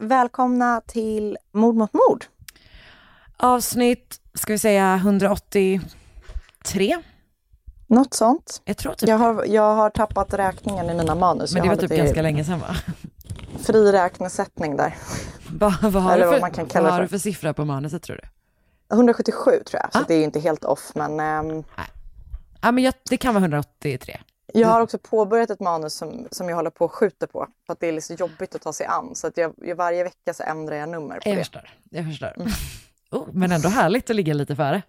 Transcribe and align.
Välkomna 0.00 0.80
till 0.86 1.38
Mord 1.52 1.74
mot 1.76 1.92
mord. 1.92 2.24
Avsnitt, 3.36 4.20
ska 4.34 4.52
vi 4.52 4.58
säga 4.58 4.94
183? 4.94 6.98
Något 7.86 8.14
sånt. 8.14 8.62
Jag 8.64 8.76
tror 8.76 8.92
typ 8.94 9.08
Jag 9.08 9.18
har, 9.18 9.44
jag 9.44 9.74
har 9.74 9.90
tappat 9.90 10.34
räkningen 10.34 10.90
i 10.90 10.94
mina 10.94 11.14
manus. 11.14 11.54
Men 11.54 11.62
det 11.62 11.68
var 11.68 11.76
typ 11.76 11.90
ganska 11.90 12.22
länge 12.22 12.44
sedan 12.44 12.60
va? 12.60 12.76
Fri 13.62 13.92
räknesättning 13.92 14.76
där. 14.76 14.96
Va, 15.50 15.74
vad 15.82 16.02
har, 16.02 16.12
Eller 16.12 16.24
du 16.24 16.30
vad 16.30 16.34
för, 16.34 16.40
man 16.40 16.50
kan 16.50 16.66
kalla 16.66 16.84
vad 16.84 16.92
har 16.94 17.02
du 17.02 17.08
för 17.08 17.18
siffra 17.18 17.54
på 17.54 17.64
manuset 17.64 18.02
tror 18.02 18.16
du? 18.16 18.22
177 18.94 19.50
tror 19.50 19.80
jag, 19.82 19.92
så 19.92 19.98
Ah. 19.98 20.04
det 20.08 20.14
är 20.14 20.18
ju 20.18 20.24
inte 20.24 20.40
helt 20.40 20.64
off. 20.64 20.90
Men 20.94 21.20
ehm, 21.20 21.64
Ja 22.62 22.72
men 22.72 22.84
jag, 22.84 22.94
det 23.10 23.16
kan 23.16 23.34
vara 23.34 23.44
183. 23.44 24.20
Jag 24.54 24.68
har 24.68 24.80
också 24.80 24.98
påbörjat 24.98 25.50
ett 25.50 25.60
manus 25.60 25.94
som, 25.94 26.28
som 26.30 26.48
jag 26.48 26.56
håller 26.56 26.70
på 26.70 26.84
och 26.84 26.92
skjuter 26.92 27.26
på. 27.26 27.46
För 27.66 27.72
att 27.72 27.80
det 27.80 27.86
är 27.88 27.92
liksom 27.92 28.16
jobbigt 28.16 28.54
att 28.54 28.62
ta 28.62 28.72
sig 28.72 28.86
an. 28.86 29.14
Så 29.14 29.26
att 29.26 29.36
jag, 29.36 29.54
jag, 29.56 29.76
varje 29.76 30.04
vecka 30.04 30.34
så 30.34 30.42
ändrar 30.42 30.76
jag 30.76 30.88
nummer 30.88 31.14
på 31.20 31.28
Jag 31.28 31.36
det. 31.36 31.40
förstår. 31.40 31.70
Jag 31.90 32.04
förstår. 32.04 32.32
Oh, 33.12 33.28
men 33.32 33.52
ändå 33.52 33.68
härligt 33.68 34.10
att 34.10 34.16
ligga 34.16 34.34
lite 34.34 34.56
före. 34.56 34.82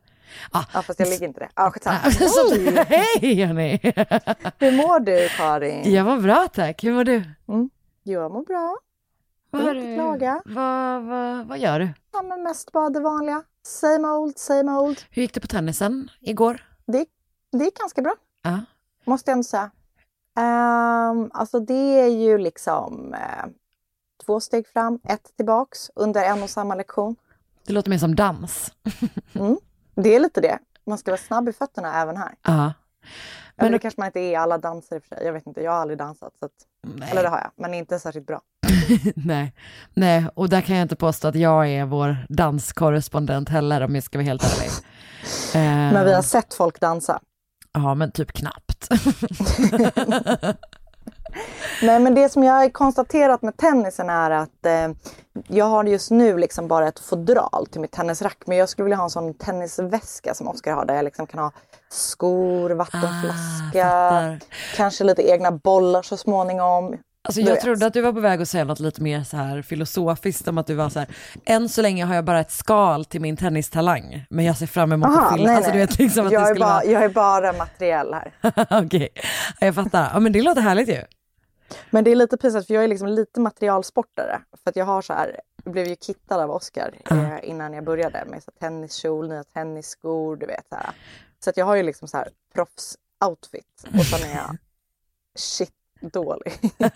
Ah, 0.52 0.64
Ja, 0.74 0.82
fast 0.82 1.00
jag 1.00 1.10
ligger 1.10 1.28
inte 1.28 1.40
det. 1.40 1.50
Ja, 1.56 1.72
skitsamma. 1.72 2.12
så, 2.12 2.56
hej 2.84 3.44
hörni! 3.46 3.80
Hur 4.60 4.72
mår 4.72 5.00
du 5.00 5.30
Karin? 5.38 5.94
Jag 5.94 6.04
var 6.04 6.18
bra 6.20 6.48
tack, 6.54 6.84
hur 6.84 6.94
mår 6.94 7.04
du? 7.04 7.24
Jag 8.04 8.32
mår 8.32 8.44
bra. 8.46 8.78
Vad, 9.50 9.62
har 9.62 9.74
du- 9.74 9.96
klaga. 9.96 10.42
vad, 10.46 11.04
vad, 11.04 11.48
vad 11.48 11.60
gör 11.60 11.80
du? 11.80 11.90
Ja, 12.14 12.22
men 12.22 12.44
mest 12.44 12.72
bara 12.72 12.90
det 12.90 13.00
vanliga. 13.00 13.44
Same 13.64 14.08
old, 14.08 14.38
same 14.38 14.72
old. 14.72 15.02
Hur 15.10 15.22
gick 15.22 15.34
det 15.34 15.40
på 15.40 15.48
tennisen 15.48 16.10
igår? 16.20 16.64
Det, 16.88 17.06
det 17.52 17.66
är 17.66 17.72
ganska 17.80 18.02
bra. 18.02 18.16
Ja. 18.44 18.60
Måste 19.06 19.32
jag 19.32 19.36
ändå 19.36 19.44
säga. 19.44 19.72
Um, 20.40 21.32
alltså 21.34 21.60
det 21.60 22.00
är 22.02 22.08
ju 22.08 22.38
liksom 22.38 23.14
eh, 23.14 23.46
två 24.26 24.40
steg 24.40 24.68
fram, 24.68 25.00
ett 25.04 25.32
tillbaks 25.38 25.92
under 25.96 26.24
en 26.24 26.44
och 26.44 26.50
samma 26.50 26.76
lektion. 26.76 27.16
Det 27.68 27.74
låter 27.74 27.90
mer 27.90 27.98
som 27.98 28.16
dans. 28.16 28.72
Det 29.96 30.16
är 30.16 30.20
lite 30.20 30.42
det. 30.42 30.60
Man 30.86 30.98
ska 30.98 31.12
vara 31.12 31.22
snabb 31.22 31.50
i 31.50 31.54
fötterna 31.54 32.02
även 32.02 32.18
här. 32.18 32.36
Ja. 32.42 32.54
Men 32.54 32.74
Men- 33.56 33.72
det 33.72 33.80
kanske 33.80 34.02
man 34.02 34.06
inte 34.06 34.20
är 34.20 34.32
i 34.32 34.36
alla 34.36 34.58
danser 34.58 34.96
i 34.96 35.00
och 35.00 35.04
för 35.04 35.16
sig. 35.16 35.26
Jag 35.26 35.34
vet 35.34 35.48
inte, 35.48 35.62
jag 35.62 35.72
har 35.72 35.78
aldrig 35.80 36.00
dansat. 36.00 36.34
Så 36.40 36.46
att, 36.46 36.52
eller 37.12 37.24
det 37.24 37.30
har 37.30 37.38
jag, 37.38 37.52
men 37.56 37.74
inte 37.74 38.00
särskilt 38.00 38.28
bra. 38.28 38.42
Nej. 39.16 39.54
Nej, 39.94 40.28
och 40.36 40.50
där 40.50 40.62
kan 40.62 40.76
jag 40.76 40.86
inte 40.86 40.96
påstå 40.96 41.28
att 41.28 41.36
jag 41.36 41.70
är 41.70 41.86
vår 41.86 42.18
danskorrespondent 42.30 43.50
heller 43.50 43.82
om 43.82 43.96
jag 43.96 44.04
ska 44.04 44.18
vara 44.18 44.26
helt 44.26 44.44
ärlig. 44.44 44.70
Eh, 45.56 45.94
Men 45.94 46.06
vi 46.06 46.14
har 46.14 46.22
sett 46.22 46.54
folk 46.54 46.80
dansa. 46.80 47.20
Ja, 47.72 47.96
men 47.96 48.12
typ 48.12 48.32
knappt. 48.32 48.71
Nej, 51.82 52.00
men 52.00 52.16
det 52.16 52.30
som 52.30 52.44
jag 52.44 52.54
har 52.54 52.70
konstaterat 52.70 53.42
med 53.42 53.58
tennisen 53.58 54.10
är 54.10 54.32
att 54.32 54.66
eh, 54.66 54.90
jag 55.48 55.66
har 55.66 55.84
just 55.84 56.12
nu 56.12 56.38
liksom 56.38 56.68
bara 56.68 56.88
ett 56.88 57.00
fodral 57.00 57.68
till 57.72 57.82
mitt 57.82 57.92
tennisrack. 57.92 58.38
Men 58.46 58.58
jag 58.58 58.70
skulle 58.70 58.84
vilja 58.84 58.98
ha 58.98 59.04
en 59.04 59.10
sån 59.10 59.34
tennisväska 59.34 60.34
som 60.34 60.48
Oskar 60.48 60.74
har 60.74 60.86
där 60.86 60.96
jag 60.96 61.06
liksom 61.06 61.28
kan 61.28 61.40
ha 61.40 61.52
skor, 61.90 62.70
vattenflaska, 62.70 63.92
Ah, 63.92 64.38
kanske 64.76 65.04
lite 65.04 65.30
egna 65.30 65.52
bollar 65.52 66.02
så 66.02 66.18
småningom. 66.18 66.98
Alltså 67.24 67.42
Du 67.42 67.48
jag 67.48 67.62
trodde 67.62 67.86
att 67.86 67.94
du 67.94 68.02
var 68.02 68.14
på 68.14 68.20
väg 68.20 68.42
att 68.42 68.50
säga 68.50 68.64
något 68.64 68.80
lite 68.80 69.02
mer 69.02 69.24
så 69.24 69.38
här 69.38 69.62
filosofiskt 69.62 70.48
om 70.48 70.58
att 70.58 70.68
du 70.68 70.76
var 70.76 70.90
så 70.90 71.00
här, 71.00 71.08
än 71.46 71.70
så 71.70 71.82
länge 71.82 72.06
har 72.06 72.16
jag 72.16 72.26
bara 72.26 72.40
ett 72.40 72.52
skal 72.52 73.06
till 73.06 73.22
min 73.22 73.38
tennistalang, 73.38 74.26
men 74.30 74.46
jag 74.46 74.58
ser 74.58 74.68
fram 74.68 74.92
emot 74.92 75.08
Aha, 75.08 75.22
att 75.22 75.38
fylla, 75.38 75.56
alltså 75.56 75.72
du 75.72 75.78
vet 75.78 76.00
liksom 76.00 76.26
att 76.28 76.32
jag, 76.32 76.44
det 76.44 76.50
är 76.50 76.60
bara, 76.60 76.84
jag 76.86 77.04
är 77.04 77.10
bara 77.10 77.54
materiell 77.54 78.14
här. 78.14 78.34
okej, 78.86 79.10
Ja, 79.16 79.66
jag 79.66 79.76
fattar, 79.76 80.12
ja 80.14 80.20
men 80.20 80.32
det 80.32 80.42
låter 80.42 80.62
härligt 80.62 80.90
ju. 80.90 81.04
Men 81.90 82.04
det 82.04 82.12
är 82.12 82.16
lite 82.16 82.38
pinsamt 82.38 82.68
för 82.68 82.74
jag 82.74 82.84
är 82.84 82.88
liksom 82.88 83.08
lite 83.08 83.40
materialsportare. 83.40 84.42
För 84.64 84.70
att 84.70 84.76
jag 84.76 84.86
har 84.86 85.02
så 85.02 85.14
här, 85.14 85.40
jag 85.64 85.74
blev 85.74 85.88
ju 85.88 85.96
kittad 85.96 86.42
av 86.42 86.52
Oskar 86.52 86.94
eh, 87.12 87.50
innan 87.50 87.74
jag 87.74 87.84
började 87.84 88.26
med 88.26 88.44
så 88.44 88.52
här, 88.52 88.70
tenniskjol, 88.70 89.30
nya 89.30 89.44
tennisskor, 89.44 90.36
du 90.36 90.46
vet. 90.46 90.66
Så, 90.70 90.76
här. 90.76 90.90
så 91.44 91.50
att 91.50 91.58
jag 91.58 91.66
har 91.66 91.76
ju 91.76 91.84
liksom 91.84 92.08
så 92.08 92.18
här 92.18 92.30
proffs-outfit 92.56 94.00
och 94.00 94.06
sen 94.06 94.30
är 94.30 94.36
jag 94.36 94.58
shit 95.36 95.74
dålig. 96.02 96.54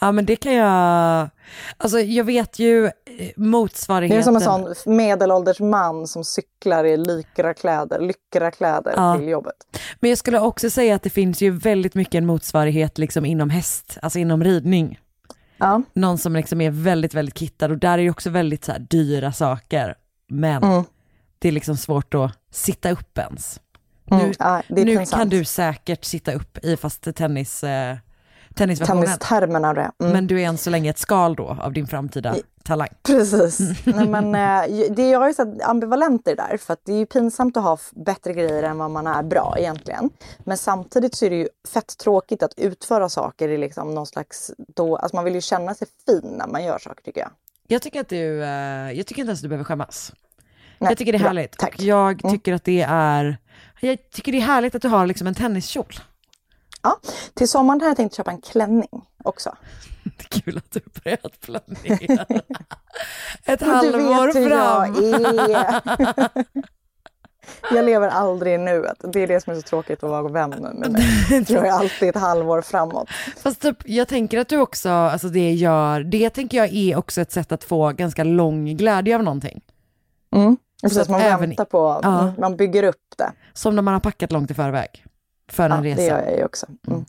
ja 0.00 0.12
men 0.12 0.26
det 0.26 0.36
kan 0.36 0.54
jag, 0.54 1.28
alltså 1.76 2.00
jag 2.00 2.24
vet 2.24 2.58
ju 2.58 2.86
eh, 2.86 2.90
Det 3.06 3.32
motsvarigheten. 3.36 4.18
är 4.18 4.22
som 4.22 4.36
en 4.36 4.74
sån 4.74 4.96
medelålders 4.96 5.60
man 5.60 6.06
som 6.06 6.24
cyklar 6.24 6.84
i 6.84 6.96
lyckrakläder, 6.96 8.00
lyckrakläder 8.00 8.92
Ja. 8.96 9.16
till 9.18 9.28
jobbet. 9.28 9.54
Men 10.00 10.08
jag 10.10 10.18
skulle 10.18 10.40
också 10.40 10.70
säga 10.70 10.94
att 10.94 11.02
det 11.02 11.10
finns 11.10 11.40
ju 11.42 11.50
väldigt 11.50 11.94
mycket 11.94 12.14
en 12.14 12.26
motsvarighet 12.26 12.98
liksom 12.98 13.24
inom 13.24 13.50
häst, 13.50 13.98
alltså 14.02 14.18
inom 14.18 14.44
ridning. 14.44 14.98
Ja. 15.58 15.82
Någon 15.92 16.18
som 16.18 16.36
liksom 16.36 16.60
är 16.60 16.70
väldigt, 16.70 17.14
väldigt 17.14 17.38
kittad 17.38 17.70
och 17.70 17.78
där 17.78 17.98
är 17.98 18.02
ju 18.02 18.10
också 18.10 18.30
väldigt 18.30 18.64
så 18.64 18.72
dyra 18.90 19.32
saker. 19.32 19.94
Men 20.28 20.62
Mm. 20.64 20.84
det 21.38 21.48
är 21.48 21.52
liksom 21.52 21.76
svårt 21.76 22.14
att 22.14 22.32
sitta 22.50 22.90
upp 22.90 23.18
ens. 23.18 23.60
Mm. 24.10 24.26
Nu, 24.26 24.32
ja, 24.38 24.62
nu 24.68 25.06
kan 25.06 25.28
du 25.28 25.44
säkert 25.44 26.04
sitta 26.04 26.32
upp 26.32 26.58
i 26.64 26.76
fast 26.76 27.16
tennis, 27.16 27.64
eh, 27.64 27.96
tennisversionen. 28.54 29.04
Tennistermerna 29.04 29.74
det. 29.74 29.90
Mm. 30.00 30.12
Men 30.12 30.26
du 30.26 30.40
är 30.40 30.46
än 30.46 30.58
så 30.58 30.70
länge 30.70 30.90
ett 30.90 30.98
skal 30.98 31.34
då 31.36 31.56
av 31.60 31.72
din 31.72 31.86
framtida 31.86 32.36
talang. 32.64 32.88
Precis. 33.02 33.58
Nej, 33.84 34.08
men, 34.08 34.34
eh, 34.34 34.90
det, 34.90 35.10
jag 35.10 35.20
här 35.20 35.62
ambivalent 35.70 36.28
i 36.28 36.34
det 36.34 36.42
där. 36.50 36.56
För 36.56 36.72
att 36.72 36.80
det 36.84 36.92
är 36.92 36.98
ju 36.98 37.06
pinsamt 37.06 37.56
att 37.56 37.62
ha 37.62 37.78
bättre 37.92 38.32
grejer 38.32 38.62
än 38.62 38.78
vad 38.78 38.90
man 38.90 39.06
är 39.06 39.22
bra 39.22 39.54
egentligen. 39.58 40.10
Men 40.38 40.58
samtidigt 40.58 41.14
så 41.14 41.26
är 41.26 41.30
det 41.30 41.36
ju 41.36 41.48
fett 41.68 41.98
tråkigt 41.98 42.42
att 42.42 42.52
utföra 42.56 43.08
saker 43.08 43.48
i 43.48 43.58
liksom 43.58 43.94
någon 43.94 44.06
slags... 44.06 44.50
Då, 44.58 44.96
alltså 44.96 45.16
man 45.16 45.24
vill 45.24 45.34
ju 45.34 45.40
känna 45.40 45.74
sig 45.74 45.88
fin 46.06 46.34
när 46.38 46.46
man 46.46 46.64
gör 46.64 46.78
saker 46.78 47.02
tycker 47.02 47.20
jag. 47.20 47.30
Jag 47.66 47.82
tycker 47.82 48.00
att 48.00 48.08
du, 48.08 48.42
eh, 48.42 48.92
jag 48.92 49.06
tycker 49.06 49.22
inte 49.22 49.30
ens 49.30 49.40
du 49.40 49.48
behöver 49.48 49.64
skämmas. 49.64 50.12
Nej, 50.78 50.90
jag 50.90 50.98
tycker 50.98 51.12
det 51.12 51.18
är 51.18 51.22
härligt. 51.22 51.58
Tack. 51.58 51.74
Och 51.74 51.80
jag 51.80 52.24
Mm. 52.24 52.34
tycker 52.34 52.54
att 52.54 52.64
det 52.64 52.86
är, 52.88 53.38
jag 53.80 54.10
tycker 54.10 54.32
det 54.32 54.38
är 54.38 54.42
härligt 54.42 54.74
att 54.74 54.82
du 54.82 54.88
har 54.88 55.06
liksom 55.06 55.26
en 55.26 55.34
tenniskjol. 55.34 56.00
Ja. 56.82 57.00
Till 57.34 57.48
sommaren 57.48 57.80
har 57.80 57.88
jag 57.88 57.96
tänkt 57.96 58.14
köpa 58.14 58.30
en 58.30 58.40
klänning 58.40 59.06
också. 59.24 59.56
Det 60.04 60.36
är 60.36 60.40
kul 60.40 60.58
att 60.58 60.70
du 60.70 60.80
börjat 61.04 61.40
planera. 61.40 62.26
Ett 63.44 63.62
halvår 63.62 64.32
fram. 64.32 64.94
jag. 65.50 66.64
Jag 67.72 67.84
lever 67.84 68.08
aldrig 68.08 68.54
i 68.54 68.58
nuet. 68.58 68.96
Det 69.12 69.20
är 69.20 69.26
det 69.26 69.40
som 69.40 69.52
är 69.52 69.56
så 69.56 69.62
tråkigt 69.62 70.02
att 70.02 70.10
vara 70.10 70.28
vän 70.28 70.50
med 70.50 70.90
mig. 70.90 71.44
Jag 71.48 71.66
är 71.66 71.72
alltid 71.72 72.08
ett 72.08 72.16
halvår 72.16 72.62
framåt. 72.62 73.08
Fast 73.36 73.62
typ, 73.62 73.76
jag 73.84 74.08
tänker 74.08 74.38
att 74.38 74.48
du 74.48 74.58
också, 74.58 74.88
alltså 74.88 75.28
det 75.28 75.52
gör, 75.52 76.00
det 76.00 76.30
tänker 76.30 76.58
jag 76.58 76.72
är 76.72 76.96
också 76.96 77.20
ett 77.20 77.32
sätt 77.32 77.52
att 77.52 77.64
få 77.64 77.92
ganska 77.92 78.24
lång 78.24 78.76
glädje 78.76 79.16
av 79.16 79.22
någonting. 79.22 79.60
Mm. 80.36 80.56
Precis, 80.82 80.98
att 80.98 81.08
man 81.08 81.20
även- 81.20 81.40
väntar 81.48 81.64
på, 81.64 82.00
Ja. 82.02 82.20
mm, 82.22 82.34
man 82.38 82.56
bygger 82.56 82.82
upp 82.82 83.14
det. 83.18 83.32
Som 83.52 83.74
när 83.74 83.82
man 83.82 83.94
har 83.94 84.00
packat 84.00 84.32
långt 84.32 84.50
i 84.50 84.54
förväg. 84.54 85.04
För 85.52 85.68
Ja, 85.68 85.76
en 85.76 85.82
det 85.82 85.90
resa. 85.90 86.02
gör 86.02 86.22
jag 86.22 86.36
ju 86.38 86.44
också. 86.44 86.66
Mm. 86.86 87.04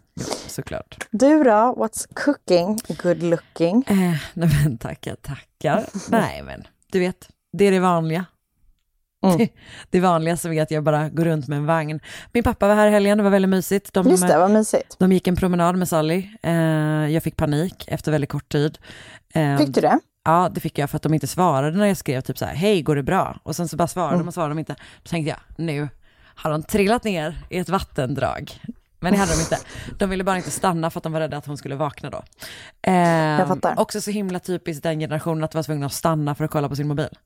Såklart. 0.48 1.07
Du 1.12 1.44
då, 1.44 1.51
what's 1.51 2.07
cooking? 2.13 2.80
Good 3.04 3.24
looking. 3.24 3.83
Eh, 3.88 3.95
nej 4.33 4.50
men 4.63 4.77
tackar, 4.77 5.16
tackar. 5.16 5.86
nej 6.10 6.42
men, 6.44 6.68
du 6.92 7.00
vet, 7.00 7.30
det 7.57 7.66
är 7.66 7.71
det 7.71 7.80
vanliga. 7.80 8.25
Mm. 9.25 9.38
Det, 9.38 9.50
det 9.89 10.00
vanliga 10.00 10.38
som 10.38 10.54
är 10.54 10.62
att 10.62 10.71
jag 10.71 10.83
bara 10.83 11.10
går 11.10 11.25
runt 11.25 11.48
med 11.48 11.57
en 11.57 11.66
vagn. 11.66 12.00
Min 12.33 12.44
pappa 12.44 12.68
var 12.68 12.75
här 12.75 12.88
i 12.88 12.92
helgen, 12.92 13.18
det 13.18 13.24
var 13.24 13.31
väldigt 13.31 13.50
mysigt. 13.50 13.94
De, 13.94 14.07
Just 14.10 14.27
det, 14.27 14.38
vad 14.38 14.51
mysigt. 14.51 14.95
de 15.00 15.12
gick 15.12 15.27
en 15.27 15.36
promenad 15.36 15.75
med 15.75 15.88
Sally. 15.89 16.27
Eh, 16.44 16.54
jag 17.10 17.24
fick 17.24 17.36
panik 17.36 17.86
efter 17.88 18.12
väldigt 18.12 18.30
kort 18.30 18.50
tid. 18.51 18.77
Eh, 19.33 19.57
Fick 19.57 19.75
du 19.75 19.81
det? 19.81 20.00
Ja, 20.30 20.50
det 20.52 20.60
fick 20.60 20.78
jag 20.78 20.90
för 20.90 20.96
att 20.96 21.04
de 21.04 21.14
inte 21.14 21.28
svarade 21.28 21.78
när 21.78 21.86
jag 21.86 21.98
skrev 21.98 22.22
typ 22.22 22.38
så 22.38 22.46
här, 22.46 22.54
hej, 22.56 22.81
går 22.81 22.96
det 22.96 23.04
bra? 23.04 23.40
Och 23.44 23.56
sen 23.56 23.68
så 23.68 23.78
bara 23.78 23.88
svarade 23.88 24.14
Mm. 24.14 24.26
de 24.26 24.28
och 24.28 24.34
svarade 24.34 24.52
de 24.52 24.60
inte. 24.60 24.76
Då 25.04 25.10
tänkte 25.10 25.30
jag, 25.30 25.40
nu 25.66 25.90
har 26.36 26.52
de 26.52 26.64
trillat 26.64 27.04
ner 27.04 27.38
i 27.50 27.58
ett 27.58 27.70
vattendrag. 27.70 28.62
Men 29.00 29.14
det 29.14 29.20
hade 29.20 29.31
de 29.36 29.40
inte. 29.40 29.58
De 30.00 30.10
ville 30.10 30.24
bara 30.24 30.38
inte 30.38 30.52
stanna 30.52 30.90
för 30.90 31.00
att 31.00 31.04
de 31.04 31.12
var 31.14 31.20
rädda 31.20 31.38
att 31.38 31.46
hon 31.46 31.58
skulle 31.58 31.76
vakna 31.76 32.10
då. 32.10 32.24
Eh, 32.92 33.48
fattar. 33.48 33.80
Också 33.80 34.02
så 34.02 34.12
himla 34.12 34.40
typiskt 34.40 34.84
den 34.84 35.00
generationen 35.00 35.44
att 35.44 35.54
vara 35.54 35.64
tvungna 35.64 35.86
att 35.86 35.94
stanna 35.94 36.36
för 36.36 36.46
att 36.46 36.52
kolla 36.52 36.70
på 36.70 36.76
sin 36.76 36.88
mobil. 36.88 37.18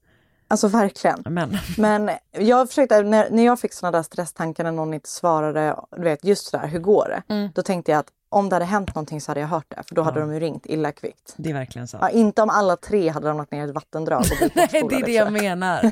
Alltså 0.48 0.68
verkligen. 0.68 1.24
Men 1.26 1.58
Men 1.78 2.10
jag 2.32 2.68
försökte, 2.68 3.02
när, 3.04 3.30
när 3.30 3.46
jag 3.46 3.60
fick 3.60 3.74
sådana 3.74 3.98
där 3.98 4.04
stresstankar 4.04 4.64
när 4.64 4.72
någon 4.72 4.94
inte 4.94 5.10
svarade, 5.10 5.76
du 5.98 6.04
vet 6.04 6.26
just 6.26 6.46
sådär, 6.48 6.68
hur 6.68 6.80
går 6.80 7.08
det? 7.28 7.34
Mm. 7.34 7.50
Då 7.56 7.62
tänkte 7.62 7.92
jag 7.92 8.00
att 8.00 8.08
om 8.34 8.50
det 8.50 8.56
hade 8.56 8.66
hänt 8.66 8.96
någonting 8.96 9.22
så 9.22 9.32
hade 9.32 9.40
jag 9.40 9.48
hört 9.48 9.66
det, 9.68 9.84
för 9.88 9.96
då 9.96 10.02
hade 10.02 10.20
de 10.20 10.34
ju 10.34 10.40
ringt 10.40 10.66
illa 10.66 10.92
kvickt. 10.92 11.34
det 11.38 11.50
är 11.50 11.54
verkligen 11.54 11.88
så. 11.88 11.98
Ja, 12.02 12.10
inte 12.10 12.42
om 12.42 12.50
alla 12.50 12.76
tre 12.76 13.10
hade 13.10 13.28
ramlat 13.28 13.52
ner 13.52 13.68
i 13.68 13.70
ett 13.70 13.76
vattendrag 13.76 14.20
och 14.20 14.28
blivit 14.38 14.56
Nej, 14.56 14.84
det 14.90 14.96
är 14.96 15.06
det 15.06 15.12
jag 15.12 15.28
tror 15.28 15.42
menar. 15.42 15.92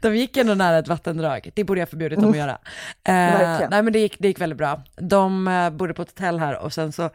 de 0.00 0.16
gick 0.16 0.36
ändå 0.36 0.54
nära 0.54 0.78
ett 0.78 0.88
vattendrag. 0.88 1.50
Det 1.54 1.64
borde 1.64 1.80
jag 1.80 1.88
förbjudit 1.88 2.20
dem 2.20 2.30
att 2.30 2.36
göra. 2.36 2.58
Eh, 3.04 3.68
nej 3.70 3.82
men 3.82 3.92
det 3.92 3.98
gick, 3.98 4.16
det 4.18 4.28
gick 4.28 4.40
väldigt 4.40 4.58
bra. 4.58 4.82
De 4.96 5.48
eh, 5.48 5.70
bodde 5.70 5.94
på 5.94 6.02
ett 6.02 6.08
hotell 6.08 6.38
här 6.38 6.58
och 6.58 6.72
sen 6.72 6.92
så 6.92 7.10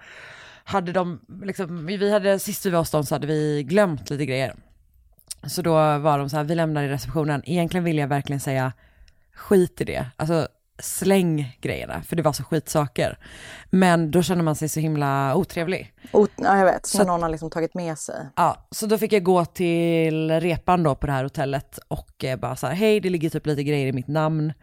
hade 0.63 0.91
de, 0.91 1.19
liksom, 1.43 1.85
vi 1.85 2.11
hade, 2.11 2.39
sist 2.39 2.65
vi 2.65 2.69
var 2.69 2.79
hos 2.79 2.91
dem 2.91 3.05
så 3.05 3.15
hade 3.15 3.27
vi 3.27 3.63
glömt 3.63 4.09
lite 4.09 4.25
grejer. 4.25 4.55
Så 5.47 5.61
då 5.61 5.73
var 5.97 6.17
de 6.17 6.29
så 6.29 6.37
här, 6.37 6.43
vi 6.43 6.55
lämnar 6.55 6.83
i 6.83 6.87
receptionen. 6.87 7.41
Egentligen 7.45 7.83
vill 7.83 7.97
jag 7.97 8.07
verkligen 8.07 8.39
säga, 8.39 8.73
skit 9.33 9.81
i 9.81 9.83
det. 9.83 10.05
Alltså 10.17 10.47
släng 10.79 11.57
grejerna, 11.61 12.01
för 12.01 12.15
det 12.15 12.21
var 12.21 12.33
så 12.33 12.43
skitsaker. 12.43 13.17
Men 13.69 14.11
då 14.11 14.21
känner 14.23 14.43
man 14.43 14.55
sig 14.55 14.69
så 14.69 14.79
himla 14.79 15.35
otrevlig. 15.35 15.93
O- 16.11 16.27
ja, 16.35 16.57
jag 16.57 16.65
vet. 16.65 16.85
Så 16.85 16.97
Så 16.97 17.03
någon 17.03 17.21
har 17.21 17.29
liksom 17.29 17.49
tagit 17.49 17.73
med 17.73 17.97
sig. 17.97 18.15
Ja, 18.35 18.67
så 18.71 18.85
då 18.85 18.97
fick 18.97 19.13
jag 19.13 19.23
gå 19.23 19.45
till 19.45 20.31
repan 20.39 20.83
då 20.83 20.95
på 20.95 21.07
det 21.07 21.13
här 21.13 21.23
hotellet 21.23 21.79
och 21.87 22.23
eh, 22.23 22.39
bara 22.39 22.55
så 22.55 22.67
här, 22.67 22.73
hej 22.73 22.99
det 22.99 23.09
ligger 23.09 23.29
typ 23.29 23.45
lite 23.45 23.63
grejer 23.63 23.87
i 23.87 23.93
mitt 23.93 24.07
namn, 24.07 24.53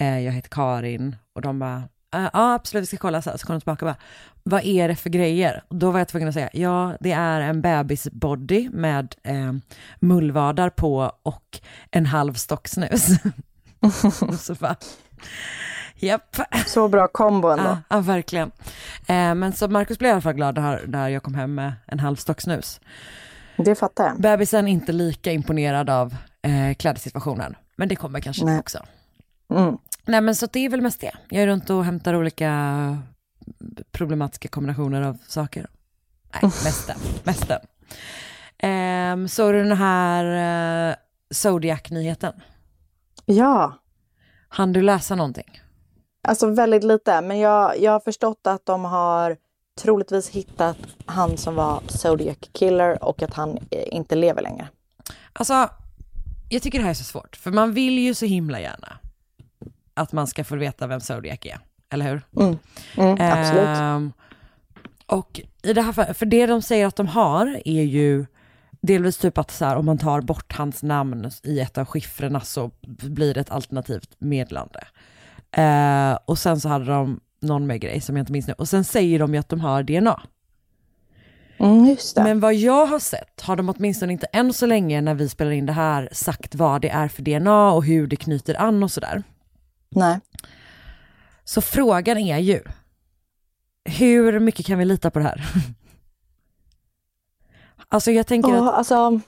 eh, 0.00 0.18
jag 0.20 0.32
heter 0.32 0.48
Karin 0.50 1.16
och 1.34 1.42
de 1.42 1.58
bara, 1.58 1.76
"Eh, 2.14 2.28
ja 2.32 2.54
absolut 2.54 2.82
vi 2.82 2.86
ska 2.86 2.96
kolla 2.96 3.22
så 3.22 3.30
här, 3.30 3.36
så 3.36 3.46
kom 3.46 3.54
de 3.54 3.60
tillbaka 3.60 3.84
och 3.86 3.92
bara, 3.92 4.00
vad 4.42 4.64
är 4.64 4.88
det 4.88 4.96
för 4.96 5.10
grejer? 5.10 5.64
Och 5.68 5.76
då 5.76 5.90
var 5.90 5.98
jag 6.00 6.08
tvungen 6.08 6.28
att 6.28 6.34
säga, 6.34 6.50
ja 6.52 6.96
det 7.00 7.12
är 7.12 7.40
en 7.40 7.60
bebisbody 7.62 8.68
med 8.72 9.14
eh, 9.22 9.52
mullvadar 10.00 10.70
på 10.70 11.12
och 11.22 11.60
en 11.90 12.06
halv 12.06 12.34
stock 12.34 12.68
snus. 12.68 13.06
så 14.40 14.54
bara, 14.54 14.76
japp. 15.94 16.36
Så 16.66 16.88
bra 16.88 17.08
kombo 17.08 17.48
ändå. 17.48 17.64
Ja, 17.64 17.78
ja 17.88 18.00
verkligen. 18.00 18.50
Eh, 19.06 19.34
men 19.34 19.52
så 19.52 19.68
Markus 19.68 19.98
blev 19.98 20.08
i 20.08 20.12
alla 20.12 20.20
fall 20.20 20.32
glad 20.32 20.54
när, 20.54 20.86
när 20.86 21.08
jag 21.08 21.22
kom 21.22 21.34
hem 21.34 21.54
med 21.54 21.72
en 21.86 22.00
halv 22.00 22.16
stock 22.16 22.40
snus. 22.40 22.80
Det 23.56 23.74
fattar 23.74 24.06
jag. 24.06 24.20
Bebisen 24.20 24.68
inte 24.68 24.92
lika 24.92 25.32
imponerad 25.32 25.90
av 25.90 26.16
eh, 26.42 26.74
klädsituationen, 26.74 27.56
men 27.76 27.88
det 27.88 27.96
kommer 27.96 28.20
kanske 28.20 28.44
Nej. 28.44 28.58
också. 28.58 28.78
Mm. 29.50 29.78
Nej 30.04 30.20
men 30.20 30.34
så 30.34 30.46
det 30.46 30.64
är 30.64 30.68
väl 30.68 30.80
mest 30.80 31.00
det. 31.00 31.12
Jag 31.28 31.42
är 31.42 31.46
runt 31.46 31.70
och 31.70 31.84
hämtar 31.84 32.14
olika 32.14 32.98
problematiska 33.92 34.48
kombinationer 34.48 35.02
av 35.02 35.18
saker. 35.26 35.66
Nej, 36.32 36.42
mest 36.42 36.86
den. 36.86 36.98
Mest 37.24 37.48
den. 37.48 39.28
Såg 39.28 39.54
du 39.54 39.64
den 39.64 39.76
här 39.76 40.90
eh, 40.90 40.94
Zodiac-nyheten? 41.30 42.32
Ja, 43.24 43.79
Han 44.52 44.72
du 44.72 44.82
läsa 44.82 45.14
någonting? 45.14 45.60
alltså 46.22 46.46
väldigt 46.50 46.84
lite. 46.84 47.20
Men 47.20 47.38
jag, 47.38 47.80
jag 47.80 47.92
har 47.92 48.00
förstått 48.00 48.40
att 48.46 48.66
de 48.66 48.84
har 48.84 49.36
troligtvis 49.80 50.28
hittat 50.30 50.76
han 51.06 51.36
som 51.36 51.54
var 51.54 51.82
Zodiac 51.88 52.38
Killer 52.52 53.04
och 53.04 53.22
att 53.22 53.34
han 53.34 53.58
inte 53.70 54.14
lever 54.14 54.42
längre. 54.42 54.68
Alltså, 55.32 55.68
jag 56.48 56.62
tycker 56.62 56.78
det 56.78 56.84
här 56.84 56.90
är 56.90 56.94
så 56.94 57.04
svårt, 57.04 57.36
för 57.36 57.50
man 57.50 57.72
vill 57.72 57.98
ju 57.98 58.14
så 58.14 58.26
himla 58.26 58.60
gärna 58.60 58.98
att 59.94 60.12
man 60.12 60.26
ska 60.26 60.44
få 60.44 60.56
veta 60.56 60.86
vem 60.86 61.00
Zodiac 61.00 61.38
är, 61.42 61.58
eller 61.90 62.08
hur? 62.08 62.22
Mm. 62.36 62.58
Mm, 62.96 63.38
absolut. 63.38 63.78
Ehm, 63.78 64.12
och 65.06 65.40
i 65.62 65.72
det 65.72 65.82
här 65.82 65.92
fallet, 65.92 66.16
för 66.16 66.26
det 66.26 66.46
de 66.46 66.62
säger 66.62 66.86
att 66.86 66.96
de 66.96 67.06
har 67.06 67.60
är 67.64 67.82
ju 67.82 68.26
delvis 68.80 69.18
typ 69.18 69.38
att 69.38 69.50
så 69.50 69.64
här, 69.64 69.76
om 69.76 69.86
man 69.86 69.98
tar 69.98 70.20
bort 70.20 70.52
hans 70.56 70.82
namn 70.82 71.30
i 71.42 71.60
ett 71.60 71.78
av 71.78 71.84
skiffrarna 71.84 72.40
så 72.40 72.70
blir 72.86 73.34
det 73.34 73.40
ett 73.40 73.50
alternativt 73.50 74.16
medlande. 74.18 74.86
Eh, 75.52 76.18
och 76.24 76.38
sen 76.38 76.60
så 76.60 76.68
hade 76.68 76.84
de 76.84 77.20
någon 77.40 77.66
mer 77.66 77.76
grej 77.76 78.00
som 78.00 78.16
jag 78.16 78.22
inte 78.22 78.32
minns 78.32 78.46
nu. 78.46 78.52
Och 78.52 78.68
sen 78.68 78.84
säger 78.84 79.18
de 79.18 79.34
ju 79.34 79.40
att 79.40 79.48
de 79.48 79.60
har 79.60 79.82
DNA. 79.82 80.20
Mm. 81.58 81.96
Men 82.16 82.40
vad 82.40 82.54
jag 82.54 82.86
har 82.86 82.98
sett 82.98 83.40
har 83.40 83.56
de 83.56 83.68
åtminstone 83.68 84.12
inte 84.12 84.26
än 84.26 84.52
så 84.52 84.66
länge 84.66 85.00
när 85.00 85.14
vi 85.14 85.28
spelar 85.28 85.50
in 85.50 85.66
det 85.66 85.72
här 85.72 86.08
sagt 86.12 86.54
vad 86.54 86.82
det 86.82 86.88
är 86.88 87.08
för 87.08 87.22
DNA 87.22 87.72
och 87.72 87.84
hur 87.84 88.06
det 88.06 88.16
knyter 88.16 88.60
an 88.60 88.82
och 88.82 88.90
sådär. 88.90 89.22
Nej. 89.88 90.20
Så 91.44 91.60
frågan 91.60 92.18
är 92.18 92.38
ju, 92.38 92.62
hur 93.84 94.40
mycket 94.40 94.66
kan 94.66 94.78
vi 94.78 94.84
lita 94.84 95.10
på 95.10 95.18
det 95.18 95.24
här? 95.24 95.44
Alltså 97.92 98.10
jag 98.10 98.26
tänker 98.26 98.50
Ja, 98.50 98.68
att 98.70 98.74
alltså, 98.78 99.20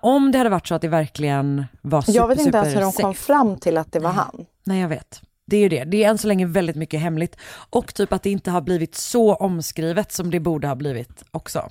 om 0.00 0.32
det 0.32 0.38
hade 0.38 0.50
varit 0.50 0.66
så 0.66 0.74
att 0.74 0.82
det 0.82 0.88
verkligen 0.88 1.64
var 1.82 2.02
super, 2.02 2.16
jag 2.16 2.28
vet 2.28 2.40
inte 2.40 2.58
ens 2.58 2.76
hur 2.76 2.80
de 2.80 2.92
kom 2.92 3.14
fram 3.14 3.56
till 3.56 3.78
att 3.78 3.92
det 3.92 3.98
var 3.98 4.10
han. 4.10 4.46
Nej 4.64 4.80
jag 4.80 4.88
vet. 4.88 5.22
Det 5.46 5.56
är 5.56 5.60
ju 5.60 5.68
det. 5.68 5.84
Det 5.84 6.04
är 6.04 6.10
än 6.10 6.18
så 6.18 6.28
länge 6.28 6.46
väldigt 6.46 6.76
mycket 6.76 7.00
hemligt. 7.00 7.36
Och 7.70 7.94
typ 7.94 8.12
att 8.12 8.22
det 8.22 8.30
inte 8.30 8.50
har 8.50 8.60
blivit 8.60 8.94
så 8.94 9.34
omskrivet 9.34 10.12
som 10.12 10.30
det 10.30 10.40
borde 10.40 10.68
ha 10.68 10.74
blivit 10.74 11.24
också. 11.30 11.70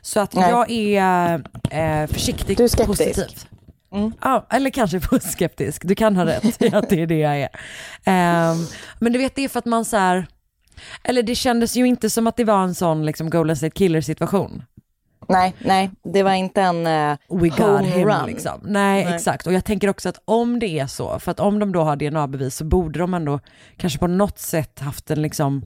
Så 0.00 0.20
att 0.20 0.34
Nej. 0.34 0.50
jag 0.50 0.70
är 0.70 1.42
eh, 1.70 2.06
försiktigt 2.06 2.58
Du 2.58 2.64
är 2.64 2.68
skeptisk. 2.68 2.98
positiv. 2.98 3.26
Ja, 4.20 4.46
eller 4.50 4.70
kanske 4.70 5.00
skeptisk. 5.20 5.82
Du 5.88 5.94
kan 5.94 6.16
ha 6.16 6.26
rätt 6.26 6.62
i 6.62 6.74
att 6.74 6.88
det 6.90 7.02
är 7.02 7.06
det 7.06 7.18
jag 7.18 7.40
är. 7.40 7.48
Ehm, 8.04 8.56
men 9.00 9.12
du 9.12 9.18
vet, 9.18 9.34
det 9.34 9.44
är 9.44 9.48
för 9.48 9.58
att 9.58 9.64
man 9.64 9.84
så 9.84 9.96
här, 9.96 10.26
eller 11.04 11.22
det 11.22 11.34
kändes 11.34 11.76
ju 11.76 11.86
inte 11.86 12.10
som 12.10 12.26
att 12.26 12.36
det 12.36 12.44
var 12.44 12.62
en 12.62 12.74
sån 12.74 13.06
liksom 13.06 13.30
Golden 13.30 13.56
State 13.56 13.70
Killer 13.70 14.00
situation. 14.00 14.62
Nej, 15.28 15.54
nej, 15.64 15.90
det 16.02 16.22
var 16.22 16.32
inte 16.32 16.62
en 16.62 16.76
uh, 16.86 17.16
We 17.28 17.48
got 17.48 17.86
him 17.86 18.08
run. 18.08 18.26
liksom. 18.26 18.60
Nej, 18.64 19.04
Nej. 19.04 19.14
exakt. 19.14 19.46
Och 19.46 19.52
jag 19.52 19.64
tänker 19.64 19.88
också 19.88 20.08
att 20.08 20.20
om 20.24 20.58
det 20.58 20.78
är 20.78 20.86
så, 20.86 21.18
för 21.18 21.30
att 21.30 21.40
om 21.40 21.58
de 21.58 21.72
då 21.72 21.82
har 21.82 21.96
DNA-bevis 21.96 22.56
så 22.56 22.64
borde 22.64 22.98
de 22.98 23.14
ändå 23.14 23.40
kanske 23.76 23.98
på 23.98 24.06
något 24.06 24.38
sätt 24.38 24.80
haft 24.80 25.10
en 25.10 25.22
liksom, 25.22 25.64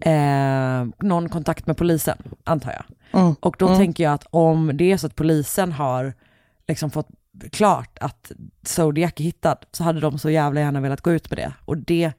eh, 0.00 0.84
någon 0.98 1.28
kontakt 1.28 1.66
med 1.66 1.76
polisen, 1.76 2.18
antar 2.44 2.72
jag. 2.72 2.84
Mm. 3.20 3.34
Och 3.40 3.56
då 3.58 3.76
tänker 3.76 4.04
jag 4.04 4.12
att 4.12 4.26
om 4.30 4.70
det 4.74 4.92
är 4.92 4.96
så 4.96 5.06
att 5.06 5.16
polisen 5.16 5.72
har 5.72 6.14
liksom 6.68 6.90
fått 6.90 7.08
klart 7.52 7.98
att 8.00 8.32
Zodiac 8.62 9.12
är 9.16 9.24
hittad 9.24 9.56
så 9.72 9.84
hade 9.84 10.00
de 10.00 10.18
så 10.18 10.30
jävla 10.30 10.60
gärna 10.60 10.80
velat 10.80 11.00
gå 11.00 11.12
ut 11.12 11.30
med 11.30 11.38
det. 11.38 11.52
Och 11.64 11.76
det 11.76 12.12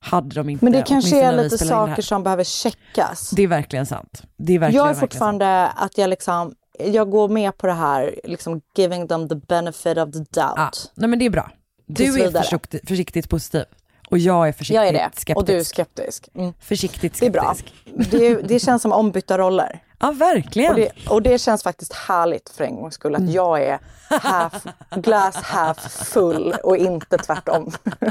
hade 0.00 0.34
de 0.34 0.48
inte. 0.48 0.64
Men 0.64 0.72
det 0.72 0.82
kanske 0.82 1.22
är 1.24 1.32
lite 1.32 1.58
saker 1.58 2.02
som 2.02 2.22
behöver 2.22 2.44
checkas. 2.44 3.30
Det 3.30 3.42
är 3.42 3.46
verkligen 3.48 3.86
sant. 3.86 4.22
Det 4.36 4.52
är 4.54 4.58
verkligen, 4.58 4.84
jag 4.86 4.90
är 4.96 5.00
fortfarande 5.00 5.66
att 5.68 5.98
jag 5.98 6.10
liksom, 6.10 6.54
jag 6.78 7.10
går 7.10 7.28
med 7.28 7.58
på 7.58 7.66
det 7.66 7.72
här, 7.72 8.20
liksom 8.24 8.60
giving 8.76 9.08
them 9.08 9.28
the 9.28 9.34
benefit 9.34 9.98
of 9.98 10.12
the 10.12 10.18
doubt. 10.18 10.30
Ja, 10.56 10.70
nej 10.94 11.08
men 11.08 11.18
det 11.18 11.24
är 11.26 11.30
bra. 11.30 11.50
Du 11.86 12.22
är 12.22 12.30
försiktigt, 12.30 12.88
försiktigt 12.88 13.28
positiv. 13.28 13.64
Och 14.10 14.18
jag 14.18 14.48
är 14.48 14.52
försiktigt 14.52 14.74
Jag 14.76 14.88
är 14.88 14.92
det, 14.92 15.10
skeptisk. 15.14 15.36
och 15.36 15.44
du 15.44 15.58
är 15.58 15.64
skeptisk. 15.64 16.28
Mm. 16.34 16.52
Försiktigt 16.60 17.20
Det 17.20 17.26
är 17.26 17.30
bra. 17.30 17.54
skeptisk. 17.54 18.10
Det, 18.10 18.34
det 18.34 18.58
känns 18.58 18.82
som 18.82 18.92
ombytta 18.92 19.38
roller. 19.38 19.82
Ja, 20.02 20.10
verkligen. 20.12 20.70
Och 20.72 20.76
det, 20.76 20.90
och 21.10 21.22
det 21.22 21.38
känns 21.40 21.62
faktiskt 21.62 21.92
härligt 21.92 22.48
för 22.50 22.64
en 22.64 22.76
gångs 22.76 22.94
skull, 22.94 23.14
att 23.14 23.20
Mm. 23.20 23.32
jag 23.32 23.62
är 23.62 23.78
half, 24.20 24.64
glass 24.96 25.36
half 25.36 25.78
full 25.92 26.54
och 26.64 26.76
inte 26.76 27.18
tvärtom. 27.18 27.72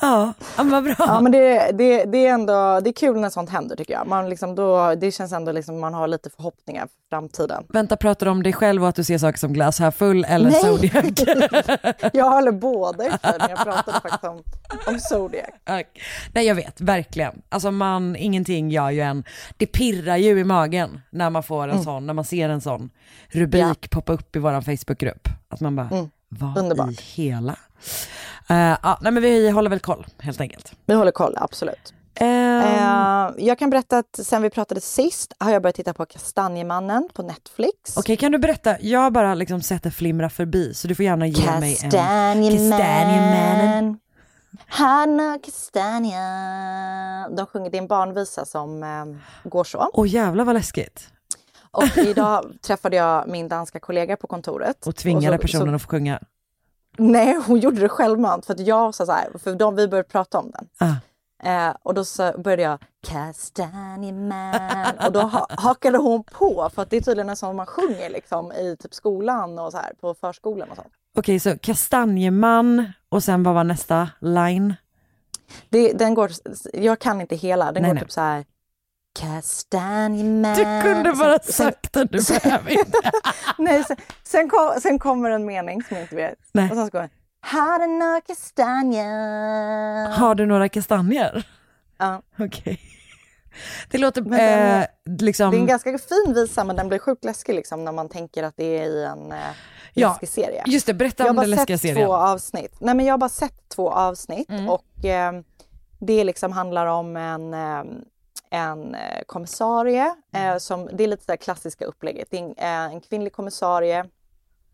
Ja, 0.00 0.32
ja 0.56 0.62
men 0.62 0.70
vad 0.70 0.84
bra. 0.84 0.94
Ja 0.98 1.20
men 1.20 1.32
det, 1.32 1.70
det, 1.72 2.04
det 2.04 2.26
är 2.26 2.32
ändå 2.34 2.80
det 2.80 2.90
är 2.90 2.92
kul 2.92 3.20
när 3.20 3.30
sånt 3.30 3.50
händer 3.50 3.76
tycker 3.76 3.94
jag. 3.94 4.06
Man 4.06 4.28
liksom 4.28 4.54
då, 4.54 4.94
det 4.94 5.12
känns 5.12 5.32
ändå 5.32 5.52
liksom 5.52 5.80
man 5.80 5.94
har 5.94 6.08
lite 6.08 6.30
förhoppningar 6.30 6.82
för 6.82 7.16
framtiden. 7.16 7.64
Vänta, 7.68 7.96
pratar 7.96 8.26
du 8.26 8.30
om 8.32 8.42
dig 8.42 8.52
själv 8.52 8.82
och 8.82 8.88
att 8.88 8.94
du 8.94 9.04
ser 9.04 9.18
saker 9.18 9.38
som 9.38 9.52
glass 9.52 9.78
här 9.78 9.90
full 9.90 10.24
eller 10.28 10.50
Nej. 10.50 10.60
Zodiac? 10.62 11.04
Jag 12.12 12.30
håller 12.30 12.52
båda 12.52 13.04
efter 13.04 13.38
när 13.38 13.48
jag 13.48 13.58
pratade 13.58 14.00
faktiskt 14.00 14.24
om, 14.24 14.42
om 14.86 15.00
Zodiac. 15.00 15.48
Ja, 15.64 15.82
Nej 16.32 16.46
jag 16.46 16.54
vet, 16.54 16.80
verkligen. 16.80 17.42
Alltså 17.48 17.70
man, 17.70 18.16
ingenting 18.16 18.70
gör 18.70 18.90
ju 18.90 19.00
en, 19.00 19.24
det 19.56 19.66
pirrar 19.66 20.16
ju 20.16 20.40
i 20.40 20.44
magen 20.44 21.00
när 21.10 21.30
man 21.30 21.42
får 21.42 21.68
en 21.68 21.82
sån, 21.82 22.06
när 22.06 22.14
man 22.14 22.24
ser 22.24 22.48
en 22.48 22.60
sån 22.60 22.90
rubrik 23.28 23.90
poppa 23.90 24.12
upp 24.12 24.36
i 24.36 24.38
våran 24.38 24.62
Facebookgrupp. 24.62 25.28
Att 25.48 25.60
man 25.60 25.76
bara, 25.76 26.08
vad 26.28 26.58
Underbart. 26.58 26.90
i 26.90 27.22
hela? 27.22 27.56
Uh, 28.52 28.76
ja, 28.82 28.98
nej 29.00 29.12
men 29.12 29.22
vi 29.22 29.50
håller 29.50 29.70
väl 29.70 29.80
koll 29.80 30.06
helt 30.18 30.40
enkelt. 30.40 30.72
Vi 30.86 30.94
håller 30.94 31.12
koll, 31.12 31.36
absolut. 31.40 31.94
Ehm, 32.14 32.52
Eh, 32.62 33.30
jag 33.38 33.58
kan 33.58 33.70
berätta 33.70 33.98
att 33.98 34.20
sen 34.22 34.42
vi 34.42 34.50
pratade 34.50 34.80
sist 34.80 35.32
har 35.38 35.50
jag 35.50 35.62
börjat 35.62 35.76
titta 35.76 35.94
på 35.94 36.06
Kastanjemannen 36.06 37.08
på 37.14 37.22
Netflix. 37.22 37.96
Okej, 37.96 38.16
kan 38.16 38.32
du 38.32 38.38
berätta? 38.38 38.76
Jag 38.80 39.00
har 39.00 39.10
bara 39.10 39.34
liksom 39.34 39.62
sett 39.62 39.82
det 39.82 39.90
flimra 39.90 40.30
förbi, 40.30 40.74
så 40.74 40.88
du 40.88 40.94
får 40.94 41.04
gärna 41.04 41.26
ge 41.26 41.50
mig 41.60 41.78
en... 41.84 41.90
Kastanjemannen. 41.90 43.98
Hanna 44.66 45.38
Kastanja. 45.44 46.18
De 47.36 47.46
sjunger, 47.46 47.74
en 47.74 47.86
barnvisa 47.86 48.44
som 48.44 48.82
eh, 48.82 49.04
går 49.50 49.64
så. 49.64 49.90
Åh 49.92 50.08
jävlar 50.08 50.44
vad 50.44 50.54
läskigt. 50.54 51.08
Och 51.70 51.98
idag 51.98 52.44
träffade 52.66 52.96
jag 52.96 53.28
min 53.28 53.48
danska 53.48 53.80
kollega 53.80 54.16
på 54.16 54.26
kontoret. 54.26 54.86
Och 54.86 54.96
tvingade 54.96 55.36
så- 55.36 55.42
personen 55.42 55.68
så- 55.68 55.74
att 55.76 55.82
få 55.82 55.88
sjunga. 55.88 56.20
Nej, 56.98 57.38
hon 57.46 57.60
gjorde 57.60 57.80
det 57.80 57.88
självmant 57.88 58.46
för 58.46 58.54
att 58.54 58.66
jag 58.66 58.94
sa 58.94 59.06
så 59.06 59.12
här, 59.12 59.38
för 59.38 59.54
de, 59.54 59.76
vi 59.76 59.88
började 59.88 60.08
prata 60.08 60.38
om 60.38 60.50
den. 60.50 60.68
Ah. 60.78 60.94
Eh, 61.44 61.74
och 61.82 61.94
då 61.94 62.04
så 62.04 62.32
började 62.38 62.62
jag 62.62 62.78
Kastanjeman 63.06 64.98
och 65.06 65.12
då 65.12 65.20
ha, 65.20 65.46
hakade 65.50 65.98
hon 65.98 66.24
på 66.24 66.70
för 66.74 66.82
att 66.82 66.90
det 66.90 66.96
är 66.96 67.00
tydligen 67.00 67.28
en 67.28 67.36
sån 67.36 67.56
man 67.56 67.66
sjunger 67.66 68.10
liksom 68.10 68.52
i 68.52 68.76
typ 68.76 68.94
skolan 68.94 69.58
och 69.58 69.72
så 69.72 69.78
här 69.78 69.92
på 70.00 70.14
förskolan 70.14 70.70
och 70.70 70.76
sånt. 70.76 70.92
Okej, 71.18 71.40
så 71.40 71.58
kastanjeman 71.58 72.92
och 73.08 73.24
sen 73.24 73.42
vad 73.42 73.54
var 73.54 73.64
nästa 73.64 74.08
line? 74.20 74.74
Det, 75.68 75.92
den 75.92 76.14
går, 76.14 76.30
jag 76.72 76.98
kan 76.98 77.20
inte 77.20 77.36
hela, 77.36 77.72
den 77.72 77.82
Nej, 77.82 77.90
går 77.90 77.94
nej. 77.94 78.02
typ 78.02 78.12
så 78.12 78.20
här 78.20 78.44
Kastanjeman. 79.20 80.54
Du 80.56 80.64
kunde 80.82 81.12
bara 81.12 81.38
Sen- 81.38 81.52
sen- 81.52 81.52
sagt 81.52 81.92
det, 81.92 82.04
du 82.04 82.18
behöver 82.40 82.70
inte. 82.70 83.10
Nej, 83.58 83.84
sen, 83.84 83.96
sen, 84.22 84.48
kom, 84.50 84.80
sen 84.82 84.98
kommer 84.98 85.30
en 85.30 85.44
mening 85.46 85.82
som 85.82 85.96
jag 85.96 86.04
inte 86.04 86.16
vet. 86.16 86.38
Nej. 86.52 86.70
Och 86.70 86.76
sen 86.76 86.88
går 86.88 87.00
den 87.00 87.10
Har 87.40 87.78
du 87.78 87.86
några 87.86 88.20
kastanjer? 88.20 90.08
Har 90.10 90.34
du 90.34 90.46
några 90.46 90.68
kastanjer? 90.68 91.46
Ja. 91.98 92.22
Okej. 92.38 92.80
Det 93.90 93.98
låter 93.98 94.22
Men 94.22 94.30
den- 94.38 94.80
eh, 94.82 94.86
liksom... 95.18 95.50
Det 95.50 95.56
är 95.56 95.60
en 95.60 95.66
ganska 95.66 95.98
fin 95.98 96.34
visa 96.34 96.64
men 96.64 96.76
den 96.76 96.88
blir 96.88 96.98
sjukt 96.98 97.24
läskig 97.24 97.54
liksom 97.54 97.84
när 97.84 97.92
man 97.92 98.08
tänker 98.08 98.42
att 98.42 98.54
det 98.56 98.78
är 98.78 98.86
i 98.86 99.04
en 99.04 99.32
eh, 99.32 99.38
Ja, 99.94 100.08
läskig 100.08 100.28
serie. 100.28 100.62
Just 100.66 100.86
det, 100.86 100.94
berätta 100.94 101.22
Jag 101.22 101.26
har 101.26 101.30
om 101.30 101.36
bara 101.36 101.42
den 101.42 101.50
läskiga 101.50 101.78
sett 101.78 101.82
serien. 101.90 102.06
två 102.06 102.14
avsnitt. 102.14 102.74
Nej 102.80 102.94
men 102.94 103.06
jag 103.06 103.12
har 103.12 103.18
bara 103.18 103.28
sett 103.28 103.68
två 103.68 103.90
avsnitt 103.90 104.50
Mm. 104.50 104.68
och 104.68 105.04
eh, 105.04 105.32
det 106.00 106.24
liksom 106.24 106.52
handlar 106.52 106.86
om 106.86 107.16
en, 107.16 107.54
eh, 107.54 107.82
en 108.52 108.94
eh, 108.94 109.22
kommissarie 109.26 110.14
Mm. 110.32 110.52
eh, 110.52 110.58
som, 110.58 110.88
det 110.92 111.04
är 111.04 111.08
lite 111.08 111.32
det 111.32 111.36
klassiska 111.36 111.84
upplägget. 111.84 112.28
Det 112.30 112.38
är 112.38 112.42
en, 112.42 112.54
eh, 112.56 112.94
en 112.94 113.00
kvinnlig 113.00 113.32
kommissarie 113.32 114.08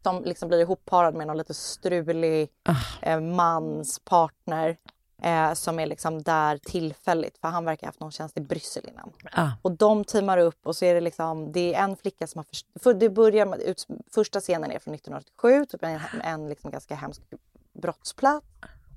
som 0.03 0.25
liksom 0.25 0.49
blir 0.49 0.59
ihopparad 0.59 1.15
med 1.15 1.27
någon 1.27 1.37
lite 1.39 1.55
strulig 1.55 2.51
Ah. 2.63 2.75
eh, 3.03 3.21
mans 3.21 3.99
partner 3.99 4.77
eh, 5.23 5.53
som 5.53 5.79
är 5.81 5.87
liksom 5.87 6.23
där 6.23 6.59
tillfälligt 6.59 7.39
för 7.39 7.49
han 7.49 7.65
verkar 7.65 7.87
ha 7.87 7.89
haft 7.89 8.01
någon 8.01 8.13
tjänst 8.13 8.37
i 8.37 8.41
Bryssel 8.41 8.89
innan. 8.89 9.13
Ah. 9.33 9.49
Och 9.63 9.73
de 9.73 10.05
teamar 10.05 10.39
upp 10.39 10.67
och 10.67 10.77
så 10.77 10.85
är 10.85 10.95
det 10.95 11.01
liksom, 11.01 11.53
det 11.53 11.75
är 11.75 11.83
en 11.85 11.97
flicka 11.97 12.27
som 12.27 12.39
har, 12.39 12.45
först, 12.45 12.67
för 12.83 12.95
det 12.95 13.09
börjar 13.11 13.47
med, 13.47 13.61
ut, 13.61 13.87
första 14.15 14.41
scenen 14.41 14.71
är 14.71 14.79
från 14.79 14.95
1987, 14.95 15.65
typ 15.67 15.83
en, 15.85 16.01
en 16.25 16.49
liksom 16.49 16.71
ganska 16.71 16.95
hemsk 16.95 17.23
brottsplats. 17.73 18.47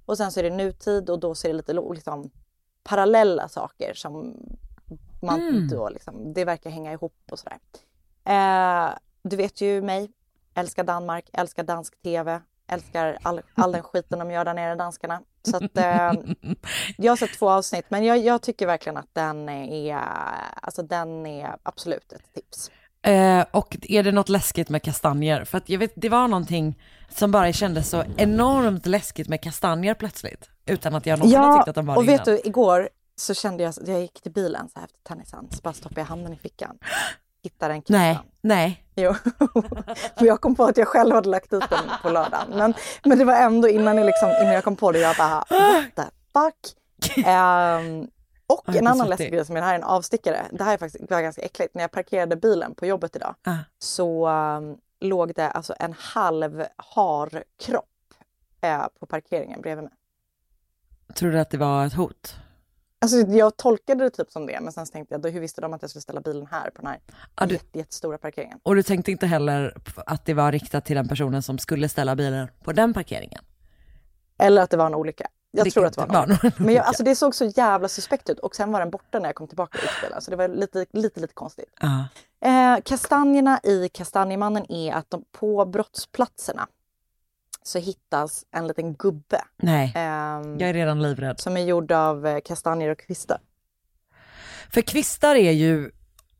Och 0.05 0.17
sen 0.17 0.31
så 0.31 0.39
är 0.39 0.43
det 0.43 0.49
nutid 0.49 1.09
och 1.09 1.19
då 1.19 1.35
så 1.35 1.47
är 1.47 1.49
det 1.51 1.57
lite 1.57 1.73
liksom, 1.73 2.29
parallella 2.83 3.47
saker 3.49 3.93
som 3.93 4.35
man 5.21 5.67
då 5.67 5.89
liksom, 5.89 6.33
det 6.33 6.45
verkar 6.45 6.69
hänga 6.69 6.93
ihop 6.93 7.15
och 7.31 7.39
sådär. 7.39 7.57
Eh, 8.25 8.93
du 9.23 9.35
vet 9.35 9.61
ju 9.61 9.81
mig, 9.81 10.11
älskar 10.53 10.83
Danmark, 10.83 11.29
älskar 11.33 11.63
dansk 11.63 12.01
tv, 12.01 12.41
älskar 12.67 13.17
all, 13.21 13.41
all 13.55 13.71
den 13.71 13.83
skiten 13.83 14.19
de 14.19 14.31
gör 14.31 14.45
där 14.45 14.53
nere, 14.53 14.75
danskarna. 14.75 15.21
Så 15.43 15.57
att, 15.57 15.77
eh, 15.77 16.13
jag 16.97 17.11
har 17.11 17.15
sett 17.15 17.39
två 17.39 17.49
avsnitt, 17.49 17.85
men 17.89 18.05
jag, 18.05 18.17
jag 18.17 18.41
tycker 18.41 18.67
verkligen 18.67 18.97
att 18.97 19.09
den 19.13 19.49
är, 19.49 19.99
alltså 20.61 20.83
den 20.83 21.25
är 21.25 21.55
absolut 21.63 22.11
ett 22.11 22.33
tips. 22.33 22.71
Eh, 23.03 23.45
och 23.51 23.77
är 23.81 24.03
det 24.03 24.11
något 24.11 24.29
läskigt 24.29 24.69
med 24.69 24.83
kastanjer? 24.83 25.45
För 25.45 25.57
att 25.57 25.69
jag 25.69 25.79
vet, 25.79 25.93
det 25.95 26.09
var 26.09 26.27
någonting 26.27 26.79
som 27.09 27.31
bara 27.31 27.53
kändes 27.53 27.89
så 27.89 28.03
enormt 28.17 28.85
läskigt 28.85 29.29
med 29.29 29.41
kastanjer 29.41 29.93
plötsligt. 29.93 30.49
Utan 30.65 30.95
att 30.95 31.05
jag 31.05 31.19
någonsin 31.19 31.39
har 31.39 31.57
tyckt 31.57 31.67
att 31.67 31.75
de 31.75 31.85
var 31.85 31.95
och 31.95 32.05
det 32.05 32.11
vet 32.11 32.27
innan. 32.27 32.39
du, 32.43 32.49
igår 32.49 32.89
så 33.21 33.33
kände 33.33 33.63
jag, 33.63 33.73
jag 33.85 34.01
gick 34.01 34.21
till 34.21 34.31
bilen 34.31 34.69
så 34.69 34.79
här 34.79 34.85
efter 34.85 34.99
tennisand, 35.03 35.55
så 35.55 35.61
bara 35.61 35.73
stoppade 35.73 36.01
jag 36.01 36.05
handen 36.05 36.33
i 36.33 36.37
fickan. 36.37 36.77
Hittade 37.43 37.73
en 37.73 37.81
kastan. 37.81 37.99
Nej, 37.99 38.19
nej. 38.41 38.85
Jo. 38.95 39.09
Och 40.15 40.25
jag 40.25 40.41
kom 40.41 40.55
på 40.55 40.63
att 40.63 40.77
jag 40.77 40.87
själv 40.87 41.15
hade 41.15 41.29
lagt 41.29 41.53
ut 41.53 41.69
den 41.69 41.89
på 42.01 42.09
lördagen. 42.09 42.47
Men, 42.49 42.73
men 43.03 43.17
det 43.17 43.25
var 43.25 43.33
ändå 43.33 43.67
innan 43.69 43.97
jag, 43.97 44.05
liksom, 44.05 44.29
innan 44.29 44.53
jag 44.53 44.63
kom 44.63 44.75
på 44.75 44.91
det, 44.91 44.99
jag 44.99 45.15
bara 45.17 45.29
what 45.49 45.95
the 45.95 46.03
fuck. 46.33 46.77
Ehm, 47.25 48.07
och 48.47 48.75
en 48.75 48.87
annan 48.87 49.09
läskig 49.09 49.31
grej 49.31 49.45
som 49.45 49.55
är, 49.55 49.59
det 49.59 49.65
här 49.65 49.73
är 49.73 49.77
en 49.77 49.83
avstickare. 49.83 50.45
Det 50.51 50.63
här 50.63 50.73
är 50.73 50.77
faktiskt 50.77 51.07
det 51.09 51.15
var 51.15 51.21
ganska 51.21 51.41
äckligt. 51.41 51.75
När 51.75 51.81
jag 51.81 51.91
parkerade 51.91 52.35
bilen 52.35 52.75
på 52.75 52.85
jobbet 52.85 53.15
idag 53.15 53.35
Ah. 53.43 53.55
så 53.79 54.29
um, 54.29 54.77
låg 54.99 55.33
det 55.35 55.49
alltså 55.49 55.73
en 55.79 55.93
halv 55.97 56.65
har 56.77 57.43
kropp 57.59 57.85
eh, 58.61 58.85
på 58.99 59.05
parkeringen 59.05 59.61
bredvid 59.61 59.83
mig. 59.83 59.93
Tror 61.15 61.31
du 61.31 61.39
att 61.39 61.49
det 61.49 61.57
var 61.57 61.85
ett 61.85 61.93
hot? 61.93 62.35
Alltså 63.01 63.17
jag 63.17 63.57
tolkade 63.57 64.03
det 64.03 64.09
typ 64.09 64.31
som 64.31 64.45
det, 64.45 64.59
men 64.61 64.73
sen 64.73 64.85
tänkte 64.85 65.13
jag, 65.13 65.21
då, 65.21 65.29
hur 65.29 65.39
visste 65.39 65.61
de 65.61 65.73
att 65.73 65.81
jag 65.81 65.89
skulle 65.89 66.01
ställa 66.01 66.21
bilen 66.21 66.47
här 66.51 66.69
på 66.69 66.81
den 66.81 66.87
här 66.91 66.99
Ja, 67.39 67.45
du- 67.45 67.53
jätte, 67.53 67.77
jättestora 67.79 68.17
parkeringen? 68.17 68.59
Och 68.63 68.75
du 68.75 68.83
tänkte 68.83 69.11
inte 69.11 69.27
heller 69.27 69.77
att 70.05 70.25
det 70.25 70.33
var 70.33 70.51
riktat 70.51 70.85
till 70.85 70.95
den 70.95 71.07
personen 71.07 71.43
som 71.43 71.57
skulle 71.57 71.89
ställa 71.89 72.15
bilen 72.15 72.47
på 72.63 72.71
den 72.73 72.93
parkeringen? 72.93 73.43
Eller 74.39 74.61
att 74.61 74.69
det 74.69 74.77
var 74.77 74.85
en 74.85 74.95
olycka. 74.95 75.27
Jag 75.51 75.65
Det 75.65 75.71
tror 75.71 75.85
att 75.85 75.93
det 75.93 76.05
var 76.05 76.23
en 76.23 76.29
olycka. 76.31 76.47
någon 76.57 76.65
Men 76.65 76.75
jag, 76.75 76.85
alltså 76.85 77.03
det 77.03 77.15
såg 77.15 77.35
så 77.35 77.45
jävla 77.45 77.87
suspekt 77.87 78.29
ut 78.29 78.39
och 78.39 78.55
sen 78.55 78.71
var 78.71 78.79
den 78.79 78.89
borta 78.89 79.19
när 79.19 79.25
jag 79.25 79.35
kom 79.35 79.47
tillbaka 79.47 79.77
ut 79.77 79.89
spelaren. 79.97 80.21
Så 80.21 80.31
det 80.31 80.37
var 80.37 80.47
lite, 80.47 80.85
lite, 80.93 81.19
lite 81.19 81.33
konstigt. 81.33 81.73
Ja. 81.81 82.05
Eh, 82.49 82.81
kastanjerna 82.85 83.59
i 83.63 83.89
Kastanjemannen 83.89 84.71
är 84.71 84.93
att 84.93 85.09
de, 85.09 85.23
på 85.31 85.65
brottsplatserna 85.65 86.67
så 87.63 87.79
hittas 87.79 88.45
en 88.51 88.67
liten 88.67 88.93
gubbe 88.93 89.41
Nej, 89.57 89.93
ehm, 89.95 90.59
jag 90.59 90.69
är 90.69 90.73
redan 90.73 91.01
livrädd. 91.01 91.39
som 91.39 91.57
är 91.57 91.61
gjord 91.61 91.91
av 91.91 92.27
eh, 92.27 92.39
kastanjer 92.45 92.89
och 92.89 92.99
kvistar. 92.99 93.37
För 94.69 94.81
kvistar 94.81 95.35
är 95.35 95.51
ju, 95.51 95.91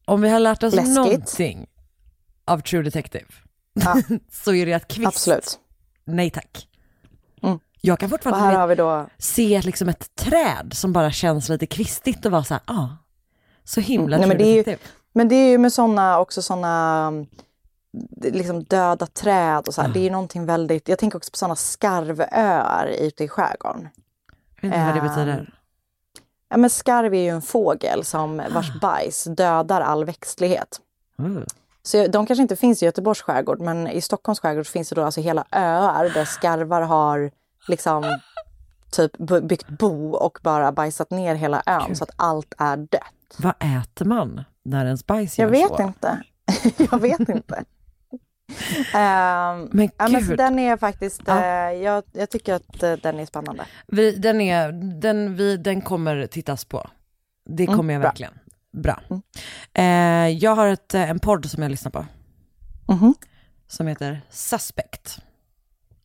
om 0.06 0.22
vi 0.22 0.30
har 0.30 0.40
lärt 0.40 0.63
oss 0.63 0.74
Läskigt. 0.75 0.96
någonting 0.96 1.68
av 2.46 2.60
True 2.60 2.84
Detective, 2.84 3.25
Ja. 3.74 3.96
så 4.32 4.54
är 4.54 4.66
det 4.66 4.74
att 4.74 4.88
kvist, 4.88 5.08
Absolut. 5.08 5.60
nej 6.04 6.30
tack. 6.30 6.68
Mm. 7.44 7.60
Jag 7.82 8.00
kan 8.00 8.10
fortfarande 8.10 8.75
då 8.75 9.08
se 9.18 9.62
liksom 9.62 9.90
ett 9.90 10.16
träd 10.16 10.72
som 10.74 10.94
bara 10.94 11.12
känns 11.12 11.50
lite 11.50 11.66
kvistigt 11.66 12.25
och 12.25 12.32
vara 12.32 12.44
så 12.44 12.54
här, 12.54 12.63
ah, 12.66 12.88
så 13.63 13.82
himla 13.82 14.18
Mm, 14.18 14.30
nej, 14.30 14.38
men 14.38 14.46
det 14.46 14.60
är 14.60 14.68
ju-. 14.72 14.78
Men 15.13 15.28
det 15.30 15.36
är 15.36 15.50
ju 15.50 15.58
med 15.58 15.74
såna 15.74 16.20
också 16.20 16.42
såna 16.42 17.12
liksom 18.22 18.64
döda 18.64 19.06
träd 19.06 19.68
och 19.68 19.74
så. 19.74 19.82
Ah. 19.82 19.88
Det 19.88 20.00
är 20.00 20.04
ju 20.04 20.10
någonting 20.10 20.46
väldigt, 20.46 20.88
jag 20.90 21.00
tänker 21.00 21.18
också 21.18 21.32
på 21.32 21.38
såna 21.38 21.56
skarvöar 21.56 22.88
ute 23.00 23.24
i 23.24 23.28
skärgården. 23.28 23.90
Jag 24.62 24.70
vet 24.70 24.78
inte 24.78 24.86
vad 24.86 24.96
det 24.96 25.00
Ehm, 25.02 25.08
betyder. 25.08 25.54
Ja, 26.50 26.58
men 26.58 26.70
skarv 26.70 27.14
är 27.14 27.22
ju 27.22 27.30
en 27.30 27.42
fågel 27.42 28.04
som 28.06 28.42
vars 28.54 28.80
bajs 28.82 29.24
dödar 29.24 29.82
all 29.82 30.06
växtlighet. 30.06 30.80
Uh. 31.22 31.40
Så 31.84 32.08
de 32.08 32.26
kanske 32.26 32.42
inte 32.42 32.56
finns 32.56 32.84
i 32.84 32.86
Göteborgs 32.86 33.22
skärgård 33.22 33.60
men 33.62 33.88
i 33.88 34.02
Stockholms 34.02 34.40
skärgård 34.40 34.68
finns 34.68 34.90
det 34.90 34.96
då 34.96 35.04
alltså 35.04 35.22
hela 35.22 35.46
öar 35.52 36.10
där 36.14 36.26
skarvar 36.26 36.82
har 36.82 37.32
liksom 37.68 38.20
typ 38.92 39.18
byggt 39.44 39.70
bo 39.70 40.12
och 40.12 40.40
bara 40.42 40.72
bajsat 40.72 41.12
ner 41.12 41.36
hela 41.36 41.64
ön 41.66 41.86
Kul. 41.86 41.96
så 41.96 42.04
att 42.04 42.12
allt 42.16 42.54
är 42.58 42.78
dött. 42.78 43.38
Vad 43.38 43.54
äter 43.60 44.06
man 44.06 44.44
när 44.64 44.86
ens 44.86 45.06
bajs 45.08 45.40
Jag 45.40 45.46
gör 45.46 45.52
vet 45.70 45.78
så? 45.78 45.84
inte. 45.84 46.24
jag 46.92 47.00
vet 47.00 47.30
inte. 47.30 47.64
Ehm, 48.93 49.70
Men 49.72 49.89
ja, 49.98 50.08
men 50.08 50.22
gud. 50.27 50.38
den 50.38 50.60
är 50.60 50.77
faktiskt, 50.77 51.22
Ja. 51.25 51.39
eh, 51.46 51.77
jag, 51.84 52.03
jag 52.12 52.29
tycker 52.29 52.53
att 52.53 52.84
eh, 52.84 52.93
den 52.93 53.20
är 53.20 53.25
spännande. 53.25 53.65
Vi, 53.88 54.12
den, 54.12 54.41
är, 54.41 54.72
den, 55.01 55.36
vi, 55.36 55.58
den 55.58 55.81
kommer 55.81 56.27
tittas 56.27 56.65
på. 56.65 56.89
Det 57.46 57.63
Mm, 57.63 57.77
kommer 57.77 57.93
jag 57.93 58.01
bra. 58.01 58.10
verkligen. 58.10 58.34
Bra. 58.74 59.01
Mm. 59.10 59.22
Eh, 59.74 60.38
jag 60.38 60.55
har 60.55 60.67
ett, 60.67 60.93
en 60.93 61.20
podd 61.20 61.46
som 61.50 61.63
jag 61.63 61.70
lyssnar 61.70 61.91
på, 61.91 62.05
Mhm. 62.88 63.13
som 63.67 63.88
heter 63.88 64.22
Suspect. 64.29 65.20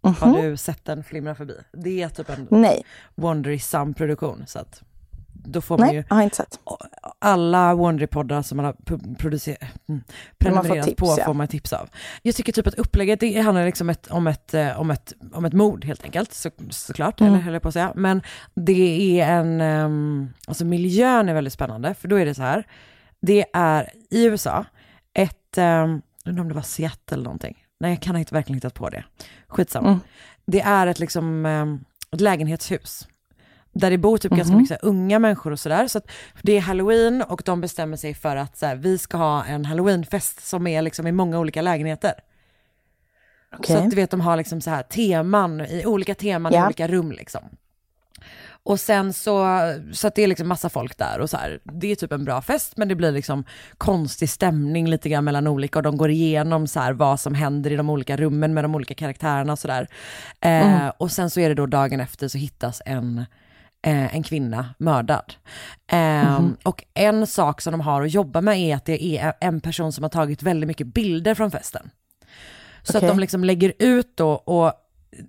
Har 0.01 0.43
du 0.43 0.57
sett 0.57 0.85
den 0.85 1.05
flimra 1.05 1.35
förbi? 1.35 1.55
Det 1.73 2.03
är 2.03 2.09
typ 2.09 2.31
en 2.31 2.49
Wondery 3.15 3.59
Sam-produktion. 3.59 4.45
Så 4.47 4.59
att 4.59 4.83
då 5.47 5.61
får 5.61 5.79
man 5.79 5.87
nej, 5.87 5.97
ju 5.97 6.05
jag 6.09 6.17
har 6.17 6.23
inte 6.23 6.37
sett. 6.37 6.61
alla 7.19 7.75
Wondery-poddar 7.75 8.43
som 8.43 8.57
man 8.57 8.65
har 8.65 8.75
producerat, 9.15 9.61
mm, 9.89 10.03
prenumererat 10.39 10.87
tips, 10.87 11.01
på 11.01 11.15
ja. 11.19 11.25
får 11.25 11.35
man 11.35 11.49
tips 11.49 11.73
av. 11.73 11.89
Jag 12.23 12.35
tycker 12.35 12.53
typ 12.53 12.67
att 12.67 12.75
upplägget 12.75 13.21
det 13.21 13.41
handlar 13.41 13.65
liksom 13.65 13.91
ett, 13.91 14.07
om, 14.07 14.27
ett, 14.27 14.55
eh, 14.55 14.81
om, 14.81 14.91
ett, 14.91 15.13
om 15.33 15.45
ett 15.45 15.53
mord 15.53 15.85
helt 15.85 16.05
enkelt, 16.05 16.33
så, 16.33 16.51
såklart, 16.71 17.21
Mm. 17.21 17.33
eller 17.33 17.43
höll 17.43 17.53
jag 17.53 17.63
på 17.63 17.69
att 17.69 17.75
säga. 17.75 17.93
Men 17.95 18.23
det 18.55 19.21
är 19.21 19.33
en, 19.33 19.61
um, 19.61 20.33
alltså 20.47 20.65
miljön 20.65 21.29
är 21.29 21.35
väldigt 21.35 21.53
spännande, 21.53 21.95
för 21.95 22.09
då 22.09 22.17
är 22.17 22.25
det 22.25 22.35
så 22.35 22.43
här, 22.43 22.67
det 23.21 23.45
är 23.53 23.91
i 24.11 24.25
USA 24.25 24.65
ett, 25.15 25.59
um, 25.59 26.03
undrar 26.25 26.43
om 26.43 26.49
det 26.49 26.55
var 26.55 26.63
Seattle 26.63 27.15
eller 27.15 27.25
någonting. 27.25 27.57
Nej, 27.81 27.91
jag 27.91 28.03
kan 28.03 28.17
inte 28.17 28.35
verkligen 28.35 28.55
hittat 28.57 28.75
på 28.75 28.89
det. 28.89 29.05
Skitsamma. 29.49 29.89
Mm. 29.89 30.01
Det 30.47 30.61
är 30.61 30.87
ett, 30.87 30.99
liksom, 30.99 31.47
um, 31.47 31.85
ett 32.11 32.21
lägenhetshus 32.21 33.09
där 33.79 33.91
det 33.91 33.99
bor 33.99 34.19
typ 34.19 34.33
ganska 34.33 34.53
Mhm. 34.53 34.63
mycket 34.63 34.83
unga 34.83 35.19
människor 35.19 35.53
och 35.53 35.61
sådär. 35.61 35.89
Så 35.89 35.99
att 35.99 36.11
det 36.43 36.57
är 36.57 36.61
halloween 36.61 37.23
och 37.23 37.43
de 37.45 37.61
bestämmer 37.61 37.97
sig 37.97 38.15
för 38.15 38.37
att 38.37 38.57
så 38.57 38.67
här, 38.67 38.77
vi 38.77 38.99
ska 38.99 39.17
ha 39.17 39.45
en 39.45 39.65
halloweenfest 39.65 40.47
som 40.47 40.67
är 40.67 40.83
liksom 40.83 41.07
i 41.07 41.13
många 41.13 41.39
olika 41.39 41.63
lägenheter. 41.63 42.13
Okej. 43.59 43.77
Så 43.77 43.83
att 43.83 43.91
du 43.91 43.97
vet, 43.97 44.11
de 44.11 44.21
har 44.21 44.37
liksom 44.37 44.61
så 44.61 44.71
här 44.71 44.83
teman, 44.83 45.61
i 45.61 45.87
olika 45.87 46.15
teman 46.15 46.53
i 46.53 46.57
Ja. 46.57 46.65
olika 46.67 46.89
rum 46.89 47.13
liksom. 47.13 47.43
Och 48.63 48.81
sen 48.81 49.13
så, 49.13 49.47
så 49.93 50.07
att 50.07 50.15
det 50.15 50.23
är 50.23 50.27
liksom 50.27 50.49
massa 50.49 50.69
folk 50.69 50.99
där 50.99 51.19
och 51.21 51.31
så 51.31 51.37
här, 51.37 51.61
det 51.65 51.93
är 51.93 51.97
typ 51.97 52.13
en 52.13 52.25
bra 52.25 52.43
fest 52.43 52.77
men 52.77 52.89
det 52.89 52.95
blir 52.95 53.13
liksom 53.13 53.45
konstig 53.79 54.29
stämning 54.31 54.89
lite 54.89 55.09
grann 55.09 55.25
mellan 55.25 55.47
olika 55.47 55.79
och 55.79 55.83
de 55.83 55.97
går 55.97 56.11
igenom 56.11 56.67
så 56.67 56.81
här 56.81 56.93
vad 56.93 57.21
som 57.21 57.35
händer 57.35 57.71
i 57.73 57.77
de 57.77 57.91
olika 57.91 58.17
rummen 58.17 58.55
med 58.55 58.65
de 58.65 58.75
olika 58.75 58.95
karaktärerna 58.95 59.53
och 59.53 59.59
sådär. 59.59 59.89
Eh, 60.41 60.89
och 60.99 61.11
sen 61.13 61.31
så 61.31 61.41
är 61.41 61.49
det 61.49 61.55
då 61.55 61.67
dagen 61.67 62.01
efter 62.01 62.29
så 62.29 62.39
hittas 62.39 62.83
en, 62.87 63.25
eh, 63.83 64.15
en 64.15 64.23
kvinna 64.23 64.75
mördad. 64.79 65.35
Eh, 65.93 66.41
Och 66.63 66.85
en 66.95 67.27
sak 67.27 67.61
som 67.61 67.73
de 67.73 67.81
har 67.81 68.03
att 68.03 68.15
jobba 68.15 68.41
med 68.41 68.59
är 68.59 68.77
att 68.77 68.85
det 68.85 69.05
är 69.19 69.33
en 69.41 69.61
person 69.61 69.93
som 69.93 70.05
har 70.05 70.09
tagit 70.11 70.43
väldigt 70.43 70.69
mycket 70.69 70.87
bilder 70.87 71.35
från 71.35 71.51
festen. 71.51 71.91
Så 72.83 72.99
Okej. 72.99 73.09
att 73.09 73.15
de 73.17 73.21
liksom 73.21 73.45
lägger 73.45 73.73
ut 73.79 74.17
då 74.17 74.31
och 74.31 74.73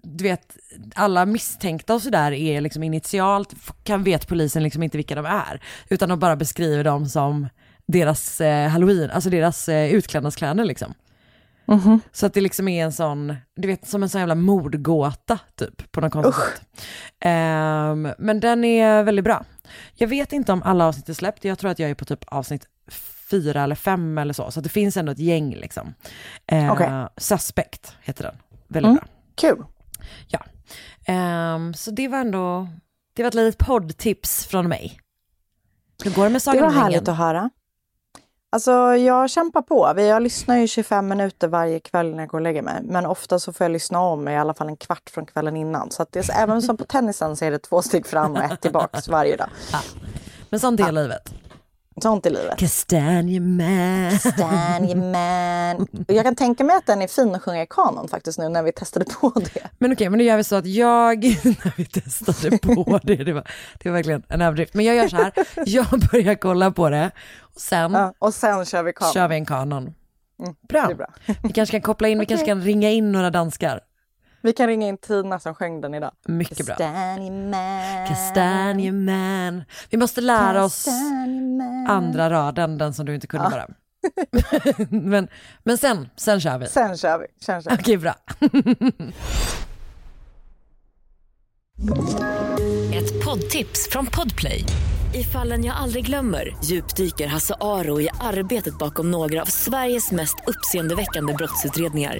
du 0.04 0.24
vet, 0.24 0.58
alla 0.96 1.26
misstänkta 1.26 1.94
och 1.94 2.02
sådär 2.02 2.32
är 2.32 2.62
liksom 2.62 2.84
initialt, 2.84 3.54
kan 3.84 4.04
vet 4.04 4.28
polisen 4.28 4.64
liksom 4.64 4.84
inte 4.84 4.98
vilka 4.98 5.16
de 5.16 5.26
är. 5.26 5.62
Utan 5.90 6.10
de 6.10 6.20
bara 6.20 6.36
beskriver 6.36 6.84
dem 6.84 7.06
som 7.06 7.48
deras 7.86 8.42
eh, 8.42 8.68
halloween, 8.70 9.12
alltså 9.12 9.30
deras 9.30 9.70
eh, 9.70 9.94
utklädnadskläder 9.94 10.66
liksom. 10.66 10.94
Mhm. 11.68 12.00
Så 12.12 12.26
att 12.26 12.34
det 12.34 12.42
liksom 12.42 12.68
är 12.68 12.84
en 12.86 12.92
sån, 12.94 13.36
du 13.56 13.68
vet 13.68 13.88
som 13.88 14.04
en 14.04 14.10
sån 14.10 14.20
jävla 14.22 14.36
mordgåta 14.36 15.40
typ 15.56 15.92
på 15.92 16.02
något 16.02 16.12
konstigt 16.14 16.36
sätt. 16.36 16.62
Ehm, 17.20 18.10
men 18.18 18.40
den 18.40 18.64
är 18.64 19.04
väldigt 19.04 19.26
bra. 19.26 19.46
Jag 19.96 20.08
vet 20.08 20.34
inte 20.34 20.52
om 20.54 20.64
alla 20.64 20.86
avsnitt 20.88 21.10
är 21.10 21.14
släppt, 21.14 21.44
jag 21.46 21.60
tror 21.60 21.72
att 21.72 21.80
jag 21.80 21.90
är 21.90 21.96
på 21.96 22.06
typ 22.06 22.24
avsnitt 22.28 22.66
fyra 23.30 23.64
eller 23.64 23.76
fem 23.76 24.18
eller 24.18 24.34
så, 24.34 24.52
så 24.52 24.62
det 24.62 24.70
finns 24.70 24.98
ändå 24.98 25.12
ett 25.12 25.20
gäng 25.20 25.56
liksom. 25.56 25.94
Ehm, 26.48 26.70
Okej. 26.72 27.08
Suspect 27.18 27.96
heter 28.02 28.24
den, 28.24 28.36
väldigt 28.68 28.90
Mm. 28.90 28.96
bra. 28.96 29.06
Kul. 29.36 29.64
Ja. 30.28 30.40
Ehm, 31.06 31.74
så 31.74 31.92
det 31.92 32.08
var 32.08 32.18
ändå, 32.18 32.68
det 33.16 33.24
var 33.24 33.28
ett 33.28 33.34
litet 33.34 33.58
poddtips 33.68 34.46
från 34.46 34.68
mig. 34.70 35.00
Hur 36.04 36.12
går 36.12 36.24
det 36.24 36.30
med 36.30 36.36
Det 36.36 36.40
Sagan 36.40 36.62
var 36.62 36.68
om 36.68 36.74
ringen? 36.74 36.84
härligt 36.84 37.08
att 37.08 37.18
höra. 37.18 37.50
Alltså 38.50 38.72
jag 38.96 39.30
kämpar 39.30 39.62
på. 39.62 39.94
Jag 40.02 40.24
lyssnar 40.24 40.58
ju 40.58 40.68
25 40.68 41.08
minuter 41.08 41.48
varje 41.48 41.80
kväll 41.80 42.12
när 42.12 42.20
jag 42.20 42.30
går 42.30 42.38
och 42.38 42.42
lägger 42.42 42.62
mig. 42.62 42.82
Men 42.84 43.06
ofta 43.06 43.40
så 43.40 43.54
får 43.54 43.64
jag 43.64 43.72
lyssna 43.72 44.00
om 44.02 44.28
i 44.28 44.38
alla 44.38 44.54
fall 44.54 44.68
en 44.68 44.78
kvart 44.78 45.10
från 45.10 45.26
kvällen 45.26 45.58
innan. 45.58 45.92
Så 45.92 46.02
att 46.02 46.12
det 46.12 46.30
är, 46.30 46.44
även 46.44 46.62
som 46.62 46.78
på 46.78 46.84
tennisen 46.84 47.36
så 47.36 47.46
är 47.46 47.52
det 47.52 47.60
två 47.60 47.82
steg 47.82 48.08
fram 48.08 48.32
och 48.32 48.44
ett 48.44 48.62
tillbaks 48.62 49.08
varje 49.08 49.36
dag. 49.36 49.50
Men 50.50 50.60
sånt 50.60 50.80
är 50.80 50.92
livet. 50.92 51.34
Sånt 52.02 52.26
i 52.26 52.30
livet. 52.30 52.58
Kastanjeman. 52.60 54.12
Stanjeman. 54.20 55.88
Jag 56.08 56.24
kan 56.26 56.36
tänka 56.36 56.64
mig 56.64 56.76
att 56.76 56.86
den 56.86 57.02
är 57.02 57.08
fin 57.08 57.36
att 57.36 57.42
sjunga 57.44 57.62
i 57.62 57.68
kanon 57.70 58.08
faktiskt 58.08 58.40
nu 58.40 58.50
när 58.50 58.64
vi 58.64 58.72
testade 58.72 59.06
på 59.06 59.32
det. 59.54 59.68
Men 59.78 59.94
okej, 59.94 60.10
men 60.10 60.20
då 60.20 60.26
gör 60.26 60.38
vi 60.38 60.44
så 60.44 60.56
att 60.56 60.66
jag, 60.66 61.24
när 61.44 61.78
vi 61.78 61.86
testade 61.86 62.58
på 62.58 63.00
det, 63.04 63.16
det 63.16 63.34
var, 63.34 63.48
det 63.80 63.90
var 63.90 63.94
verkligen 63.96 64.24
en 64.30 64.42
överdrift. 64.42 64.74
Men 64.74 64.86
jag 64.86 64.96
gör 64.96 65.08
så 65.08 65.16
här, 65.16 65.32
jag 65.66 65.86
börjar 66.12 66.36
kolla 66.36 66.72
på 66.72 66.90
det 66.90 67.12
och 67.56 67.62
sen 67.62 67.92
Ja, 67.94 68.14
och 68.20 68.34
sen 68.34 68.66
kör 68.66 68.84
vi 68.84 68.94
kanon. 68.94 69.14
kör 69.14 69.28
vi 69.28 69.36
en 69.36 69.46
kanon. 69.46 69.94
Bra. 70.70 70.86
Det 70.88 70.94
är 70.94 70.96
bra. 70.96 71.08
Vi 71.44 71.54
kanske 71.54 71.72
kan 71.72 71.82
koppla 71.82 72.08
in, 72.08 72.20
vi 72.20 72.26
kanske 72.26 72.46
kan 72.46 72.62
ringa 72.62 72.90
in 72.92 73.12
några 73.12 73.30
danskar. 73.30 73.80
Vi 74.42 74.54
kan 74.54 74.68
ringa 74.68 74.88
in 74.88 74.98
Tina 74.98 75.40
som 75.40 75.56
sjöng 75.56 75.82
den 75.82 75.94
idag. 75.94 76.12
Mycket 76.28 76.66
bra. 76.66 76.76
Stanjeman. 76.76 78.08
Kastanjeman. 78.08 79.64
Vi 79.90 79.98
måste 79.98 80.22
lära 80.22 80.64
oss 80.64 80.86
Kastanjeman. 80.86 81.88
andra 81.88 82.30
raden, 82.30 82.78
den 82.78 82.94
som 82.94 83.06
du 83.06 83.16
inte 83.16 83.28
kunde 83.28 83.50
bara. 83.50 83.68
men, 84.90 85.28
men 85.64 85.78
sen, 85.78 86.10
sen 86.16 86.42
kör 86.42 86.58
vi. 86.58 86.68
Sen 86.68 86.98
kör 86.98 87.20
vi. 87.20 87.26
Sen 87.46 87.62
kör 87.62 87.70
vi. 87.72 87.78
Okej, 87.78 87.98
bra. 87.98 88.16
Ett 92.94 93.26
poddtips 93.26 93.90
från 93.92 94.06
Podplay. 94.06 94.64
I 95.14 95.24
fallen 95.24 95.66
jag 95.66 95.76
aldrig 95.76 96.06
glömmer 96.06 96.56
djupdyker 96.64 97.28
Hasse 97.28 97.56
Aro 97.62 98.02
i 98.02 98.10
arbetet 98.20 98.78
bakom 98.78 99.12
några 99.12 99.42
av 99.42 99.46
Sveriges 99.46 100.12
mest 100.12 100.36
uppseendeväckande 100.48 101.34
brottsutredningar. 101.34 102.20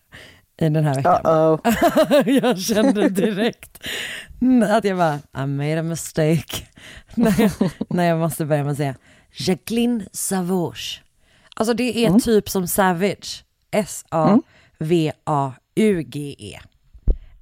i 0.61 0.69
den 0.69 0.85
här 0.85 0.95
veckan. 0.95 1.21
Uh-oh. 1.23 1.59
jag 2.43 2.59
kände 2.59 3.09
direkt 3.09 3.87
att 4.69 4.83
jag 4.83 4.97
bara, 4.97 5.19
I 5.43 5.45
made 5.47 5.79
a 5.79 5.83
mistake. 5.83 6.63
när, 7.15 7.41
jag, 7.41 7.51
när 7.89 8.03
jag 8.03 8.19
måste 8.19 8.45
börja 8.45 8.63
med 8.63 8.71
att 8.71 8.77
säga 8.77 8.95
Jacqueline 9.33 10.05
Savage. 10.11 11.03
Alltså 11.55 11.73
det 11.73 12.05
är 12.05 12.19
typ 12.19 12.49
som 12.49 12.67
Savage. 12.67 13.43
S-A-V-A-U-G-E. 15.31 16.59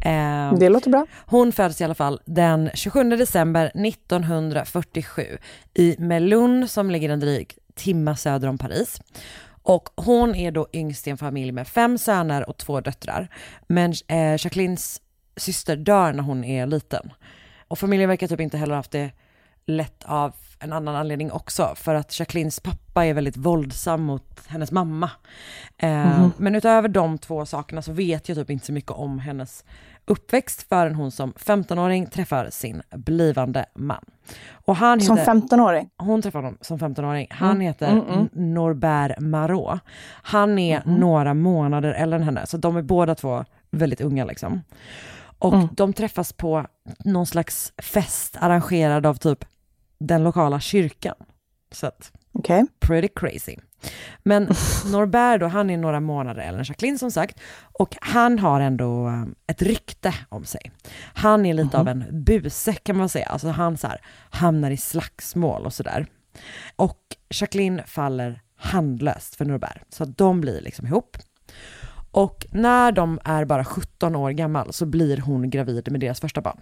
Eh, 0.01 0.53
Det 0.59 0.69
låter 0.69 0.89
bra. 0.89 1.05
hon 1.25 1.51
föddes 1.51 1.81
i 1.81 1.83
alla 1.83 1.95
fall 1.95 2.21
den 2.25 2.69
27 2.73 3.03
december 3.03 3.71
1947 3.87 5.37
i 5.73 5.95
Melun 5.99 6.67
som 6.67 6.91
ligger 6.91 7.09
en 7.09 7.19
dryg 7.19 7.53
timma 7.75 8.15
söder 8.15 8.47
om 8.47 8.57
Paris. 8.57 9.01
Och 9.69 9.89
hon 9.95 10.35
är 10.35 10.51
då 10.51 10.67
yngst 10.73 11.07
i 11.07 11.09
en 11.09 11.17
familj 11.17 11.51
med 11.51 11.67
fem 11.67 11.97
söner 11.97 12.49
och 12.49 12.57
två 12.57 12.81
döttrar. 12.81 13.27
Men 13.67 13.93
eh, 14.07 14.31
Jacquelines 14.31 15.01
syster 15.35 15.75
dör 15.75 16.13
när 16.13 16.23
hon 16.23 16.43
är 16.43 16.67
liten. 16.67 17.13
Och 17.67 17.79
familjen 17.79 18.09
verkar 18.09 18.27
typ 18.27 18.39
inte 18.39 18.57
heller 18.57 18.75
haft 18.75 18.91
det 18.91 19.11
lätt 19.65 20.03
av 20.05 20.33
en 20.59 20.73
annan 20.73 20.95
anledning 20.95 21.31
också. 21.31 21.73
För 21.75 21.95
att 21.95 22.19
Jacquelines 22.19 22.59
pappa 22.59 23.05
är 23.05 23.13
väldigt 23.13 23.37
våldsam 23.37 24.01
mot 24.03 24.41
hennes 24.47 24.71
mamma. 24.71 25.11
Eh, 25.77 26.27
Men 26.37 26.55
utöver 26.55 26.87
de 26.87 27.17
två 27.17 27.45
sakerna 27.45 27.81
så 27.81 27.91
vet 27.91 28.29
jag 28.29 28.37
typ 28.37 28.49
inte 28.49 28.65
så 28.65 28.73
mycket 28.73 28.91
om 28.91 29.19
hennes 29.19 29.65
uppväxt 30.09 30.61
förrän 30.69 30.95
hon 30.95 31.11
som 31.11 31.33
15-åring 31.33 32.05
träffar 32.05 32.49
sin 32.49 32.81
blivande 32.91 33.65
man. 33.75 34.05
Och 34.51 34.75
han 34.75 35.01
Som 35.01 35.17
heter, 35.17 35.31
15-åring. 35.33 35.89
hon 35.97 36.21
träffar 36.21 36.39
honom 36.39 36.57
som 36.61 36.79
15-åring. 36.79 37.27
Han 37.31 37.49
Mm. 37.51 37.61
heter 37.61 37.87
N- 37.87 38.29
Norbert 38.33 39.19
Marot. 39.19 39.79
Han 40.11 40.59
är 40.59 40.81
några 40.85 41.33
månader 41.33 41.91
äldre 41.93 42.17
än 42.19 42.23
henne, 42.23 42.45
så 42.47 42.57
de 42.57 42.77
är 42.77 42.81
båda 42.81 43.15
två 43.15 43.45
väldigt 43.71 44.01
unga 44.01 44.25
liksom. 44.25 44.61
Och 45.39 45.53
de 45.75 45.93
träffas 45.93 46.33
på 46.33 46.65
någon 47.05 47.25
slags 47.25 47.73
fest 47.77 48.37
arrangerad 48.39 49.05
av 49.05 49.15
typ 49.15 49.45
den 49.99 50.23
lokala 50.23 50.59
kyrkan. 50.59 51.15
Så 51.71 51.87
att, 51.87 52.11
Okej. 52.39 52.65
pretty 52.79 53.07
crazy. 53.15 53.55
Men 54.23 54.43
Norbert 54.91 55.39
då, 55.39 55.47
han 55.47 55.69
är 55.69 55.77
några 55.77 55.99
månader 55.99 56.41
äldre 56.41 56.59
än 56.59 56.65
Jacqueline 56.65 56.99
som 56.99 57.11
sagt. 57.11 57.39
Och 57.79 57.95
han 58.01 58.39
har 58.39 58.61
ändå 58.61 59.07
eh, 59.07 59.23
ett 59.47 59.61
rykte 59.61 60.13
om 60.29 60.45
sig. 60.45 60.71
Han 61.13 61.45
är 61.45 61.53
lite 61.53 61.77
av 61.77 61.87
en 61.87 62.05
buse 62.11 62.73
kan 62.73 62.97
man 62.97 63.09
säga. 63.09 63.25
Alltså 63.25 63.47
han 63.47 63.77
så 63.77 63.87
här, 63.87 64.01
hamnar 64.29 64.71
i 64.71 64.77
slagsmål 64.77 65.65
och 65.65 65.73
sådär. 65.73 66.07
Och 66.75 66.99
Jacqueline 67.29 67.81
faller 67.85 68.41
handlöst 68.55 69.35
för 69.35 69.45
Norbert. 69.45 69.81
Så 69.89 70.05
de 70.05 70.41
blir 70.41 70.61
liksom 70.61 70.87
ihop. 70.87 71.17
Och 72.11 72.45
när 72.51 72.91
de 72.91 73.19
är 73.23 73.45
bara 73.45 73.65
17 73.65 74.15
år 74.15 74.31
gammal 74.31 74.73
så 74.73 74.85
blir 74.85 75.17
hon 75.17 75.49
gravid 75.49 75.91
med 75.91 76.01
deras 76.01 76.19
första 76.19 76.41
barn. 76.41 76.59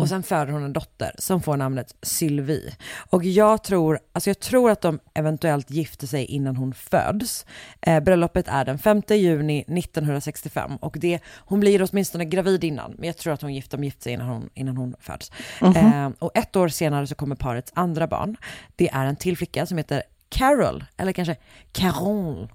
Och 0.00 0.08
sen 0.08 0.22
föder 0.22 0.52
hon 0.52 0.64
en 0.64 0.72
dotter 0.72 1.12
som 1.18 1.42
får 1.42 1.56
namnet 1.56 1.94
Sylvie. 2.02 2.74
Och 3.10 3.24
jag 3.24 3.64
tror, 3.64 3.98
alltså 4.12 4.30
jag 4.30 4.40
tror 4.40 4.70
att 4.70 4.80
de 4.80 4.98
eventuellt 5.14 5.70
gifter 5.70 6.06
sig 6.06 6.24
innan 6.24 6.56
hon 6.56 6.74
föds. 6.74 7.46
Eh, 7.80 8.00
bröllopet 8.00 8.48
är 8.48 8.64
den 8.64 8.78
5 8.78 9.02
juni 9.08 9.58
1965 9.60 10.76
och 10.76 10.96
det, 11.00 11.20
hon 11.36 11.60
blir 11.60 11.88
åtminstone 11.90 12.24
gravid 12.24 12.64
innan, 12.64 12.94
men 12.98 13.06
jag 13.06 13.16
tror 13.16 13.32
att 13.32 13.42
hon 13.42 13.54
gift, 13.54 13.70
de 13.70 13.84
gifter 13.84 14.02
sig 14.02 14.12
innan 14.12 14.28
hon, 14.28 14.50
innan 14.54 14.76
hon 14.76 14.94
föds. 15.00 15.32
Eh, 15.60 16.08
och 16.18 16.30
ett 16.34 16.56
år 16.56 16.68
senare 16.68 17.06
så 17.06 17.14
kommer 17.14 17.36
parets 17.36 17.72
andra 17.74 18.06
barn. 18.06 18.36
Det 18.76 18.90
är 18.90 19.06
en 19.06 19.16
till 19.16 19.36
flicka 19.36 19.66
som 19.66 19.78
heter 19.78 20.02
Carol, 20.28 20.84
eller 20.96 21.12
kanske 21.12 21.36
Carol. 21.72 22.48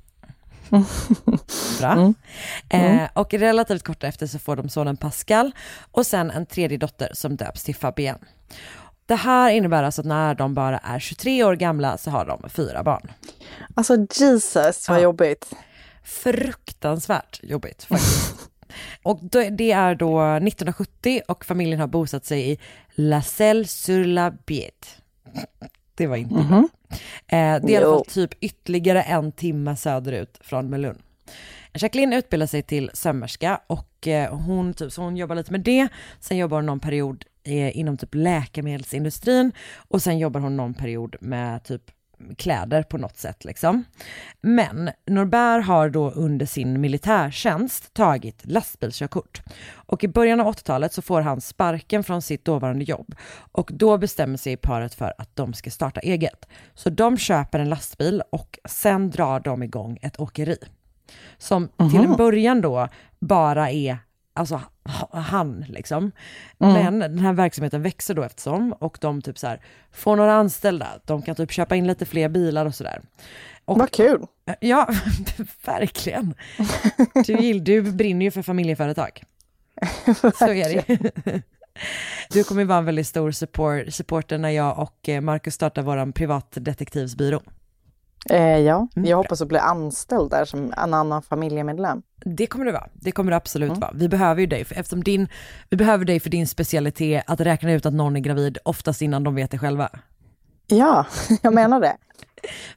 Bra. 1.80 2.14
Eh, 2.70 3.04
och 3.14 3.34
relativt 3.34 3.84
kort 3.84 4.04
efter 4.04 4.28
så 4.28 4.40
får 4.40 4.56
de 4.56 4.70
sonen 4.70 4.98
Pascal 4.98 5.52
och 5.92 6.06
sen 6.06 6.32
en 6.32 6.46
tredje 6.46 6.78
dotter 6.78 7.10
som 7.14 7.36
döps 7.36 7.64
till 7.64 7.76
Fabienne. 7.76 8.20
Det 9.06 9.16
här 9.16 9.50
innebär 9.52 9.84
alltså 9.84 10.02
att 10.02 10.08
när 10.08 10.36
de 10.36 10.54
bara 10.54 10.78
är 10.78 11.00
23 11.00 11.44
år 11.44 11.56
gamla 11.56 11.98
så 11.98 12.12
har 12.12 12.26
de 12.26 12.50
fyra 12.50 12.84
barn. 12.84 13.12
Alltså 13.76 13.96
Jesus 14.14 14.90
vad 14.90 14.98
Ja. 14.98 15.04
jobbigt. 15.04 15.52
Fruktansvärt 16.04 17.40
jobbigt 17.44 17.84
faktiskt. 17.84 18.36
Och 19.04 19.20
det 19.52 19.72
är 19.72 19.96
då 19.96 20.22
1970 20.22 21.22
och 21.28 21.46
familjen 21.46 21.80
har 21.80 21.88
bosatt 21.88 22.26
sig 22.26 22.52
i 22.52 22.60
La 22.96 23.22
Selle 23.22 23.66
sur 23.68 24.06
la 24.06 24.32
Biette. 24.46 24.88
Det 25.96 26.08
var 26.08 26.16
inte 26.16 26.34
bra. 26.34 26.58
Eh, 26.58 26.98
det 27.28 27.38
är 27.38 27.70
i 27.70 27.76
alla 27.76 27.86
fall 27.86 28.06
typ 28.06 28.34
ytterligare 28.44 29.02
en 29.02 29.32
timme 29.32 29.76
söderut 29.76 30.38
från 30.42 30.70
Melun. 30.70 31.02
Jacqueline 31.74 32.14
utbildar 32.14 32.48
sig 32.48 32.62
till 32.62 32.92
sömmerska 32.94 33.62
och 33.68 34.08
eh, 34.08 34.36
hon, 34.36 34.74
typ, 34.74 34.92
så 34.92 35.02
hon 35.02 35.18
jobbar 35.18 35.36
lite 35.36 35.52
med 35.52 35.62
det. 35.62 35.88
Sen 36.20 36.38
jobbar 36.38 36.58
hon 36.58 36.66
någon 36.66 36.80
period 36.80 37.26
eh, 37.44 37.78
inom 37.78 37.98
typ 37.98 38.16
läkemedelsindustrin 38.16 39.52
och 39.76 40.02
sen 40.02 40.20
jobbar 40.20 40.40
hon 40.40 40.58
någon 40.58 40.74
period 40.74 41.16
med 41.20 41.64
typ 41.64 41.82
kläder 42.38 42.84
på 42.84 42.98
något 42.98 43.18
sätt 43.18 43.46
liksom. 43.46 43.84
Men 44.42 44.90
Norbert 45.08 45.66
har 45.66 45.90
då 45.90 46.12
under 46.12 46.46
sin 46.46 46.82
militärtjänst 46.82 47.94
tagit 47.94 48.42
lastbilskörkort. 48.46 49.42
Och 49.74 50.04
i 50.04 50.08
början 50.08 50.40
av 50.40 50.48
80-talet 50.48 50.94
så 50.94 51.02
får 51.02 51.22
han 51.22 51.42
sparken 51.42 52.04
från 52.04 52.22
sitt 52.22 52.46
dåvarande 52.46 52.86
jobb. 52.86 53.16
Och 53.52 53.72
då 53.74 53.98
bestämmer 53.98 54.38
sig 54.38 54.58
paret 54.58 54.94
för 54.94 55.14
att 55.18 55.36
de 55.36 55.54
ska 55.54 55.72
starta 55.72 56.00
eget. 56.00 56.46
Så 56.74 56.90
de 56.90 57.18
köper 57.18 57.60
en 57.60 57.70
lastbil 57.70 58.22
och 58.30 58.60
sen 58.66 59.10
drar 59.10 59.40
de 59.40 59.64
igång 59.64 59.98
ett 60.02 60.20
åkeri. 60.20 60.58
Som 61.38 61.68
till 61.92 62.00
en 62.00 62.16
början 62.16 62.62
då 62.62 62.88
bara 63.20 63.72
är 63.72 63.98
alltså 64.36 64.62
ha- 64.84 65.20
han 65.20 65.66
liksom. 65.70 66.12
Men 66.58 67.00
den 67.00 67.20
här 67.20 67.34
verksamheten 67.34 67.82
växer 67.82 68.14
då 68.14 68.24
eftersom 68.24 68.74
och 68.74 68.98
de 69.02 69.22
typ 69.22 69.38
så 69.38 69.48
här 69.48 69.62
får 69.92 70.16
några 70.16 70.34
anställda, 70.34 70.88
de 71.06 71.22
kan 71.22 71.36
typ 71.36 71.52
köpa 71.52 71.76
in 71.76 71.88
lite 71.88 72.06
fler 72.06 72.30
bilar 72.30 72.66
och 72.66 72.76
sådär. 72.76 73.02
Vad 73.66 73.92
kul. 73.92 74.26
Ja, 74.60 74.90
verkligen. 75.66 76.34
Du, 77.26 77.60
du 77.60 77.82
brinner 77.92 78.26
ju 78.26 78.32
för 78.32 78.42
familjeföretag. 78.42 79.24
Så 80.40 80.48
är 80.48 80.70
det 80.88 81.42
Du 82.30 82.44
kommer 82.44 82.66
vara 82.66 82.78
en 82.78 82.86
väldigt 82.86 83.08
stor 83.08 83.32
support, 83.32 83.94
supporter 83.94 84.38
när 84.38 84.50
jag 84.50 84.80
och 84.80 85.10
eh, 85.10 85.22
Marcus 85.22 85.54
startar 85.54 85.82
vår 85.82 86.12
privatdetektivsbyrå. 86.12 87.42
Eh, 88.30 88.58
ja, 88.60 88.88
Mm, 88.96 89.10
jag 89.10 89.18
hoppas 89.18 89.42
att 89.42 89.48
bli 89.48 89.58
anställd 89.58 90.30
där 90.32 90.46
som 90.46 90.74
en 90.78 90.94
annan 90.94 91.22
familjemedlem. 91.22 92.02
Det 92.26 92.48
kommer 92.48 92.66
det 92.66 92.72
vara. 92.72 92.88
Det 92.94 93.12
kommer 93.12 93.32
det 93.32 93.38
absolut 93.38 93.78
vara. 93.78 93.92
Vi 93.96 94.10
behöver 94.10 94.42
ju 94.42 94.48
dig, 94.48 94.66
för, 94.66 94.76
eftersom 94.76 95.04
din, 95.04 95.28
vi 95.70 95.78
behöver 95.78 96.06
dig 96.06 96.20
för 96.20 96.30
din 96.30 96.48
specialitet 96.48 97.24
att 97.28 97.40
räkna 97.42 97.72
ut 97.74 97.86
att 97.86 97.94
någon 97.94 98.16
är 98.16 98.20
gravid 98.20 98.58
oftast 98.66 99.02
innan 99.02 99.24
de 99.24 99.36
vet 99.36 99.52
det 99.52 99.58
själva. 99.60 99.90
Ja, 100.68 101.06
jag 101.42 101.54
menar 101.54 101.80
det. 101.80 101.98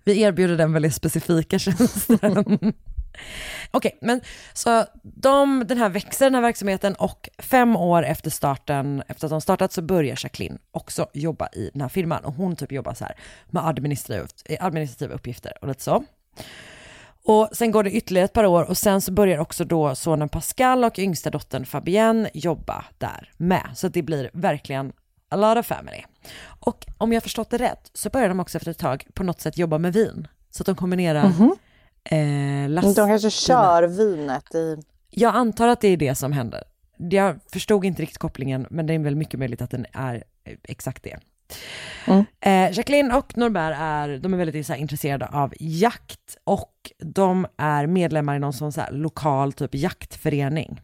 Vi 0.04 0.20
erbjuder 0.20 0.56
den 0.56 0.72
väldigt 0.72 0.94
specifika 0.94 1.58
tjänsten. 1.58 2.58
Okej, 3.70 3.98
men 4.00 4.20
så 4.52 4.84
de, 5.02 5.64
den 5.66 5.78
här 5.78 5.88
växer 5.88 6.26
den 6.26 6.34
här 6.34 6.42
verksamheten 6.42 6.94
och 6.94 7.28
fem 7.38 7.76
år 7.76 8.02
efter 8.02 8.30
starten, 8.30 9.02
efter 9.08 9.26
att 9.26 9.30
de 9.30 9.40
startat 9.40 9.72
så 9.72 9.82
börjar 9.82 10.18
Jacqueline 10.22 10.58
också 10.70 11.06
jobba 11.12 11.48
i 11.52 11.70
den 11.72 11.80
här 11.80 11.88
firman 11.88 12.24
och 12.24 12.34
hon 12.34 12.56
typ 12.56 12.72
jobbar 12.72 12.94
så 12.94 13.04
här 13.04 13.14
med 13.46 13.66
administrativa, 13.66 14.26
eh, 14.44 14.64
administrativa 14.64 15.14
uppgifter 15.14 15.52
och 15.60 15.68
lite 15.68 15.82
så. 15.82 16.04
Och 17.24 17.48
sen 17.52 17.70
går 17.70 17.82
det 17.82 17.90
ytterligare 17.90 18.24
ett 18.24 18.32
par 18.32 18.46
år 18.46 18.64
och 18.64 18.76
sen 18.76 19.00
så 19.00 19.12
börjar 19.12 19.38
också 19.38 19.64
då 19.64 19.94
sonen 19.94 20.28
Pascal 20.28 20.84
och 20.84 20.98
yngsta 20.98 21.30
dottern 21.30 21.66
Fabienne 21.66 22.30
jobba 22.34 22.84
där 22.98 23.32
med. 23.36 23.70
Så 23.74 23.88
det 23.88 24.02
blir 24.02 24.30
verkligen 24.32 24.92
a 25.28 25.36
lot 25.36 25.58
of 25.58 25.66
family. 25.66 26.02
Och 26.60 26.86
om 26.98 27.12
jag 27.12 27.22
förstått 27.22 27.50
det 27.50 27.58
rätt 27.58 27.90
så 27.94 28.10
börjar 28.10 28.28
de 28.28 28.40
också 28.40 28.58
efter 28.58 28.70
ett 28.70 28.78
tag 28.78 29.06
på 29.14 29.24
något 29.24 29.40
sätt 29.40 29.58
jobba 29.58 29.78
med 29.78 29.92
vin. 29.92 30.28
Så 30.50 30.62
att 30.62 30.66
de 30.66 30.76
kombinerar 30.76 31.28
mhm 31.28 31.56
eh, 32.16 32.68
last... 32.68 32.96
De 32.96 33.08
kanske 33.08 33.30
kör 33.30 33.82
vinet 33.82 34.54
i... 34.54 34.76
Jag 35.10 35.34
antar 35.34 35.68
att 35.68 35.80
det 35.80 35.88
är 35.88 35.96
det 35.96 36.14
som 36.14 36.32
händer. 36.32 36.62
Jag 36.96 37.38
förstod 37.52 37.84
inte 37.84 38.02
riktigt 38.02 38.18
kopplingen, 38.18 38.66
men 38.70 38.86
det 38.86 38.94
är 38.94 38.98
väl 38.98 39.16
mycket 39.16 39.40
möjligt 39.40 39.62
att 39.62 39.70
den 39.70 39.86
är 39.92 40.24
exakt 40.62 41.02
det. 41.02 41.18
Eh, 42.40 42.72
Jacqueline 42.72 43.12
och 43.12 43.36
Norbert 43.36 43.76
är, 43.78 44.18
de 44.18 44.34
är 44.34 44.38
väldigt 44.38 44.66
så 44.66 44.72
här, 44.72 44.80
intresserade 44.80 45.26
av 45.26 45.54
jakt 45.60 46.36
och 46.44 46.92
de 46.98 47.46
är 47.56 47.86
medlemmar 47.86 48.36
i 48.36 48.38
någon 48.38 48.52
sån 48.52 48.72
så 48.72 48.80
här, 48.80 48.92
lokal 48.92 49.52
typ 49.52 49.74
jaktförening. 49.74 50.80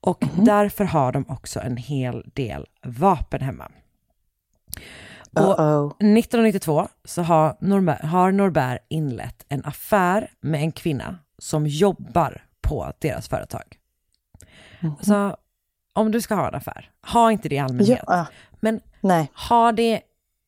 Och 0.00 0.24
därför 0.36 0.84
har 0.84 1.12
de 1.12 1.24
också 1.28 1.60
en 1.60 1.76
hel 1.76 2.24
del 2.34 2.66
vapen 2.82 3.40
hemma. 3.40 3.70
Och 5.36 5.58
Uh-oh. 5.58 5.86
1992 5.88 6.88
så 7.04 7.22
har 7.22 7.56
Norbert, 7.60 8.04
har 8.04 8.32
Norbert 8.32 8.78
inlett 8.88 9.44
en 9.48 9.64
affär 9.64 10.30
med 10.40 10.60
en 10.60 10.72
kvinna 10.72 11.18
som 11.38 11.66
jobbar 11.66 12.42
på 12.60 12.92
deras 12.98 13.28
företag. 13.28 13.78
Alltså, 14.82 15.36
om 15.92 16.10
du 16.12 16.20
ska 16.20 16.34
ha 16.34 16.48
en 16.48 16.54
affär, 16.54 16.90
ha 17.12 17.32
inte 17.32 17.48
det 17.48 17.54
i 17.54 17.58
allmänhet. 17.58 18.00
Ja, 18.06 18.20
ah, 18.20 18.26
Men 18.60 18.80
nej, 19.00 19.30
ha 19.48 19.72
det 19.72 20.00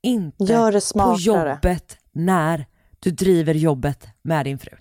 inte 0.03 0.45
det 0.45 0.93
på 0.95 1.17
jobbet 1.19 1.99
när 2.13 2.67
du 3.01 3.11
driver 3.11 3.55
jobbet 3.55 4.09
med 4.23 4.47
din 4.47 4.59
fru. 4.59 4.77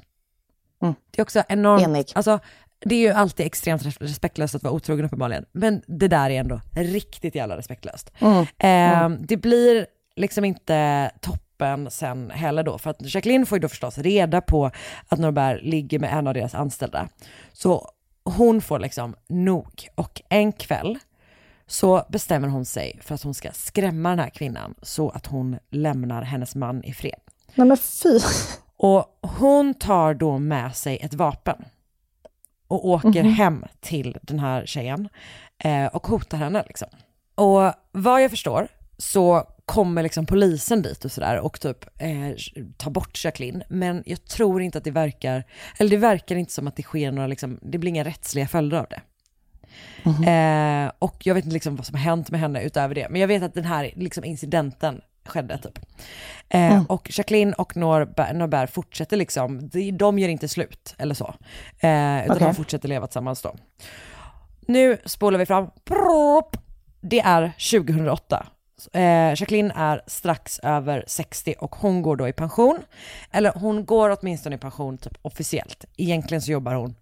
Mm. 0.82 0.96
Det 1.12 1.20
är 1.20 1.24
också 1.24 1.44
enormt, 1.50 1.84
Enig. 1.84 2.12
alltså 2.16 2.40
det 2.80 2.96
är 2.96 3.00
ju 3.00 3.10
alltid 3.10 3.46
extremt 3.46 3.86
res- 3.86 4.02
respektlöst 4.02 4.56
att 4.56 4.64
vara 4.64 4.74
otrogen 4.74 5.06
uppenbarligen, 5.06 5.46
men 5.52 5.82
det 5.88 6.08
där 6.08 6.30
är 6.30 6.40
ändå 6.40 6.62
riktigt 6.76 7.36
jävla 7.36 7.58
respektlöst. 7.58 8.12
Mm. 8.20 8.46
Eh, 8.58 9.20
det 9.28 9.38
blir 9.38 9.88
liksom 10.18 10.46
inte 10.46 11.12
toppen 11.22 11.92
sen 11.92 12.32
heller 12.32 12.64
då, 12.64 12.78
för 12.78 12.90
att 12.90 12.98
Jacqueline 13.00 13.46
får 13.46 13.58
ju 13.58 13.62
då 13.62 13.70
förstås 13.70 13.98
reda 13.98 14.42
på 14.42 14.72
att 15.08 15.20
Norbert 15.20 15.62
ligger 15.62 16.00
med 16.00 16.14
en 16.14 16.28
av 16.28 16.34
deras 16.34 16.56
anställda. 16.56 17.10
Så 17.54 17.92
hon 18.24 18.62
får 18.62 18.80
liksom 18.80 19.16
nog, 19.28 19.88
och 19.96 20.22
en 20.30 20.52
kväll 20.52 21.00
så 21.68 22.06
bestämmer 22.10 22.48
hon 22.48 22.66
sig 22.66 23.00
för 23.02 23.16
att 23.16 23.24
hon 23.24 23.34
ska 23.34 23.52
skrämma 23.52 24.10
den 24.10 24.20
här 24.20 24.30
kvinnan 24.30 24.76
så 24.82 25.10
att 25.10 25.26
hon 25.26 25.58
lämnar 25.70 26.22
hennes 26.22 26.56
man 26.56 26.84
i 26.84 26.94
fred. 26.94 27.20
Nej 27.56 27.68
men 27.68 27.78
fy. 27.78 28.20
Och 28.78 29.20
hon 29.22 29.74
tar 29.74 30.14
då 30.14 30.38
med 30.38 30.76
sig 30.76 30.98
ett 30.98 31.14
vapen 31.14 31.66
och 32.68 32.88
åker 32.88 33.24
hem 33.24 33.66
till 33.80 34.18
den 34.22 34.40
här 34.40 34.66
tjejen 34.66 35.10
eh, 35.58 35.86
och 35.86 36.08
hotar 36.08 36.38
henne 36.38 36.64
liksom. 36.68 36.88
Och 37.36 37.74
vad 37.92 38.24
jag 38.24 38.32
förstår 38.32 38.68
så 38.98 39.44
kommer 39.66 40.04
liksom 40.04 40.26
polisen 40.26 40.82
dit 40.82 41.06
och 41.06 41.12
sådär 41.12 41.40
och 41.40 41.60
typ 41.60 41.86
eh, 41.98 42.32
tar 42.78 42.92
bort 42.92 43.26
Jacqueline. 43.26 43.64
Men 43.70 44.04
jag 44.06 44.26
tror 44.26 44.62
inte 44.62 44.78
att 44.78 44.84
det 44.84 44.92
verkar, 44.92 45.44
eller 45.78 45.90
det 45.90 45.98
verkar 45.98 46.36
inte 46.36 46.54
som 46.54 46.68
att 46.68 46.76
det 46.76 46.84
sker 46.84 47.12
några 47.12 47.28
liksom, 47.28 47.60
det 47.62 47.78
blir 47.78 47.90
inga 47.90 48.04
rättsliga 48.04 48.48
följder 48.48 48.78
av 48.78 48.86
det. 48.90 49.02
Eh, 50.28 50.92
och 51.00 51.16
jag 51.28 51.36
vet 51.36 51.44
inte 51.46 51.54
liksom 51.54 51.76
vad 51.76 51.86
som 51.86 51.96
har 51.96 52.04
hänt 52.04 52.32
med 52.32 52.40
henne 52.40 52.64
utöver 52.64 52.96
det. 52.96 53.08
Men 53.10 53.22
jag 53.22 53.28
vet 53.28 53.44
att 53.44 53.54
den 53.54 53.66
här 53.66 53.92
liksom, 53.96 54.24
incidenten 54.24 55.02
skedde 55.26 55.58
typ. 55.58 55.80
Eh, 56.50 56.84
Och 56.90 57.10
Jacqueline 57.14 57.54
och 57.54 57.78
Norbert, 57.78 58.36
Norbert 58.36 58.70
fortsätter 58.70 59.18
liksom, 59.18 59.70
de, 59.70 59.92
de 59.92 60.20
gör 60.20 60.30
inte 60.30 60.48
slut 60.48 60.96
eller 60.98 61.16
så. 61.16 61.36
Eh, 61.80 62.24
utan 62.26 62.36
Okej. 62.36 62.48
de 62.48 62.56
fortsätter 62.56 62.90
leva 62.90 63.08
tillsammans 63.08 63.42
då. 63.42 63.56
Nu 64.68 64.98
spolar 65.06 65.40
vi 65.40 65.46
fram, 65.46 65.68
det 67.02 67.20
är 67.20 67.52
2008. 67.72 68.48
Eh, 68.94 69.30
Jacqueline 69.30 69.72
är 69.76 70.02
strax 70.08 70.60
över 70.60 71.04
60 71.08 71.56
och 71.60 71.76
hon 71.76 72.02
går 72.02 72.16
då 72.16 72.28
i 72.28 72.34
pension. 72.34 72.80
Eller 73.32 73.52
hon 73.56 73.86
går 73.86 74.18
åtminstone 74.22 74.56
i 74.56 74.60
pension 74.60 74.98
typ 74.98 75.18
officiellt. 75.22 75.86
Egentligen 75.98 76.42
så 76.42 76.52
jobbar 76.52 76.74
hon 76.74 76.96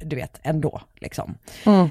du 0.00 0.16
vet, 0.16 0.40
ändå. 0.42 0.80
Liksom. 0.96 1.34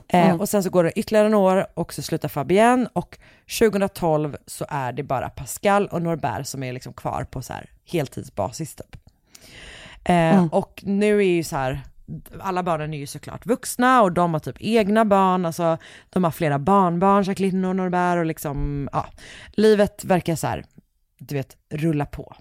Eh, 0.08 0.36
och 0.36 0.49
sen 0.49 0.63
så 0.63 0.69
går 0.69 0.84
det 0.84 0.99
ytterligare 0.99 1.30
några 1.30 1.54
år 1.62 1.67
och 1.73 1.93
så 1.93 2.02
slutar 2.02 2.30
Fabienne 2.30 2.88
och 2.93 3.17
2012 3.60 4.38
så 4.45 4.65
är 4.69 4.91
det 4.91 5.04
bara 5.04 5.30
Pascal 5.30 5.88
och 5.88 6.02
Norbert 6.02 6.47
som 6.47 6.63
är 6.63 6.73
liksom 6.73 6.93
kvar 6.93 7.23
på 7.23 7.41
så 7.41 7.54
här 7.54 7.69
heltidsbasis 7.86 8.76
typ. 8.76 8.95
Eh, 10.04 10.45
Och 10.52 10.84
nu 10.86 11.17
är 11.19 11.23
ju 11.23 11.43
så 11.43 11.56
här, 11.56 11.82
alla 12.42 12.63
barnen 12.63 12.94
är 12.94 12.98
ju 12.98 13.08
såklart 13.08 13.46
vuxna 13.46 14.02
och 14.02 14.12
de 14.12 14.34
har 14.34 14.39
typ 14.39 14.58
egna 14.60 15.06
barn, 15.06 15.46
alltså 15.46 15.78
de 16.10 16.24
har 16.24 16.32
flera 16.32 16.60
barnbarn, 16.60 17.24
Jacqueline 17.24 17.66
och 17.66 17.76
Norbert 17.76 18.18
och 18.18 18.26
liksom, 18.26 18.89
ja, 18.92 19.06
livet 19.52 20.06
verkar 20.06 20.36
så 20.36 20.48
här, 20.48 20.66
du 21.18 21.36
vet, 21.36 21.58
rulla 21.70 22.06
på. 22.06 22.36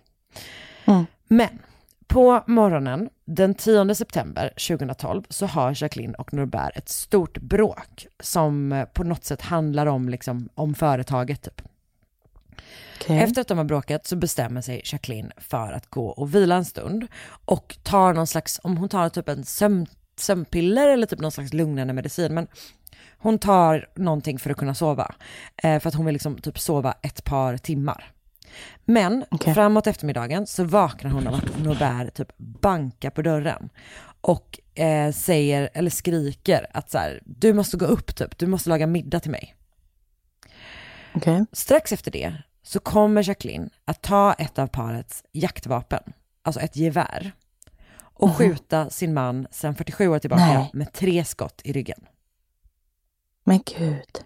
Mm. 0.84 1.06
Men 1.28 1.58
på 2.06 2.42
morgonen 2.46 3.10
den 3.24 3.54
10 3.54 3.94
september 3.94 4.48
2012 4.68 5.22
så 5.28 5.46
har 5.46 5.82
Jacqueline 5.82 6.14
och 6.14 6.34
Norbert 6.34 6.76
ett 6.76 6.88
stort 6.88 7.38
bråk 7.38 8.06
som 8.20 8.86
på 8.92 9.04
något 9.04 9.24
sätt 9.24 9.42
handlar 9.42 9.86
om, 9.86 10.08
liksom, 10.08 10.48
om 10.54 10.74
företaget 10.74 11.42
typ. 11.42 11.62
Okej. 13.00 13.18
Efter 13.18 13.40
att 13.40 13.48
de 13.48 13.58
har 13.58 13.64
bråkat 13.64 14.06
så 14.06 14.16
bestämmer 14.16 14.60
sig 14.60 14.82
Jacqueline 14.84 15.32
för 15.36 15.72
att 15.72 15.86
gå 15.86 16.06
och 16.08 16.34
vila 16.34 16.56
en 16.56 16.64
stund 16.64 17.06
och 17.44 17.78
tar 17.82 18.14
någon 18.14 18.26
slags, 18.26 18.60
om 18.62 18.76
hon 18.76 18.88
tar 18.88 19.08
typ 19.08 19.28
en 19.28 19.44
sömn, 19.44 19.86
sömnpiller 20.16 20.88
eller 20.88 21.06
typ 21.06 21.20
någon 21.20 21.32
slags 21.32 21.52
lugnande 21.52 21.92
medicin, 21.92 22.34
men 22.34 22.46
hon 23.18 23.38
tar 23.38 23.88
någonting 23.94 24.38
för 24.38 24.50
att 24.50 24.56
kunna 24.56 24.74
sova. 24.74 25.14
Eh, 25.56 25.80
för 25.80 25.88
att 25.88 25.94
hon 25.94 26.06
vill 26.06 26.12
liksom 26.12 26.38
typ 26.38 26.58
sova 26.58 26.94
ett 27.02 27.24
par 27.24 27.56
timmar. 27.56 28.12
Men 28.84 29.24
Okej. 29.30 29.54
framåt 29.54 29.86
eftermiddagen 29.86 30.46
så 30.46 30.64
vaknar 30.64 31.10
hon 31.10 31.26
av 31.26 31.34
att 31.34 31.58
Norbert 31.58 32.14
typ 32.14 32.32
bankar 32.36 33.10
på 33.10 33.22
dörren 33.22 33.68
och 34.20 34.60
eh, 34.74 35.12
säger, 35.12 35.70
eller 35.74 35.90
skriker 35.90 36.66
att 36.74 36.90
så 36.90 36.98
här, 36.98 37.22
du 37.24 37.52
måste 37.52 37.76
gå 37.76 37.84
upp 37.84 38.16
typ, 38.16 38.38
du 38.38 38.46
måste 38.46 38.68
laga 38.68 38.86
middag 38.86 39.20
till 39.20 39.30
mig. 39.30 39.54
Okej. 41.14 41.46
Strax 41.52 41.92
efter 41.92 42.10
det 42.10 42.34
så 42.62 42.80
kommer 42.80 43.28
Jacqueline 43.28 43.70
att 43.84 44.02
ta 44.02 44.32
ett 44.32 44.58
av 44.58 44.66
parets 44.66 45.24
jaktvapen, 45.32 46.12
alltså 46.42 46.60
ett 46.60 46.76
gevär, 46.76 47.32
och 48.22 48.36
skjuta 48.36 48.90
sin 48.90 49.14
man 49.14 49.46
sedan 49.50 49.74
47 49.74 50.08
år 50.08 50.18
tillbaka 50.18 50.44
Nej. 50.44 50.70
med 50.72 50.92
tre 50.92 51.24
skott 51.24 51.60
i 51.64 51.72
ryggen. 51.72 52.06
Men 53.44 53.60
gud. 53.78 54.24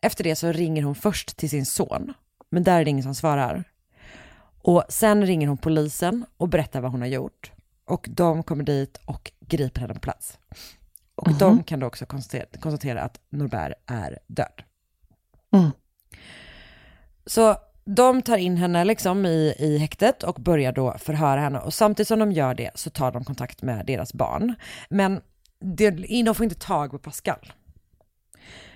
Efter 0.00 0.24
det 0.24 0.36
så 0.36 0.52
ringer 0.52 0.82
hon 0.82 0.94
först 0.94 1.36
till 1.36 1.50
sin 1.50 1.66
son, 1.66 2.14
men 2.50 2.62
där 2.62 2.80
är 2.80 2.84
det 2.84 2.90
ingen 2.90 3.02
som 3.02 3.14
svarar. 3.14 3.64
Och 4.62 4.84
sen 4.88 5.26
ringer 5.26 5.48
hon 5.48 5.56
polisen 5.56 6.24
och 6.36 6.48
berättar 6.48 6.80
vad 6.80 6.90
hon 6.90 7.00
har 7.00 7.08
gjort. 7.08 7.52
Och 7.84 8.08
de 8.10 8.42
kommer 8.42 8.64
dit 8.64 9.00
och 9.04 9.32
griper 9.40 9.80
henne 9.80 9.94
på 9.94 10.00
plats. 10.00 10.38
Och 11.14 11.32
de 11.38 11.62
kan 11.62 11.80
då 11.80 11.86
också 11.86 12.06
konstatera, 12.06 12.60
konstatera 12.60 13.02
att 13.02 13.20
Norbert 13.30 13.72
är 13.86 14.18
död. 14.26 14.62
Mm. 15.52 15.70
Så 17.26 17.56
de 17.84 18.22
tar 18.22 18.36
in 18.36 18.56
henne 18.56 18.84
liksom 18.84 19.26
i, 19.26 19.54
i 19.58 19.78
häktet 19.78 20.22
och 20.22 20.34
börjar 20.34 20.72
då 20.72 20.98
förhöra 20.98 21.40
henne. 21.40 21.58
Och 21.58 21.74
samtidigt 21.74 22.08
som 22.08 22.18
de 22.18 22.32
gör 22.32 22.54
det 22.54 22.70
så 22.74 22.90
tar 22.90 23.12
de 23.12 23.24
kontakt 23.24 23.62
med 23.62 23.86
deras 23.86 24.14
barn. 24.14 24.54
Men 24.90 25.20
det, 25.60 25.90
de 26.24 26.34
får 26.34 26.44
inte 26.44 26.60
tag 26.66 26.90
på 26.90 26.98
Pascal. 26.98 27.52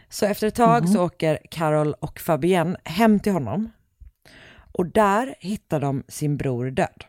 Så 0.08 0.26
efter 0.26 0.46
ett 0.46 0.54
tag 0.54 0.88
så 0.88 1.04
åker 1.04 1.38
Carol 1.50 1.94
och 1.94 2.20
Fabienne 2.20 2.76
hem 2.84 3.20
till 3.20 3.32
honom. 3.32 3.70
Och 4.72 4.86
där 4.86 5.34
hittar 5.40 5.80
de 5.80 6.04
sin 6.08 6.36
bror 6.36 6.70
död. 6.70 7.04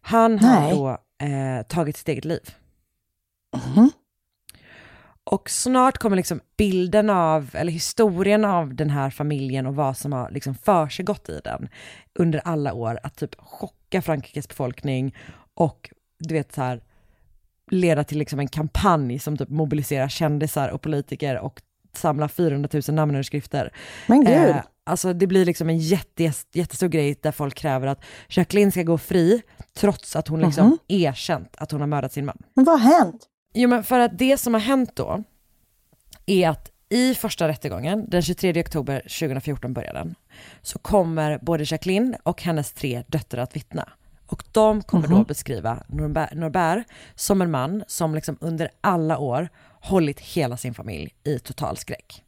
Han 0.00 0.38
har 0.38 0.60
Nej. 0.60 0.74
då 0.74 0.88
eh, 1.26 1.62
tagit 1.62 1.96
sitt 1.96 2.08
eget 2.08 2.24
liv. 2.24 2.54
Mhm. 3.56 3.90
Och 5.30 5.50
snart 5.50 5.98
kommer 5.98 6.16
liksom 6.16 6.40
bilden 6.56 7.10
av, 7.10 7.50
eller 7.52 7.72
historien 7.72 8.44
av 8.44 8.74
den 8.74 8.90
här 8.90 9.10
familjen 9.10 9.66
och 9.66 9.74
vad 9.76 9.96
som 9.96 10.12
har 10.12 10.30
liksom 10.30 10.54
försiggått 10.54 11.28
i 11.28 11.40
den 11.44 11.68
under 12.18 12.38
alla 12.44 12.72
år 12.72 12.98
att 13.02 13.16
typ 13.16 13.34
chocka 13.38 14.02
Frankrikes 14.02 14.48
befolkning 14.48 15.14
och 15.54 15.90
du 16.18 16.34
vet 16.34 16.54
så 16.54 16.62
här 16.62 16.82
leda 17.70 18.04
till 18.04 18.18
liksom 18.18 18.40
en 18.40 18.48
kampanj 18.48 19.18
som 19.18 19.36
typ 19.36 19.48
mobiliserar 19.48 20.08
kändisar 20.08 20.68
och 20.68 20.82
politiker 20.82 21.38
och 21.38 21.62
samlar 21.94 22.28
400 22.28 22.68
000 22.72 22.82
namnunderskrifter. 22.96 23.72
Men 24.06 24.24
gud. 24.24 24.34
Eh, 24.34 24.56
alltså 24.84 25.12
det 25.12 25.26
blir 25.26 25.44
liksom 25.44 25.68
en 25.68 25.78
jätte, 25.78 26.22
jätte, 26.22 26.58
jättestor 26.58 26.88
grej 26.88 27.18
där 27.22 27.32
folk 27.32 27.54
kräver 27.54 27.86
att 27.86 28.04
Jacqueline 28.28 28.72
ska 28.72 28.82
gå 28.82 28.98
fri 28.98 29.42
trots 29.76 30.16
att 30.16 30.28
hon 30.28 30.40
liksom 30.40 30.66
Mhm. 30.66 30.78
erkänt 30.88 31.54
att 31.58 31.70
hon 31.70 31.80
har 31.80 31.88
mördat 31.88 32.12
sin 32.12 32.24
man. 32.26 32.38
Men 32.54 32.64
vad 32.64 32.80
har 32.80 32.98
hänt? 32.98 33.26
Jo 33.52 33.68
men 33.68 33.84
för 33.84 33.98
att 33.98 34.18
det 34.18 34.38
som 34.38 34.54
har 34.54 34.60
hänt 34.60 34.96
då 34.96 35.22
är 36.26 36.48
att 36.48 36.70
i 36.88 37.14
första 37.14 37.48
rättegången, 37.48 38.10
den 38.10 38.22
23 38.22 38.60
oktober 38.60 39.00
2014 39.00 39.72
börjar 39.72 39.92
den, 39.92 40.14
så 40.62 40.78
kommer 40.78 41.38
både 41.42 41.64
Jacqueline 41.66 42.16
och 42.22 42.42
hennes 42.42 42.72
tre 42.72 43.02
döttrar 43.06 43.42
att 43.42 43.56
vittna. 43.56 43.88
Och 44.26 44.44
de 44.52 44.82
kommer 44.82 45.08
då 45.08 45.24
beskriva 45.24 45.82
Norbert, 45.88 46.34
Norbert 46.34 46.86
som 47.14 47.42
en 47.42 47.50
man 47.50 47.84
som 47.86 48.14
liksom 48.14 48.38
under 48.40 48.70
alla 48.80 49.18
år 49.18 49.48
hållit 49.80 50.20
hela 50.20 50.56
sin 50.56 50.74
familj 50.74 51.14
i 51.24 51.38
total 51.38 51.76
skräck. 51.76 52.24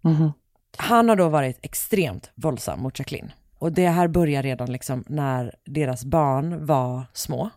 Mhm. 0.00 0.32
Han 0.76 1.08
har 1.08 1.16
då 1.16 1.28
varit 1.28 1.58
extremt 1.62 2.30
våldsam 2.34 2.80
mot 2.80 2.98
Jacqueline. 2.98 3.32
Och 3.58 3.72
det 3.72 3.88
här 3.88 4.08
börjar 4.08 4.42
redan 4.42 4.72
liksom 4.72 5.04
när 5.08 5.54
deras 5.64 6.04
barn 6.04 6.66
var 6.66 7.06
små. 7.12 7.50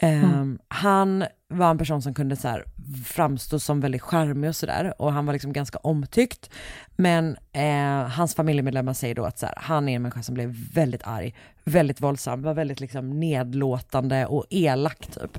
Ehm, 0.00 0.58
Han 0.68 1.24
var 1.48 1.70
en 1.70 1.78
person 1.78 2.02
som 2.02 2.14
kunde 2.14 2.36
så 2.36 2.48
här 2.48 2.64
framstå 3.04 3.58
som 3.58 3.80
väldigt 3.80 4.02
charmig 4.02 4.48
och 4.48 4.56
sådär 4.56 4.94
och 4.98 5.12
han 5.12 5.26
var 5.26 5.32
liksom 5.32 5.52
ganska 5.52 5.78
omtyckt. 5.78 6.50
Men 6.96 7.36
eh, 7.52 8.08
hans 8.08 8.34
familjemedlemmar 8.34 8.92
säger 8.92 9.14
då 9.14 9.24
att 9.24 9.38
så 9.38 9.46
här, 9.46 9.54
han 9.58 9.88
är 9.88 9.96
en 9.96 10.02
människa 10.02 10.22
som 10.22 10.34
blev 10.34 10.54
väldigt 10.74 11.02
arg, 11.04 11.34
väldigt 11.64 12.00
våldsam, 12.00 12.42
var 12.42 12.54
väldigt 12.54 12.80
liksom 12.80 13.20
nedlåtande 13.20 14.26
och 14.26 14.46
elak 14.50 15.06
typ. 15.06 15.38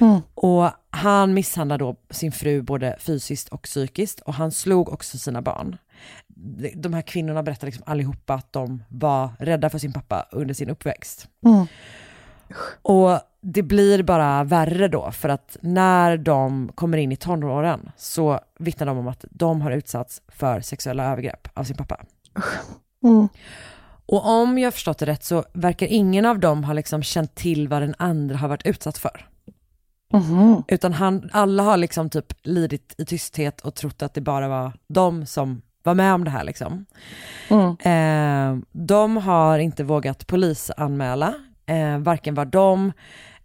Mm. 0.00 0.20
Och 0.34 0.70
han 0.90 1.34
misshandlade 1.34 1.84
då 1.84 1.96
sin 2.10 2.32
fru 2.32 2.62
både 2.62 2.96
fysiskt 2.98 3.48
och 3.48 3.62
psykiskt 3.62 4.20
och 4.20 4.34
han 4.34 4.52
slog 4.52 4.88
också 4.88 5.18
sina 5.18 5.42
barn. 5.42 5.76
De 6.74 6.94
här 6.94 7.02
kvinnorna 7.02 7.42
berättar 7.42 7.66
liksom 7.66 7.84
allihopa 7.86 8.34
att 8.34 8.52
de 8.52 8.82
var 8.88 9.30
rädda 9.38 9.70
för 9.70 9.78
sin 9.78 9.92
pappa 9.92 10.28
under 10.32 10.54
sin 10.54 10.70
uppväxt. 10.70 11.28
Mm. 11.44 11.66
Och 12.82 13.20
det 13.40 13.62
blir 13.62 14.02
bara 14.02 14.44
värre 14.44 14.88
då, 14.88 15.10
för 15.10 15.28
att 15.28 15.56
när 15.60 16.16
de 16.16 16.70
kommer 16.74 16.98
in 16.98 17.12
i 17.12 17.16
tonåren 17.16 17.90
så 17.96 18.40
vittnar 18.58 18.86
de 18.86 18.98
om 18.98 19.08
att 19.08 19.24
de 19.30 19.60
har 19.60 19.70
utsatts 19.70 20.22
för 20.28 20.60
sexuella 20.60 21.12
övergrepp 21.12 21.48
av 21.54 21.64
sin 21.64 21.76
pappa. 21.76 22.00
Mm. 23.04 23.28
Och 24.06 24.28
om 24.28 24.58
jag 24.58 24.74
förstått 24.74 24.98
det 24.98 25.06
rätt 25.06 25.24
så 25.24 25.44
verkar 25.52 25.86
ingen 25.86 26.26
av 26.26 26.38
dem 26.38 26.64
ha 26.64 26.72
liksom 26.72 27.02
känt 27.02 27.34
till 27.34 27.68
vad 27.68 27.82
den 27.82 27.94
andra 27.98 28.36
har 28.36 28.48
varit 28.48 28.66
utsatt 28.66 28.98
för. 28.98 29.26
Mhm. 30.12 30.62
Utan 30.68 30.92
han, 30.92 31.30
alla 31.32 31.62
har 31.62 31.76
liksom 31.76 32.10
typ 32.10 32.32
lidit 32.42 32.94
i 32.98 33.04
tysthet 33.04 33.60
och 33.60 33.74
trott 33.74 34.02
att 34.02 34.14
det 34.14 34.20
bara 34.20 34.48
var 34.48 34.72
de 34.88 35.26
som 35.26 35.62
var 35.82 35.94
med 35.94 36.14
om 36.14 36.24
det 36.24 36.30
här 36.30 36.44
liksom. 36.44 36.86
Mm. 37.50 37.76
Eh, 37.80 38.64
de 38.72 39.16
har 39.16 39.58
inte 39.58 39.84
vågat 39.84 40.26
polisanmäla, 40.26 41.34
eh, 41.68 41.98
varken 41.98 42.34
vad 42.34 42.48
de, 42.48 42.92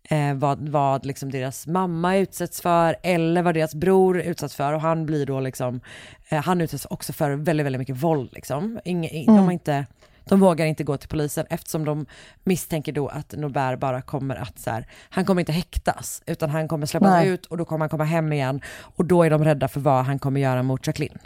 eh, 0.09 0.33
vad, 0.33 0.69
vad 0.69 1.05
liksom 1.05 1.31
deras 1.31 1.67
mamma 1.67 2.17
utsätts 2.17 2.61
för 2.61 2.95
eller 3.03 3.41
vad 3.41 3.53
deras 3.55 3.75
bror 3.75 4.19
utsätts 4.21 4.55
för 4.55 4.73
och 4.73 4.81
han 4.81 5.05
blir 5.05 5.25
då 5.25 5.39
liksom, 5.39 5.81
eh, 6.29 6.43
han 6.43 6.61
utsätts 6.61 6.85
också 6.89 7.13
för 7.13 7.31
väldigt, 7.31 7.65
väldigt 7.65 7.79
mycket 7.79 7.97
våld 7.97 8.29
liksom. 8.33 8.79
Inge, 8.85 9.09
i- 9.09 9.25
de, 9.25 9.37
har 9.37 9.51
inte, 9.51 9.85
de 10.25 10.39
vågar 10.39 10.65
inte 10.65 10.83
gå 10.83 10.97
till 10.97 11.09
polisen 11.09 11.45
eftersom 11.49 11.85
de 11.85 12.05
misstänker 12.43 12.91
då 12.91 13.07
att 13.07 13.33
Norbert 13.37 13.79
bara 13.79 14.01
kommer 14.01 14.35
att 14.35 14.59
så 14.59 14.69
här, 14.71 14.87
han 15.09 15.25
kommer 15.25 15.39
inte 15.41 15.51
häktas 15.51 16.21
utan 16.25 16.49
han 16.49 16.67
kommer 16.67 16.85
släppas 16.85 17.09
Nej. 17.09 17.27
ut 17.27 17.45
och 17.45 17.57
då 17.57 17.65
kommer 17.65 17.79
han 17.83 17.89
komma 17.89 18.03
hem 18.03 18.33
igen 18.33 18.61
och 18.79 19.05
då 19.05 19.23
är 19.23 19.29
de 19.29 19.43
rädda 19.43 19.67
för 19.67 19.79
vad 19.79 20.05
han 20.05 20.19
kommer 20.19 20.41
göra 20.41 20.63
mot 20.63 20.87
Jacqueline. 20.87 21.17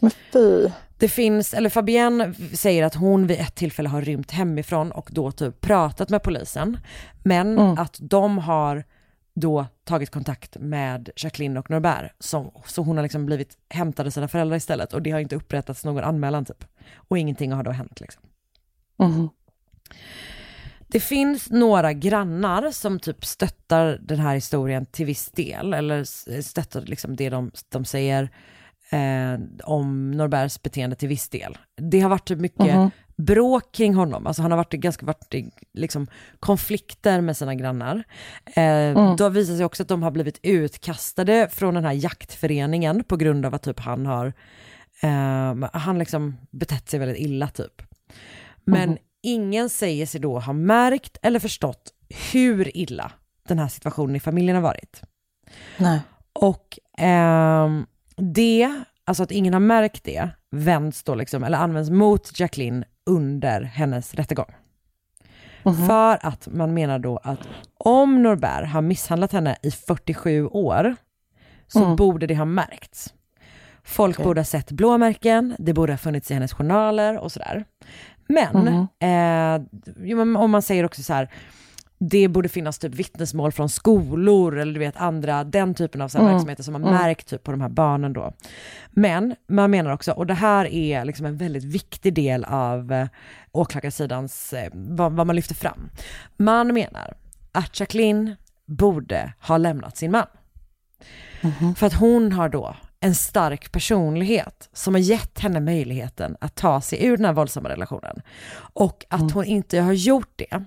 Men 0.00 0.10
fy. 0.32 0.70
Det 0.98 1.08
finns, 1.08 1.54
eller 1.54 1.70
Fabienne 1.70 2.34
säger 2.54 2.84
att 2.84 2.94
hon 2.94 3.26
vid 3.26 3.40
ett 3.40 3.54
tillfälle 3.54 3.88
har 3.88 4.02
rymt 4.02 4.30
hemifrån 4.30 4.92
och 4.92 5.08
då 5.12 5.32
typ 5.32 5.60
pratat 5.60 6.08
med 6.08 6.22
polisen. 6.22 6.78
Men 7.22 7.58
Mm. 7.58 7.78
att 7.78 7.96
de 8.00 8.38
har 8.38 8.84
då 9.34 9.66
tagit 9.84 10.10
kontakt 10.10 10.56
med 10.60 11.10
Jacqueline 11.16 11.56
och 11.56 11.70
Norbert. 11.70 12.12
Så, 12.18 12.62
så 12.66 12.82
hon 12.82 12.96
har 12.96 13.02
liksom 13.02 13.26
blivit 13.26 13.56
hämtad 13.68 14.06
av 14.06 14.10
sina 14.10 14.28
föräldrar 14.28 14.56
istället 14.56 14.92
och 14.92 15.02
det 15.02 15.10
har 15.10 15.20
inte 15.20 15.36
upprättats 15.36 15.84
någon 15.84 16.04
anmälan 16.04 16.44
typ. 16.44 16.64
Och 16.94 17.18
ingenting 17.18 17.52
har 17.52 17.62
då 17.62 17.70
hänt 17.70 18.00
liksom. 18.00 18.22
Mhm. 18.98 19.28
Det 20.90 21.00
finns 21.00 21.50
några 21.50 21.92
grannar 21.92 22.70
som 22.70 23.00
typ 23.00 23.24
stöttar 23.24 23.98
den 24.02 24.18
här 24.18 24.34
historien 24.34 24.86
till 24.86 25.06
viss 25.06 25.30
del, 25.30 25.74
eller 25.74 26.04
stöttar 26.42 26.80
liksom 26.80 27.16
det 27.16 27.28
de, 27.30 27.50
de 27.68 27.84
säger 27.84 28.30
eh, 28.90 29.40
om 29.64 30.10
Norberts 30.10 30.62
beteende 30.62 30.96
till 30.96 31.08
viss 31.08 31.28
del. 31.28 31.58
Det 31.76 32.00
har 32.00 32.10
varit 32.10 32.30
mycket 32.30 32.74
Mhm. 32.76 32.90
bråk 33.16 33.72
kring 33.72 33.94
honom, 33.94 34.26
alltså 34.26 34.42
han 34.42 34.50
har 34.50 34.56
varit 34.58 34.72
ganska 34.72 35.06
varit 35.06 35.34
i, 35.34 35.50
liksom, 35.72 36.06
konflikter 36.40 37.20
med 37.20 37.36
sina 37.36 37.54
grannar. 37.54 38.04
Eh, 38.56 39.16
Då 39.16 39.28
visar 39.28 39.56
sig 39.56 39.64
också 39.64 39.82
att 39.82 39.88
de 39.88 40.02
har 40.02 40.10
blivit 40.10 40.40
utkastade 40.42 41.48
från 41.52 41.74
den 41.74 41.84
här 41.84 41.92
jaktföreningen 41.92 43.04
på 43.04 43.16
grund 43.16 43.46
av 43.46 43.54
att 43.54 43.62
typ 43.62 43.80
han 43.80 44.06
har, 44.06 44.32
eh, 45.02 45.68
han 45.72 45.98
liksom 45.98 46.36
betett 46.50 46.88
sig 46.88 47.00
väldigt 47.00 47.18
illa 47.18 47.48
typ. 47.48 47.82
Men 48.64 48.98
ingen 49.22 49.68
säger 49.70 50.06
sig 50.06 50.20
då 50.20 50.38
ha 50.38 50.52
märkt 50.52 51.16
eller 51.22 51.38
förstått 51.40 51.92
hur 52.32 52.76
illa 52.76 53.12
den 53.48 53.58
här 53.58 53.68
situationen 53.68 54.16
i 54.16 54.20
familjen 54.20 54.56
har 54.56 54.62
varit. 54.62 55.02
Nej. 55.78 56.00
Och 56.32 56.78
ehm, 56.98 57.86
det, 58.18 58.82
alltså 59.04 59.22
att 59.22 59.30
ingen 59.30 59.52
har 59.52 59.60
märkt 59.60 60.04
det, 60.04 60.28
vänds 60.50 61.02
då 61.02 61.14
liksom, 61.14 61.44
eller 61.44 61.58
används 61.58 61.90
mot 61.90 62.40
Jacqueline 62.40 62.84
under 63.06 63.60
hennes 63.60 64.14
rättegång. 64.14 64.54
För 65.86 66.26
att 66.26 66.48
man 66.50 66.74
menar 66.74 66.98
då 66.98 67.16
att 67.16 67.48
om 67.78 68.22
Norbert 68.22 68.68
har 68.68 68.82
misshandlat 68.82 69.32
henne 69.32 69.56
i 69.62 69.70
47 69.70 70.46
år 70.46 70.96
så 71.66 71.94
borde 71.94 72.26
det 72.26 72.34
ha 72.34 72.44
märkts. 72.44 73.14
Folk 73.84 74.16
borde 74.22 74.40
ha 74.40 74.44
sett 74.44 74.72
blåmärken, 74.72 75.56
det 75.58 75.72
borde 75.72 75.92
ha 75.92 75.98
funnits 75.98 76.30
i 76.30 76.34
hennes 76.34 76.52
journaler 76.52 77.18
och 77.18 77.32
sådär. 77.32 77.64
Men, 78.28 78.88
eh, 79.00 79.66
jo, 79.96 80.16
men 80.16 80.36
om 80.36 80.50
man 80.50 80.62
säger 80.62 80.84
också 80.84 81.02
så 81.02 81.12
här, 81.12 81.30
det 81.98 82.28
borde 82.28 82.48
finnas 82.48 82.78
typ 82.78 82.94
vittnesmål 82.94 83.52
från 83.52 83.68
skolor 83.68 84.58
eller 84.58 84.72
du 84.72 84.80
vet 84.80 84.96
andra, 84.96 85.44
den 85.44 85.74
typen 85.74 86.00
av 86.00 86.08
så 86.08 86.18
här 86.18 86.32
verksamheter 86.32 86.62
som 86.62 86.74
har 86.74 86.80
märkt 86.80 87.28
typ 87.28 87.44
på 87.44 87.50
de 87.50 87.60
här 87.60 87.68
barnen 87.68 88.12
då. 88.12 88.32
Men 88.90 89.34
man 89.48 89.70
menar 89.70 89.92
också, 89.92 90.12
och 90.12 90.26
det 90.26 90.34
här 90.34 90.64
är 90.64 91.04
liksom 91.04 91.26
en 91.26 91.36
väldigt 91.36 91.64
viktig 91.64 92.14
del 92.14 92.44
av 92.44 92.92
eh, 92.92 93.08
åklagarsidans, 93.52 94.52
eh, 94.52 94.70
vad, 94.72 95.12
vad 95.12 95.26
man 95.26 95.36
lyfter 95.36 95.54
fram. 95.54 95.90
Man 96.36 96.74
menar 96.74 97.14
att 97.52 97.80
Jacqueline 97.80 98.36
borde 98.66 99.32
ha 99.40 99.56
lämnat 99.56 99.96
sin 99.96 100.10
man. 100.10 100.26
För 101.76 101.86
att 101.86 101.94
hon 101.94 102.32
har 102.32 102.48
då 102.48 102.76
en 103.00 103.14
stark 103.14 103.72
personlighet 103.72 104.68
som 104.72 104.94
har 104.94 105.00
gett 105.00 105.38
henne 105.38 105.60
möjligheten 105.60 106.36
att 106.40 106.54
ta 106.54 106.80
sig 106.80 107.04
ur 107.04 107.16
den 107.16 107.26
här 107.26 107.32
våldsamma 107.32 107.68
relationen. 107.68 108.22
Och 108.56 109.04
att 109.08 109.32
hon 109.32 109.44
inte 109.44 109.80
har 109.80 109.92
gjort 109.92 110.32
det 110.36 110.64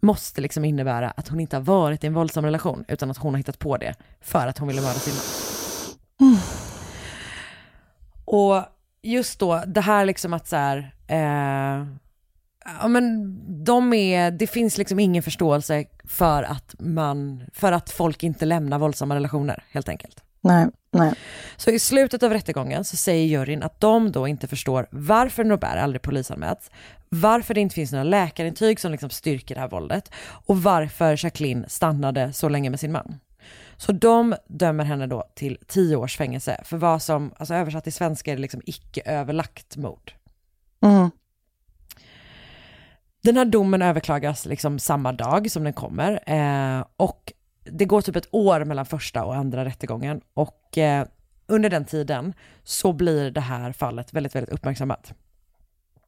måste 0.00 0.40
liksom 0.40 0.64
innebära 0.64 1.10
att 1.10 1.28
hon 1.28 1.40
inte 1.40 1.56
har 1.56 1.62
varit 1.62 2.04
i 2.04 2.06
en 2.06 2.14
våldsam 2.14 2.44
relation 2.44 2.84
utan 2.88 3.10
att 3.10 3.18
hon 3.18 3.34
har 3.34 3.38
hittat 3.38 3.58
på 3.58 3.76
det 3.76 3.94
för 4.20 4.46
att 4.46 4.58
hon 4.58 4.68
ville 4.68 4.80
mörda 4.80 4.98
sin 4.98 5.14
man. 5.14 6.36
Och 8.24 8.64
just 9.02 9.38
då, 9.38 9.62
det 9.66 9.80
här 9.80 10.04
liksom 10.04 10.32
att 10.32 10.48
så 10.48 10.56
här, 10.56 10.94
eh, 11.06 11.86
ja 12.80 12.88
men 12.88 13.36
de 13.64 13.92
är, 13.92 14.30
det 14.30 14.46
finns 14.46 14.78
liksom 14.78 14.98
ingen 14.98 15.22
förståelse 15.22 15.84
för 16.04 16.42
att 16.42 16.74
man, 16.78 17.44
för 17.52 17.72
att 17.72 17.90
folk 17.90 18.22
inte 18.22 18.44
lämnar 18.44 18.78
våldsamma 18.78 19.14
relationer 19.14 19.64
helt 19.70 19.88
enkelt. 19.88 20.24
Nej, 20.42 20.66
nej. 20.90 21.14
Så 21.56 21.70
i 21.70 21.78
slutet 21.78 22.22
av 22.22 22.32
rättegången 22.32 22.84
så 22.84 22.96
säger 22.96 23.26
juryn 23.26 23.62
att 23.62 23.80
de 23.80 24.12
då 24.12 24.28
inte 24.28 24.48
förstår 24.48 24.86
varför 24.90 25.44
Norbert 25.44 25.82
aldrig 25.82 26.02
polisanmälts, 26.02 26.70
varför 27.08 27.54
det 27.54 27.60
inte 27.60 27.74
finns 27.74 27.92
några 27.92 28.04
läkarintyg 28.04 28.80
som 28.80 28.92
liksom 28.92 29.10
styrker 29.10 29.54
det 29.54 29.60
här 29.60 29.68
våldet 29.68 30.10
och 30.46 30.62
varför 30.62 31.24
Jacqueline 31.24 31.64
stannade 31.68 32.32
så 32.32 32.48
länge 32.48 32.70
med 32.70 32.80
sin 32.80 32.92
man. 32.92 33.20
Så 33.76 33.92
de 33.92 34.34
dömer 34.46 34.84
henne 34.84 35.06
då 35.06 35.24
till 35.34 35.58
tio 35.66 35.96
års 35.96 36.16
fängelse 36.16 36.60
för 36.64 36.76
vad 36.76 37.02
som, 37.02 37.34
alltså 37.38 37.54
översatt 37.54 37.84
till 37.84 37.92
svenska 37.92 38.32
är 38.32 38.36
det 38.36 38.42
liksom 38.42 38.62
icke 38.64 39.02
överlagt 39.04 39.76
mord. 39.76 40.12
Mm. 40.82 41.10
Den 43.22 43.36
här 43.36 43.44
domen 43.44 43.82
överklagas 43.82 44.46
liksom 44.46 44.78
samma 44.78 45.12
dag 45.12 45.50
som 45.50 45.64
den 45.64 45.72
kommer 45.72 46.20
eh, 46.26 46.84
och 46.96 47.32
det 47.72 47.84
går 47.84 48.00
typ 48.00 48.16
ett 48.16 48.28
år 48.30 48.64
mellan 48.64 48.86
första 48.86 49.24
och 49.24 49.34
andra 49.34 49.64
rättegången 49.64 50.20
och 50.34 50.78
eh, 50.78 51.06
under 51.46 51.70
den 51.70 51.84
tiden 51.84 52.32
så 52.64 52.92
blir 52.92 53.30
det 53.30 53.40
här 53.40 53.72
fallet 53.72 54.12
väldigt, 54.12 54.34
väldigt 54.34 54.54
uppmärksammat. 54.54 55.12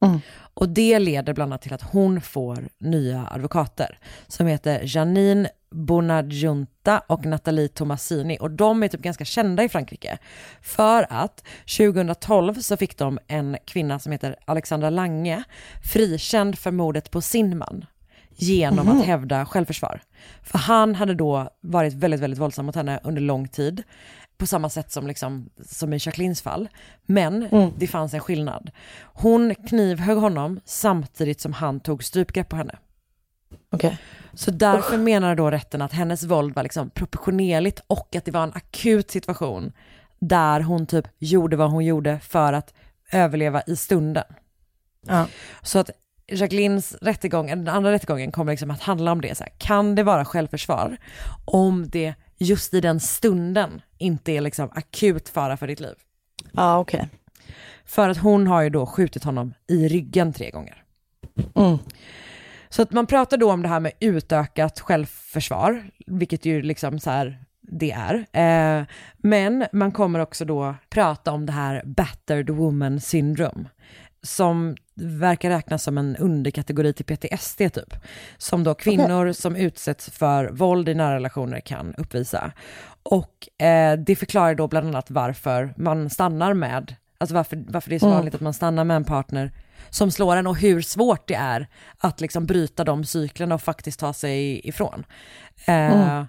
Mm. 0.01 0.19
Och 0.53 0.69
det 0.69 0.99
leder 0.99 1.33
bland 1.33 1.53
annat 1.53 1.61
till 1.61 1.73
att 1.73 1.81
hon 1.81 2.21
får 2.21 2.67
nya 2.77 3.27
advokater 3.31 3.99
som 4.27 4.47
heter 4.47 4.81
Janine 4.83 5.49
Bonadjunta 5.71 6.99
och 7.07 7.25
Nathalie 7.25 7.67
Tomasini 7.67 8.37
och 8.41 8.51
de 8.51 8.83
är 8.83 8.87
typ 8.87 9.01
ganska 9.01 9.25
kända 9.25 9.63
i 9.63 9.69
Frankrike. 9.69 10.17
För 10.61 11.05
att 11.09 11.43
2012 11.77 12.53
så 12.53 12.77
fick 12.77 12.97
de 12.97 13.19
en 13.27 13.57
kvinna 13.65 13.99
som 13.99 14.11
heter 14.11 14.35
Alexandra 14.45 14.89
Lange 14.89 15.43
frikänd 15.83 16.57
för 16.59 16.71
mordet 16.71 17.11
på 17.11 17.21
sin 17.21 17.57
man 17.57 17.85
genom 18.35 18.89
att 18.89 19.05
hävda 19.05 19.45
självförsvar. 19.45 20.01
För 20.43 20.57
han 20.57 20.95
hade 20.95 21.13
då 21.13 21.49
varit 21.61 21.93
väldigt, 21.93 22.19
väldigt 22.19 22.39
våldsam 22.39 22.65
mot 22.65 22.75
henne 22.75 22.99
under 23.03 23.21
lång 23.21 23.47
tid 23.47 23.83
på 24.37 24.47
samma 24.47 24.69
sätt 24.69 24.91
som, 24.91 25.07
liksom, 25.07 25.49
som 25.65 25.93
i 25.93 25.97
Jacquelines 26.01 26.41
fall. 26.41 26.69
Men 27.05 27.47
det 27.77 27.87
fanns 27.87 28.13
en 28.13 28.19
skillnad. 28.19 28.71
Hon 29.01 29.55
knivhögg 29.55 30.17
honom 30.17 30.59
samtidigt 30.65 31.41
som 31.41 31.53
han 31.53 31.79
tog 31.79 32.03
strypgrepp 32.03 32.49
på 32.49 32.55
henne. 32.55 32.75
Okej. 33.71 33.97
Så 34.33 34.51
därför 34.51 34.97
menar 34.97 35.35
då 35.35 35.51
rätten 35.51 35.81
att 35.81 35.91
hennes 35.91 36.23
våld 36.23 36.55
var 36.55 36.63
liksom 36.63 36.89
proportionerligt 36.89 37.81
och 37.87 38.15
att 38.15 38.25
det 38.25 38.31
var 38.31 38.43
en 38.43 38.53
akut 38.53 39.11
situation 39.11 39.71
där 40.19 40.59
hon 40.59 40.85
typ 40.85 41.05
gjorde 41.17 41.55
vad 41.55 41.71
hon 41.71 41.85
gjorde 41.85 42.19
för 42.19 42.53
att 42.53 42.73
överleva 43.11 43.61
i 43.61 43.75
stunden. 43.75 44.23
Ja. 45.07 45.27
Så 45.61 45.79
att 45.79 45.89
Jacquelines 46.27 46.95
rättegång, 47.01 47.47
den 47.47 47.67
andra 47.67 47.91
rättegången 47.91 48.31
kommer 48.31 48.51
liksom 48.51 48.71
att 48.71 48.81
handla 48.81 49.11
om 49.11 49.21
det. 49.21 49.35
Så 49.35 49.43
här, 49.43 49.53
kan 49.57 49.95
det 49.95 50.03
vara 50.03 50.25
självförsvar 50.25 50.97
om 51.45 51.89
det 51.89 52.13
just 52.37 52.73
i 52.73 52.81
den 52.81 52.99
stunden 52.99 53.81
inte 53.97 54.31
är 54.31 54.41
liksom 54.41 54.69
akut 54.71 55.29
fara 55.29 55.57
för 55.57 55.67
ditt 55.67 55.79
liv? 55.79 55.95
Ja, 56.51 56.79
okej. 56.79 57.09
För 57.85 58.09
att 58.09 58.17
hon 58.17 58.47
har 58.47 58.61
ju 58.61 58.69
då 58.69 58.85
skjutit 58.85 59.23
honom 59.23 59.53
i 59.67 59.87
ryggen 59.87 60.33
tre 60.33 60.49
gånger. 60.49 60.83
Mm. 61.55 61.77
Så 62.69 62.81
att 62.81 62.91
man 62.91 63.07
pratar 63.07 63.37
då 63.37 63.51
om 63.51 63.61
det 63.61 63.67
här 63.67 63.79
med 63.79 63.91
utökat 63.99 64.79
självförsvar, 64.79 65.83
vilket 66.07 66.45
ju 66.45 66.61
liksom 66.61 66.99
så 66.99 67.09
här 67.09 67.43
det 67.61 67.91
är. 67.91 68.15
Eh, 68.31 68.85
men 69.17 69.65
man 69.73 69.91
kommer 69.91 70.19
också 70.19 70.45
då 70.45 70.75
prata 70.89 71.31
om 71.31 71.45
det 71.45 71.51
här 71.51 71.81
battered 71.85 72.49
woman 72.49 72.99
syndrome, 72.99 73.65
som 74.23 74.75
verkar 74.95 75.49
räknas 75.49 75.83
som 75.83 75.97
en 75.97 76.15
underkategori 76.15 76.93
till 76.93 77.05
PTSD 77.05 77.57
typ. 77.57 77.95
Som 78.37 78.63
då 78.63 78.73
kvinnor 78.75 79.31
som 79.31 79.55
utsätts 79.55 80.09
för 80.09 80.49
våld 80.49 80.89
i 80.89 80.93
nära 80.93 81.15
relationer 81.15 81.59
kan 81.59 81.95
uppvisa. 81.95 82.51
Och 83.03 83.63
eh, 83.65 83.97
det 83.97 84.15
förklarar 84.15 84.55
då 84.55 84.67
bland 84.67 84.87
annat 84.87 85.11
varför 85.11 85.73
man 85.77 86.09
stannar 86.09 86.53
med, 86.53 86.95
alltså 87.17 87.35
varför, 87.35 87.63
varför 87.67 87.89
det 87.89 87.95
är 87.95 87.99
så 87.99 88.09
vanligt 88.09 88.35
att 88.35 88.41
man 88.41 88.53
stannar 88.53 88.83
med 88.83 88.95
en 88.95 89.03
partner 89.03 89.51
som 89.89 90.11
slår 90.11 90.35
en 90.35 90.47
och 90.47 90.57
hur 90.57 90.81
svårt 90.81 91.27
det 91.27 91.35
är 91.35 91.67
att 91.97 92.21
liksom 92.21 92.45
bryta 92.45 92.83
de 92.83 93.05
cyklerna 93.05 93.55
och 93.55 93.61
faktiskt 93.61 93.99
ta 93.99 94.13
sig 94.13 94.67
ifrån. 94.67 95.05
Eh, 95.67 96.23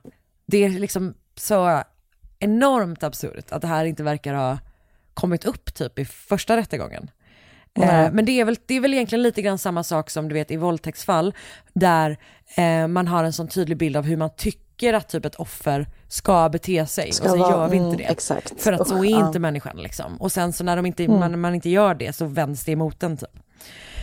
Det 0.46 0.64
är 0.64 0.68
liksom 0.68 1.14
så 1.36 1.82
enormt 2.38 3.02
absurt 3.02 3.52
att 3.52 3.62
det 3.62 3.68
här 3.68 3.84
inte 3.84 4.02
verkar 4.02 4.34
ha 4.34 4.58
kommit 5.14 5.44
upp 5.44 5.74
typ 5.74 5.98
i 5.98 6.04
första 6.04 6.56
rättegången. 6.56 7.10
Eh, 7.80 7.86
Nej. 7.86 8.10
men 8.12 8.24
det 8.24 8.40
är, 8.40 8.44
väl, 8.44 8.56
det 8.66 8.74
är 8.74 8.80
väl 8.80 8.94
egentligen 8.94 9.22
lite 9.22 9.42
grann 9.42 9.58
samma 9.58 9.82
sak 9.82 10.10
som 10.10 10.28
du 10.28 10.34
vet 10.34 10.50
i 10.50 10.56
våldtäktsfall, 10.56 11.34
där 11.72 12.16
eh, 12.56 12.86
man 12.86 13.08
har 13.08 13.24
en 13.24 13.32
sån 13.32 13.48
tydlig 13.48 13.76
bild 13.78 13.96
av 13.96 14.04
hur 14.04 14.16
man 14.16 14.30
tycker 14.36 14.92
att 14.94 15.08
typ 15.08 15.24
ett 15.24 15.34
offer 15.34 15.86
ska 16.08 16.48
bete 16.48 16.86
sig, 16.86 17.12
Ska 17.12 17.24
och 17.24 17.30
så 17.30 17.36
vara- 17.36 17.50
gör 17.50 17.68
vi 17.68 17.76
inte 17.76 17.86
mm, 17.86 17.96
det. 17.96 18.04
exakt. 18.04 18.62
För 18.62 18.72
att 18.72 18.88
så 18.88 18.94
är 18.94 18.98
Usch, 19.00 19.04
ja. 19.10 19.16
Mm. 19.16 19.26
inte 19.26 19.38
människan 19.38 19.76
liksom. 19.76 20.16
Och 20.16 20.32
sen 20.32 20.52
så 20.52 20.64
när 20.64 20.76
de 20.76 20.86
inte, 20.86 21.08
man, 21.08 21.40
man 21.40 21.54
inte 21.54 21.70
gör 21.70 21.94
det 21.94 22.12
så 22.12 22.24
vänds 22.26 22.64
det 22.64 22.72
emot 22.72 23.00
den 23.00 23.16
typ. 23.16 23.28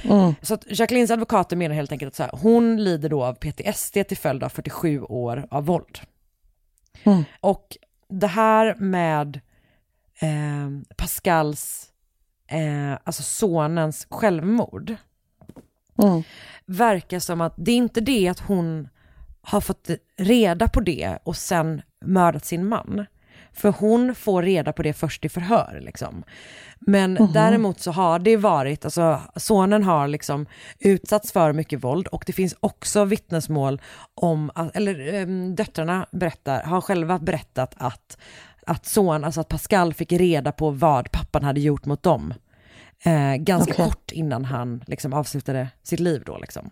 Mm. 0.03 0.33
Så 0.41 0.53
att 0.53 0.63
Jacquelines 0.79 1.11
advokater 1.11 1.55
menar 1.55 1.75
helt 1.75 1.91
enkelt 1.91 2.07
att 2.09 2.15
så 2.15 2.23
här, 2.23 2.31
hon 2.41 2.83
lider 2.83 3.09
då 3.09 3.23
av 3.23 3.33
PTSD 3.33 3.93
till 4.07 4.17
följd 4.17 4.43
av 4.43 4.49
47 4.49 5.01
år 5.01 5.47
av 5.51 5.65
våld. 5.65 5.99
Mm. 7.03 7.23
Och 7.41 7.77
det 8.09 8.27
här 8.27 8.75
med 8.75 9.39
eh, 10.19 10.95
Pascals, 10.97 11.87
eh, 12.51 12.97
alltså 13.03 13.23
sonens 13.23 14.07
självmord, 14.09 14.95
Mm. 16.03 16.23
verkar 16.65 17.19
som 17.19 17.41
att 17.41 17.53
det 17.57 17.71
är 17.71 17.75
inte 17.75 18.01
det 18.01 18.27
att 18.27 18.39
hon 18.39 18.89
har 19.41 19.61
fått 19.61 19.89
reda 20.17 20.67
på 20.67 20.79
det 20.81 21.17
och 21.23 21.35
sen 21.37 21.81
mördat 22.05 22.45
sin 22.45 22.67
man. 22.67 23.05
För 23.53 23.69
hon 23.71 24.15
får 24.15 24.43
reda 24.43 24.73
på 24.73 24.83
det 24.83 24.93
först 24.93 25.25
i 25.25 25.29
förhör 25.29 25.79
liksom. 25.81 26.23
Men 26.79 27.29
däremot 27.33 27.79
så 27.79 27.91
har 27.91 28.19
det 28.19 28.37
varit, 28.37 28.85
alltså 28.85 29.21
sonen 29.35 29.83
har 29.83 30.07
liksom 30.07 30.45
utsatts 30.79 31.31
för 31.31 31.53
mycket 31.53 31.83
våld 31.83 32.07
och 32.07 32.23
det 32.27 32.33
finns 32.33 32.55
också 32.59 33.05
vittnesmål 33.05 33.81
om, 34.13 34.51
att, 34.55 34.75
eller 34.75 35.21
um, 35.23 35.55
döttrarna 35.55 36.07
berättar, 36.11 36.63
har 36.63 36.81
själva 36.81 37.19
berättat 37.19 37.73
att, 37.77 38.17
att 38.67 38.85
son, 38.85 39.23
alltså 39.23 39.41
att 39.41 39.47
Pascal 39.47 39.93
fick 39.93 40.11
reda 40.11 40.51
på 40.51 40.69
vad 40.69 41.11
pappan 41.11 41.43
hade 41.43 41.59
gjort 41.61 41.85
mot 41.85 42.03
dem. 42.03 42.33
Eh, 43.03 43.35
ganska 43.35 43.73
Okej. 43.73 43.85
kort 43.85 44.11
innan 44.11 44.45
han 44.45 44.83
liksom 44.87 45.13
avslutade 45.13 45.67
sitt 45.83 45.99
liv 45.99 46.23
då 46.25 46.37
liksom. 46.37 46.69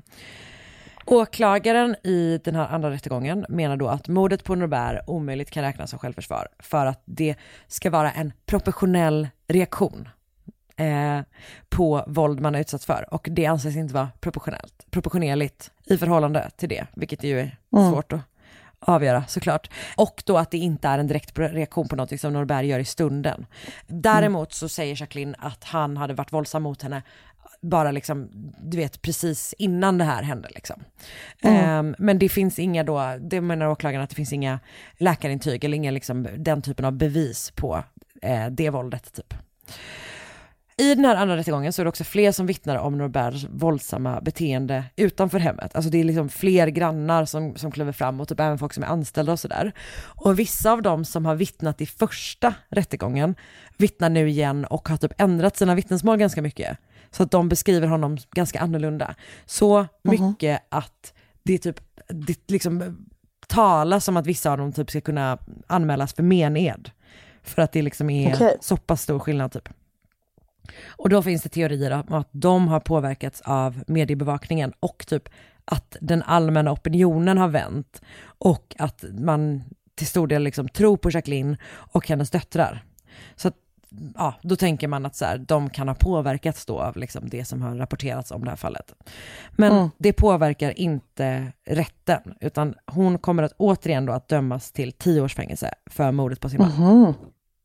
Åklagaren 1.05 1.95
i 2.03 2.39
den 2.43 2.55
här 2.55 2.67
andra 2.67 2.91
rättegången 2.91 3.45
menar 3.49 3.77
då 3.77 3.87
att 3.87 4.07
mordet 4.07 4.43
på 4.43 4.55
Norbert 4.55 5.03
omöjligt 5.07 5.51
kan 5.51 5.63
räknas 5.63 5.89
som 5.89 5.99
självförsvar 5.99 6.47
för 6.59 6.85
att 6.85 7.01
det 7.05 7.35
ska 7.67 7.89
vara 7.89 8.11
en 8.11 8.33
proportionell 8.45 9.27
reaktion 9.47 10.09
eh, 10.75 11.19
på 11.69 12.03
våld 12.07 12.39
man 12.39 12.55
är 12.55 12.59
utsatt 12.59 12.83
för 12.83 13.13
och 13.13 13.27
det 13.31 13.45
anses 13.45 13.75
inte 13.75 13.93
vara 13.93 14.09
proportionellt, 14.19 14.85
proportionerligt 14.91 15.71
i 15.85 15.97
förhållande 15.97 16.49
till 16.57 16.69
det, 16.69 16.87
vilket 16.95 17.23
ju 17.23 17.39
är 17.39 17.57
svårt 17.69 18.13
att, 18.13 18.21
avgöra 18.79 19.23
såklart. 19.27 19.69
Och 19.95 20.23
då 20.25 20.37
att 20.37 20.51
det 20.51 20.57
inte 20.57 20.87
är 20.87 20.99
en 20.99 21.07
direkt 21.07 21.39
reaktion 21.39 21.87
på 21.87 21.95
något 21.95 22.19
som 22.19 22.33
Norberg 22.33 22.67
gör 22.67 22.79
i 22.79 22.85
stunden. 22.85 23.45
Däremot 23.87 24.53
så 24.53 24.69
säger 24.69 25.01
Jacqueline 25.01 25.35
att 25.39 25.63
han 25.63 25.97
hade 25.97 26.13
varit 26.13 26.33
våldsam 26.33 26.63
mot 26.63 26.81
henne 26.81 27.01
bara 27.61 27.91
liksom, 27.91 28.29
du 28.61 28.77
vet, 28.77 29.01
precis 29.01 29.53
innan 29.57 29.97
det 29.97 30.03
här 30.03 30.23
hände 30.23 30.49
liksom. 30.55 30.83
Mm. 31.41 31.95
men 31.97 32.19
det 32.19 32.29
finns 32.29 32.59
inga 32.59 32.83
då, 32.83 33.17
det 33.21 33.41
menar 33.41 33.67
åklagaren 33.67 34.03
att 34.03 34.09
det 34.09 34.15
finns 34.15 34.33
inga 34.33 34.59
läkarintyg 34.97 35.63
eller 35.63 35.77
inga 35.77 35.91
liksom 35.91 36.27
den 36.37 36.61
typen 36.61 36.85
av 36.85 36.91
bevis 36.91 37.51
på 37.55 37.83
eh, 38.21 38.47
det 38.47 38.69
våldet 38.69 39.13
typ. 39.13 39.33
I 40.79 40.95
den 40.95 41.05
här 41.05 41.15
andra 41.15 41.37
rättegången 41.37 41.73
så 41.73 41.81
är 41.81 41.83
det 41.83 41.89
också 41.89 42.03
fler 42.03 42.31
som 42.31 42.45
vittnar 42.45 42.77
om 42.77 42.97
Norbergs 42.97 43.45
våldsamma 43.49 44.21
beteende 44.21 44.83
utanför 44.95 45.39
hemmet. 45.39 45.75
Alltså 45.75 45.91
det 45.91 45.97
är 45.97 46.03
liksom 46.03 46.29
fler 46.29 46.67
grannar 46.67 47.25
som, 47.25 47.55
som 47.55 47.71
kliver 47.71 47.91
fram 47.91 48.21
och 48.21 48.27
typ 48.27 48.39
även 48.39 48.57
folk 48.57 48.73
som 48.73 48.83
är 48.83 48.87
anställda 48.87 49.31
och 49.31 49.39
sådär. 49.39 49.73
Och 50.01 50.39
vissa 50.39 50.71
av 50.71 50.81
dem 50.81 51.05
som 51.05 51.25
har 51.25 51.35
vittnat 51.35 51.81
i 51.81 51.85
första 51.85 52.53
rättegången 52.69 53.35
vittnar 53.77 54.09
nu 54.09 54.29
igen 54.29 54.65
och 54.65 54.89
har 54.89 54.97
typ 54.97 55.21
ändrat 55.21 55.57
sina 55.57 55.75
vittnesmål 55.75 56.17
ganska 56.17 56.41
mycket. 56.41 56.77
Så 57.11 57.23
att 57.23 57.31
de 57.31 57.49
beskriver 57.49 57.87
honom 57.87 58.17
ganska 58.31 58.59
annorlunda. 58.59 59.15
Så 59.45 59.87
mycket 60.03 60.61
att 60.69 61.13
det 61.43 61.57
typ, 61.57 61.79
det 62.07 62.51
liksom 62.51 62.97
talas 63.47 64.07
om 64.07 64.17
att 64.17 64.27
vissa 64.27 64.51
av 64.51 64.57
dem 64.57 64.73
typ 64.73 64.89
ska 64.89 65.01
kunna 65.01 65.37
anmälas 65.67 66.13
för 66.13 66.23
mened. 66.23 66.91
För 67.43 67.61
att 67.61 67.71
det 67.71 67.81
liksom 67.81 68.09
är 68.09 68.35
Okej. 68.35 68.57
så 68.61 68.77
pass 68.77 69.01
stor 69.01 69.19
skillnad 69.19 69.51
typ. 69.51 69.69
Och 70.87 71.09
då 71.09 71.21
finns 71.21 71.41
det 71.41 71.49
teorier 71.49 71.91
om 71.91 72.13
att 72.13 72.29
de 72.31 72.67
har 72.67 72.79
påverkats 72.79 73.41
av 73.41 73.83
mediebevakningen 73.87 74.73
och 74.79 75.05
typ 75.07 75.29
att 75.65 75.97
den 76.01 76.23
allmänna 76.23 76.71
opinionen 76.71 77.37
har 77.37 77.47
vänt 77.47 78.01
och 78.23 78.75
att 78.79 79.03
man 79.19 79.63
till 79.95 80.07
stor 80.07 80.27
del 80.27 80.43
liksom 80.43 80.69
tror 80.69 80.97
på 80.97 81.09
Jacqueline 81.09 81.57
och 81.71 82.07
hennes 82.07 82.29
döttrar. 82.29 82.83
Så 83.35 83.47
att, 83.47 83.55
ja, 84.15 84.33
då 84.41 84.55
tänker 84.55 84.87
man 84.87 85.05
att 85.05 85.15
så 85.15 85.25
här, 85.25 85.37
de 85.37 85.69
kan 85.69 85.87
ha 85.87 85.95
påverkats 85.95 86.65
då 86.65 86.79
av 86.79 86.97
liksom 86.97 87.29
det 87.29 87.45
som 87.45 87.61
har 87.61 87.75
rapporterats 87.75 88.31
om 88.31 88.43
det 88.43 88.49
här 88.49 88.57
fallet. 88.57 88.93
Men 89.51 89.71
Mm. 89.71 89.89
det 89.97 90.13
påverkar 90.13 90.79
inte 90.79 91.51
rätten, 91.65 92.21
utan 92.41 92.75
hon 92.85 93.17
kommer 93.17 93.43
att 93.43 93.53
återigen 93.57 94.05
då 94.05 94.13
att 94.13 94.27
dömas 94.27 94.71
till 94.71 94.91
tio 94.91 95.21
års 95.21 95.35
fängelse 95.35 95.73
för 95.85 96.11
mordet 96.11 96.39
på 96.39 96.49
sin 96.49 96.59
man. 96.59 96.69
Mhm. 96.71 97.13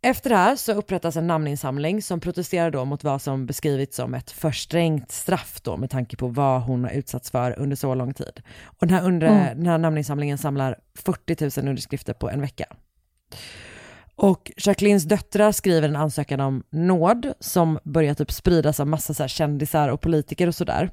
Efter 0.05 0.31
det 0.31 0.37
här 0.37 0.57
så 0.57 0.73
upprättas 0.73 1.17
en 1.17 1.27
namninsamling 1.27 2.03
som 2.03 2.21
protesterar 2.21 2.71
då 2.71 2.85
mot 2.85 3.05
vad 3.05 3.23
som 3.23 3.47
beskrivits 3.47 3.97
som 3.97 4.15
ett 4.15 4.31
för 4.31 4.51
strängt 4.53 5.13
straff 5.13 5.61
då 5.63 5.77
med 5.77 5.91
tanke 5.91 6.17
på 6.17 6.27
vad 6.29 6.63
hon 6.63 6.85
har 6.85 6.91
utsatts 6.91 7.31
för 7.31 7.59
under 7.59 7.77
så 7.77 7.95
lång 7.95 8.15
tid. 8.15 8.43
Och 8.65 8.87
den 8.87 8.91
här, 8.97 9.07
under, 9.07 9.27
Mm. 9.27 9.57
den 9.59 9.67
här 9.67 9.79
namninsamlingen 9.79 10.39
samlar 10.39 10.79
40 10.99 11.61
000 11.61 11.69
underskrifter 11.69 12.13
på 12.13 12.31
en 12.31 12.41
vecka. 12.41 12.65
Och 14.17 14.53
Jacquelines 14.57 15.05
döttrar 15.05 15.53
skriver 15.53 15.89
en 15.89 15.97
ansökan 15.97 16.41
om 16.41 16.63
nåd 16.71 17.33
som 17.41 17.79
börjar 17.85 18.15
typ 18.15 18.33
spridas 18.33 18.81
av 18.81 18.87
massa 18.87 19.15
så 19.15 19.23
här 19.23 19.29
kändisar 19.29 19.89
och 19.89 20.01
politiker 20.01 20.47
och 20.47 20.55
sådär. 20.55 20.91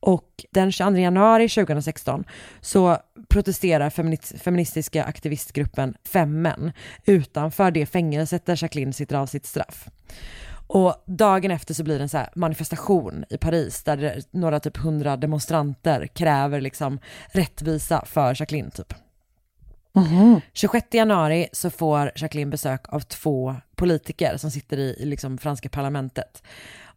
Och 0.00 0.44
den 0.50 0.72
22 0.72 0.96
januari 0.96 1.48
2016 1.48 2.24
så 2.60 2.96
protesterar 3.28 3.90
feministiska 4.38 5.04
aktivistgruppen 5.04 5.94
Femmen 6.04 6.72
utanför 7.04 7.70
det 7.70 7.86
fängelset 7.86 8.46
där 8.46 8.62
Jacqueline 8.62 8.92
sitter 8.92 9.16
av 9.16 9.26
sitt 9.26 9.46
straff. 9.46 9.88
Och 10.66 11.04
dagen 11.06 11.50
efter 11.50 11.74
så 11.74 11.84
blir 11.84 11.98
det 11.98 12.02
en 12.02 12.08
så 12.08 12.18
här 12.18 12.30
manifestation 12.34 13.24
i 13.30 13.38
Paris 13.38 13.82
där 13.82 14.22
några 14.30 14.60
typ 14.60 14.76
hundra 14.76 15.16
demonstranter 15.16 16.06
kräver 16.06 16.60
liksom 16.60 16.98
rättvisa 17.32 18.04
för 18.06 18.40
Jacqueline 18.40 18.70
typ. 18.70 18.94
Mm-hmm. 19.98 20.40
26 20.52 20.86
januari 20.94 21.48
så 21.52 21.70
får 21.70 22.12
Jacqueline 22.16 22.50
besök 22.50 22.84
av 22.88 23.00
två 23.00 23.56
politiker 23.76 24.36
som 24.36 24.50
sitter 24.50 24.78
i, 24.78 24.96
i 24.98 25.04
liksom 25.04 25.38
franska 25.38 25.68
parlamentet. 25.68 26.42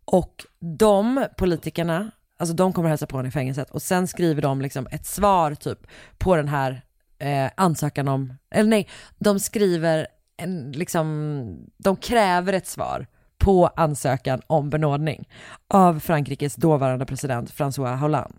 Och 0.05 0.45
de 0.59 1.25
politikerna, 1.37 2.11
alltså 2.39 2.55
de 2.55 2.73
kommer 2.73 2.89
hälsa 2.89 3.07
på 3.07 3.17
henne 3.17 3.29
i 3.29 3.31
fängelset 3.31 3.69
och 3.69 3.81
sen 3.81 4.07
skriver 4.07 4.41
de 4.41 4.61
liksom 4.61 4.87
ett 4.91 5.05
svar 5.05 5.55
typ 5.55 5.87
på 6.17 6.35
den 6.35 6.47
här 6.47 6.81
eh, 7.19 7.51
ansökan 7.57 8.07
om, 8.07 8.33
eller 8.51 8.69
nej, 8.69 8.87
de 9.19 9.39
skriver 9.39 10.07
en, 10.37 10.71
liksom, 10.71 11.67
de 11.77 11.95
kräver 11.95 12.53
ett 12.53 12.67
svar 12.67 13.07
på 13.37 13.67
ansökan 13.67 14.41
om 14.47 14.69
benådning 14.69 15.29
av 15.67 15.99
Frankrikes 15.99 16.55
dåvarande 16.55 17.05
president 17.05 17.51
François 17.51 17.95
Hollande. 17.95 18.35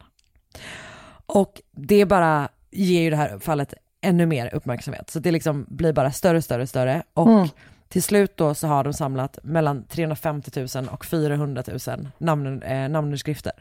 Och 1.27 1.61
det 1.71 2.07
bara 2.07 2.49
ger 2.71 3.03
ju 3.03 3.11
det 3.11 3.17
här 3.17 3.39
fallet 3.39 3.75
ännu 4.03 4.27
mer 4.27 4.55
uppmärksamhet. 4.55 5.11
Så 5.11 5.19
det 5.19 5.31
liksom 5.31 5.67
blir 5.69 5.93
bara 5.93 6.13
större, 6.13 6.43
större, 6.43 6.67
större. 6.67 7.03
Och 7.15 7.29
Mm. 7.29 7.49
till 7.89 8.03
slut 8.03 8.37
då 8.37 8.55
så 8.55 8.67
har 8.67 8.85
de 8.85 8.93
samlat 8.93 9.39
mellan 9.43 9.85
350 9.85 10.67
000 10.77 10.89
och 10.89 11.05
400 11.05 11.63
000 11.87 12.09
namn, 12.19 12.63
eh, 12.63 12.89
namnunderskrifter. 12.89 13.53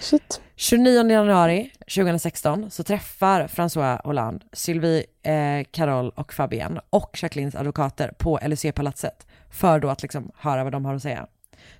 Shit. 0.00 0.40
29 0.56 1.10
januari 1.10 1.70
2016 1.94 2.70
så 2.70 2.82
träffar 2.82 3.46
François 3.46 4.00
Hollande, 4.04 4.44
Sylvie 4.52 5.04
eh, 5.22 5.64
Carol 5.70 6.10
och 6.10 6.32
Fabienne 6.32 6.80
och 6.90 7.18
Jacquelines 7.22 7.54
advokater 7.54 8.12
på 8.18 8.38
LSE-palatset 8.42 9.26
för 9.50 9.78
då 9.78 9.88
att 9.88 10.02
liksom 10.02 10.30
höra 10.36 10.64
vad 10.64 10.72
de 10.72 10.84
har 10.84 10.94
att 10.94 11.02
säga. 11.02 11.26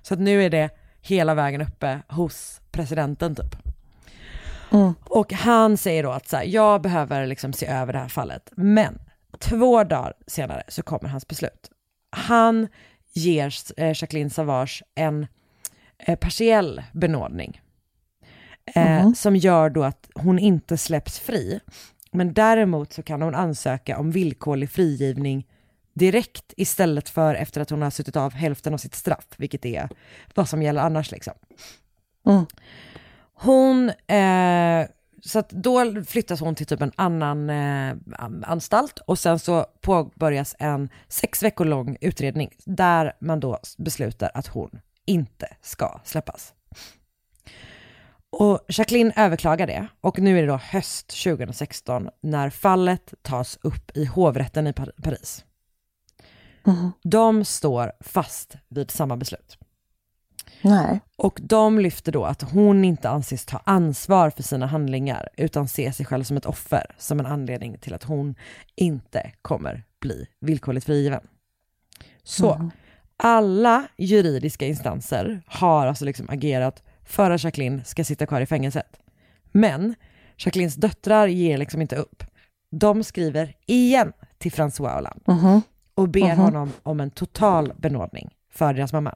Så 0.01 0.13
att 0.13 0.19
nu 0.19 0.43
är 0.43 0.49
det 0.49 0.69
hela 1.01 1.33
vägen 1.33 1.61
uppe 1.61 1.99
hos 2.07 2.61
presidenten 2.71 3.35
typ. 3.35 3.55
Mm. 4.71 4.93
Och 5.03 5.33
han 5.33 5.77
säger 5.77 6.03
då 6.03 6.11
att 6.11 6.27
så 6.27 6.37
här, 6.37 6.43
jag 6.43 6.81
behöver 6.81 7.27
liksom 7.27 7.53
se 7.53 7.65
över 7.65 7.93
det 7.93 7.99
här 7.99 8.07
fallet. 8.07 8.51
Men 8.55 8.99
två 9.39 9.83
dagar 9.83 10.13
senare 10.27 10.63
så 10.67 10.83
kommer 10.83 11.09
hans 11.09 11.27
beslut. 11.27 11.69
Han 12.09 12.67
ger 13.13 13.53
eh, 13.77 13.87
Jacqueline 13.87 14.29
Savage 14.29 14.83
en 14.95 15.27
eh, 15.97 16.15
partiell 16.15 16.83
benådning. 16.93 17.61
Eh, 18.75 19.01
Mhm. 19.01 19.15
Som 19.15 19.35
gör 19.35 19.69
då 19.69 19.83
att 19.83 20.09
hon 20.15 20.39
inte 20.39 20.77
släpps 20.77 21.19
fri. 21.19 21.59
Men 22.11 22.33
däremot 22.33 22.93
så 22.93 23.03
kan 23.03 23.21
hon 23.21 23.35
ansöka 23.35 23.97
om 23.97 24.11
villkorlig 24.11 24.69
frigivning 24.69 25.47
direkt 25.93 26.53
istället 26.57 27.09
för 27.09 27.35
efter 27.35 27.61
att 27.61 27.69
hon 27.69 27.81
har 27.81 27.89
suttit 27.89 28.15
av 28.15 28.33
hälften 28.33 28.73
av 28.73 28.77
sitt 28.77 28.95
straff, 28.95 29.27
vilket 29.37 29.65
är 29.65 29.89
vad 30.35 30.49
som 30.49 30.61
gäller 30.63 30.81
annars 30.81 31.11
liksom. 31.11 31.33
Mm. 32.27 32.45
Hon, 33.43 33.89
eh, 33.89 34.87
så 35.23 35.39
att 35.39 35.49
då 35.49 36.03
flyttas 36.07 36.39
hon 36.39 36.55
till 36.55 36.65
typ 36.65 36.81
en 36.81 36.91
annan 36.95 37.49
eh, 37.49 37.95
an- 38.15 38.43
anstalt 38.47 38.99
och 38.99 39.19
sen 39.19 39.39
så 39.39 39.65
påbörjas 39.81 40.55
en 40.59 40.89
sex 41.07 41.43
veckor 41.43 41.65
lång 41.65 41.97
utredning 42.01 42.49
där 42.65 43.13
man 43.21 43.39
då 43.39 43.59
beslutar 43.77 44.31
att 44.33 44.47
hon 44.47 44.79
inte 45.05 45.47
ska 45.61 45.99
släppas. 46.03 46.53
Och 48.29 48.65
Jacqueline 48.67 49.11
överklagar 49.15 49.67
det 49.67 49.87
och 50.01 50.19
nu 50.19 50.37
är 50.37 50.41
det 50.41 50.47
då 50.47 50.57
höst 50.57 51.23
2016 51.23 52.09
när 52.21 52.49
fallet 52.49 53.13
tas 53.21 53.59
upp 53.61 53.97
i 53.97 54.05
hovrätten 54.05 54.67
i 54.67 54.73
Par- 54.73 55.01
Paris. 55.03 55.45
Mhm. 56.63 56.91
De 57.03 57.45
står 57.45 57.91
fast 57.99 58.55
vid 58.67 58.91
samma 58.91 59.17
beslut. 59.17 59.57
Nej. 60.61 60.99
Och 61.17 61.39
de 61.43 61.79
lyfter 61.79 62.11
då 62.11 62.25
att 62.25 62.41
hon 62.41 62.85
inte 62.85 63.09
anses 63.09 63.45
ta 63.45 63.61
ansvar 63.63 64.29
för 64.29 64.43
sina 64.43 64.65
handlingar 64.65 65.29
utan 65.37 65.67
ser 65.67 65.91
sig 65.91 66.05
själv 66.05 66.23
som 66.23 66.37
ett 66.37 66.45
offer 66.45 66.95
som 66.97 67.19
en 67.19 67.25
anledning 67.25 67.77
till 67.77 67.93
att 67.93 68.03
hon 68.03 68.35
inte 68.75 69.31
kommer 69.41 69.83
bli 69.99 70.27
villkorligt 70.41 70.85
frigiven. 70.85 71.21
Så 72.23 72.71
alla 73.17 73.87
juridiska 73.97 74.67
instanser 74.67 75.41
har 75.45 75.87
alltså 75.87 76.05
liksom 76.05 76.29
agerat 76.29 76.83
för 77.05 77.31
att 77.31 77.43
Jacqueline 77.43 77.83
ska 77.85 78.03
sitta 78.03 78.25
kvar 78.25 78.41
i 78.41 78.45
fängelset. 78.45 78.99
Men 79.51 79.95
Jacquelines 80.37 80.75
döttrar 80.75 81.27
ger 81.27 81.57
liksom 81.57 81.81
inte 81.81 81.95
upp. 81.95 82.23
De 82.71 83.03
skriver 83.03 83.55
igen 83.65 84.13
till 84.37 84.51
François 84.51 84.93
Hollande 84.95 85.23
Mhm. 85.27 85.61
och 85.95 86.09
ber 86.09 86.27
Mhm. 86.35 86.37
honom 86.39 86.71
om 86.83 86.99
en 86.99 87.11
total 87.11 87.73
benådning 87.77 88.29
för 88.53 88.73
deras 88.73 88.93
mamma. 88.93 89.15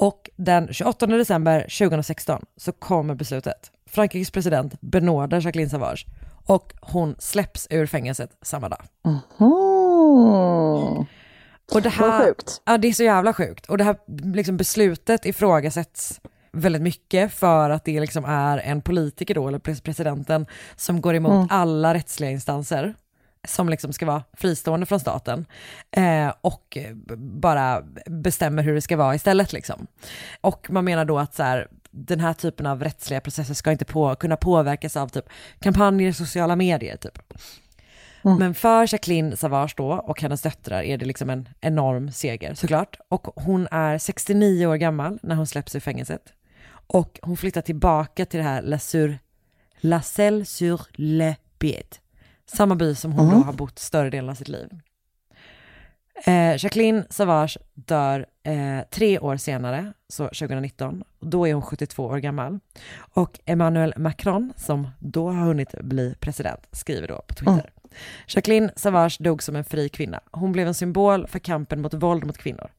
Och 0.00 0.30
den 0.36 0.68
28 0.72 1.06
december 1.06 1.60
2016 1.78 2.44
så 2.56 2.72
kommer 2.72 3.14
beslutet. 3.14 3.70
Frankrikes 3.90 4.30
president 4.30 4.74
benådar 4.80 5.40
Jacqueline 5.40 5.70
Savage 5.70 6.06
och 6.46 6.72
hon 6.80 7.16
släpps 7.18 7.66
ur 7.70 7.86
fängelset 7.86 8.30
samma 8.42 8.68
dag. 8.68 8.82
Mhm. 9.04 11.06
Och 11.74 11.82
det 11.82 11.88
här, 11.88 12.24
sjukt. 12.26 12.62
ja 12.64 12.78
det 12.78 12.88
är 12.88 12.92
så 12.92 13.02
jävla 13.02 13.32
sjukt. 13.34 13.66
Och 13.66 13.78
det 13.78 13.84
här 13.84 13.96
liksom 14.34 14.56
beslutet 14.56 15.26
ifrågasätts 15.26 16.20
väldigt 16.52 16.82
mycket 16.82 17.32
för 17.32 17.70
att 17.70 17.84
det 17.84 18.00
liksom 18.00 18.24
är 18.24 18.58
en 18.58 18.82
politiker 18.82 19.34
då, 19.34 19.48
eller 19.48 19.58
pres- 19.58 19.82
presidenten, 19.82 20.46
som 20.76 21.00
går 21.00 21.14
emot 21.14 21.32
Mm. 21.32 21.46
alla 21.50 21.94
rättsliga 21.94 22.30
instanser 22.30 22.94
som 23.48 23.68
liksom 23.68 23.92
ska 23.92 24.06
vara 24.06 24.22
fristående 24.32 24.86
från 24.86 25.00
staten 25.00 25.46
eh, 25.90 26.32
och 26.40 26.78
bara 27.16 27.82
bestämmer 28.06 28.62
hur 28.62 28.74
det 28.74 28.80
ska 28.80 28.96
vara 28.96 29.14
istället 29.14 29.52
liksom. 29.52 29.86
Och 30.40 30.70
man 30.70 30.84
menar 30.84 31.04
då 31.04 31.18
att 31.18 31.34
så 31.34 31.42
här, 31.42 31.68
den 31.90 32.20
här 32.20 32.32
typen 32.32 32.66
av 32.66 32.82
rättsliga 32.82 33.20
processer 33.20 33.54
ska 33.54 33.72
inte 33.72 33.84
på, 33.84 34.14
kunna 34.14 34.36
påverkas 34.36 34.96
av 34.96 35.08
typ 35.08 35.24
kampanjer 35.60 36.08
i 36.08 36.12
sociala 36.12 36.56
medier 36.56 36.96
typ. 36.96 37.18
Men 38.38 38.54
för 38.54 38.92
Jacqueline 38.94 39.36
Savage 39.36 39.74
då 39.76 39.92
och 39.92 40.22
hennes 40.22 40.42
döttrar 40.42 40.82
är 40.82 40.98
det 40.98 41.04
liksom 41.04 41.30
en 41.30 41.48
enorm 41.60 42.12
seger 42.12 42.54
såklart. 42.54 42.96
Och 43.08 43.26
hon 43.34 43.68
är 43.70 43.98
69 43.98 44.66
år 44.66 44.76
gammal 44.76 45.18
när 45.22 45.34
hon 45.34 45.46
släpps 45.46 45.76
ur 45.76 45.80
fängelset. 45.80 46.22
Och 46.70 47.18
hon 47.22 47.36
flyttar 47.36 47.60
tillbaka 47.60 48.26
till 48.26 48.38
det 48.38 48.44
här 48.44 48.62
La, 48.62 48.78
sur, 48.78 49.18
La 49.80 50.02
Selle 50.02 50.44
sur 50.44 50.80
le 50.92 51.36
Bied. 51.58 51.96
Samma 52.56 52.74
by 52.74 52.94
som 52.94 53.12
hon 53.12 53.30
då 53.30 53.36
har 53.36 53.52
bott 53.52 53.78
större 53.78 54.10
delen 54.10 54.30
av 54.30 54.34
sitt 54.34 54.48
liv. 54.48 54.68
Eh, 56.24 56.64
Jacqueline 56.64 57.04
Savage 57.10 57.58
dör 57.74 58.26
eh, 58.42 58.80
tre 58.90 59.18
år 59.18 59.36
senare, 59.36 59.92
så 60.08 60.24
2019. 60.24 61.04
Då 61.20 61.48
är 61.48 61.54
hon 61.54 61.62
72 61.62 62.04
år 62.04 62.18
gammal. 62.18 62.58
Och 63.14 63.40
Emmanuel 63.44 63.94
Macron, 63.96 64.52
som 64.56 64.88
då 64.98 65.30
har 65.30 65.46
hunnit 65.46 65.74
bli 65.80 66.14
president, 66.20 66.68
skriver 66.72 67.08
då 67.08 67.22
på 67.26 67.34
Twitter. 67.34 67.72
Jacqueline 68.26 68.70
Savage 68.76 69.16
dog 69.20 69.42
som 69.42 69.56
en 69.56 69.64
fri 69.64 69.88
kvinna. 69.88 70.20
Hon 70.30 70.52
blev 70.52 70.66
en 70.68 70.74
symbol 70.74 71.26
för 71.26 71.38
kampen 71.38 71.82
mot 71.82 71.94
våld 71.94 72.24
mot 72.26 72.38
kvinnor. 72.38 72.70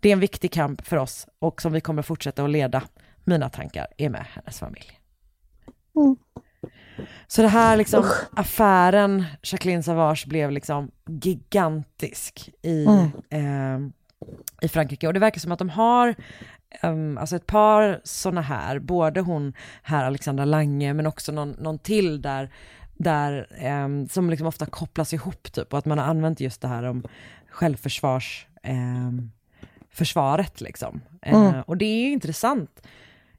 Det 0.00 0.08
är 0.08 0.12
en 0.12 0.20
viktig 0.20 0.52
kamp 0.52 0.86
för 0.86 0.96
oss 0.96 1.26
och 1.38 1.62
som 1.62 1.72
vi 1.72 1.80
kommer 1.80 2.02
fortsätta 2.02 2.44
att 2.44 2.50
leda. 2.50 2.82
Mina 3.24 3.50
tankar 3.50 3.86
är 3.98 4.08
med 4.10 4.26
hennes 4.34 4.58
familj. 4.58 5.00
Så 7.26 7.42
det 7.42 7.48
här 7.48 7.76
liksom, 7.76 8.10
affären 8.32 9.24
Jacqueline 9.42 9.82
Savage 9.82 10.24
blev 10.26 10.50
liksom 10.50 10.90
gigantisk 11.06 12.50
i, 12.62 12.84
eh, 13.30 13.78
i 14.60 14.68
Frankrike. 14.68 15.06
Och 15.06 15.14
det 15.14 15.20
verkar 15.20 15.40
som 15.40 15.52
att 15.52 15.58
de 15.58 15.70
har 15.70 16.14
um, 16.82 17.18
alltså 17.18 17.36
ett 17.36 17.46
par 17.46 18.00
sådana 18.04 18.40
här, 18.40 18.78
både 18.78 19.20
hon 19.20 19.52
här 19.82 20.04
Alexandra 20.04 20.44
Lange 20.44 20.94
men 20.94 21.06
också 21.06 21.32
någon, 21.32 21.50
någon 21.50 21.78
till 21.78 22.22
där, 22.22 22.50
där 22.94 23.46
ehm, 23.58 24.08
som 24.08 24.30
liksom 24.30 24.46
ofta 24.46 24.66
kopplas 24.66 25.12
ihop 25.12 25.52
typ. 25.52 25.72
Och 25.72 25.78
att 25.78 25.84
man 25.84 25.98
har 25.98 26.06
använt 26.06 26.40
just 26.40 26.60
det 26.60 26.68
här 26.68 26.82
om 26.82 27.04
självförsvars 27.50 28.46
ehm, 28.62 29.30
försvaret 29.90 30.60
liksom. 30.60 31.00
Eh, 31.22 31.60
och 31.60 31.76
det 31.76 31.84
är 31.84 32.12
intressant 32.12 32.80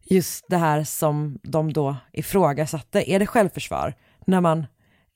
just 0.05 0.45
det 0.49 0.57
här 0.57 0.83
som 0.83 1.39
de 1.43 1.73
då 1.73 1.95
ifrågasatte, 2.13 3.11
är 3.11 3.19
det 3.19 3.27
självförsvar 3.27 3.93
när 4.25 4.41
man 4.41 4.65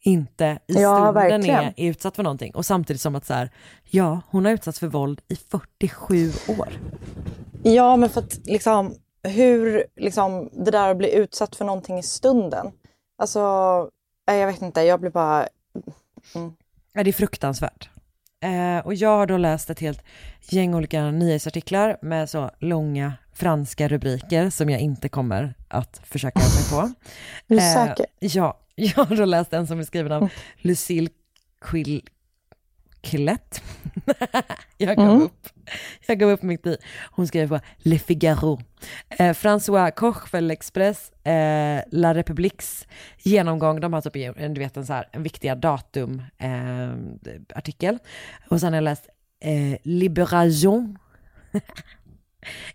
inte 0.01 0.59
i 0.67 0.73
Ja, 0.73 0.95
stunden 0.95 1.13
verkligen. 1.13 1.63
är 1.77 1.89
utsatt 1.89 2.15
för 2.15 2.23
någonting 2.23 2.55
och 2.55 2.65
samtidigt 2.65 3.01
som 3.01 3.15
att 3.15 3.25
så 3.25 3.33
här, 3.33 3.51
ja 3.89 4.21
hon 4.29 4.45
har 4.45 4.51
utsatts 4.51 4.79
för 4.79 4.87
våld 4.87 5.21
i 5.27 5.35
47 5.35 6.31
år. 6.47 6.69
Ja, 7.63 7.95
men 7.95 8.09
för 8.09 8.21
att 8.21 8.37
liksom 8.45 8.95
hur 9.23 9.85
liksom 9.95 10.49
det 10.65 10.71
där 10.71 10.89
att 10.91 10.97
bli 10.97 11.15
utsatt 11.15 11.55
för 11.55 11.65
någonting 11.65 11.97
i 11.99 12.03
stunden. 12.03 12.71
Alltså, 13.17 13.39
jag 14.25 14.47
vet 14.47 14.61
inte, 14.61 14.81
jag 14.81 14.99
blir 14.99 15.11
bara... 15.11 15.47
Ja, 16.93 17.03
det 17.03 17.09
är 17.09 17.13
fruktansvärt. 17.13 17.89
Eh, 18.43 18.85
och 18.85 18.93
jag 18.93 19.09
har 19.17 19.25
då 19.25 19.37
läst 19.37 19.69
ett 19.69 19.79
helt 19.79 20.03
gäng 20.49 20.75
olika 20.75 21.11
nyhetsartiklar 21.11 21.97
med 22.01 22.29
så 22.29 22.51
långa 22.59 23.13
franska 23.39 23.87
rubriker 23.87 24.49
som 24.49 24.69
jag 24.69 24.79
inte 24.81 25.09
kommer 25.09 25.53
att 25.67 26.01
försöka 26.03 26.39
mig 26.39 26.69
på. 26.71 26.93
Är 27.47 27.55
du 27.55 27.57
Eh? 27.57 28.05
Ja, 28.19 28.59
jag 28.75 29.05
har 29.05 29.15
då 29.15 29.25
läst 29.25 29.53
en 29.53 29.67
som 29.67 29.79
är 29.79 29.83
skriven 29.83 30.11
av 30.11 30.29
Lucille 30.57 31.09
Quill 31.61 32.01
Quillette. 33.01 33.61
jag 34.77 34.97
gav 34.97 35.21
upp. 35.21 35.47
Jag 36.07 36.19
gav 36.19 36.29
upp 36.29 36.41
mitt 36.41 36.67
i. 36.67 36.77
Hon 37.11 37.27
skrev 37.27 37.49
på 37.49 37.59
Le 37.77 37.99
Figaro. 37.99 38.59
Eh, 39.09 39.33
François 39.33 39.91
Koch 39.91 40.27
för 40.27 40.41
L'Express, 40.41 41.27
eh, 41.27 41.83
La 41.91 42.13
Republiques 42.13 42.87
genomgång, 43.17 43.79
de 43.79 43.93
har 43.93 44.01
typ 44.01 44.37
en, 44.37 44.53
du 44.53 44.59
vet, 44.59 44.77
en, 44.77 44.85
så 44.85 44.93
här, 44.93 45.09
en 45.11 45.23
viktiga 45.23 45.55
datum 45.55 46.21
eh, 46.37 46.89
artikel. 47.57 47.97
Och 48.49 48.59
sen 48.59 48.73
har 48.73 48.77
jag 48.77 48.83
läst 48.83 49.09
eh, 49.39 49.77
Liberation. 49.83 50.97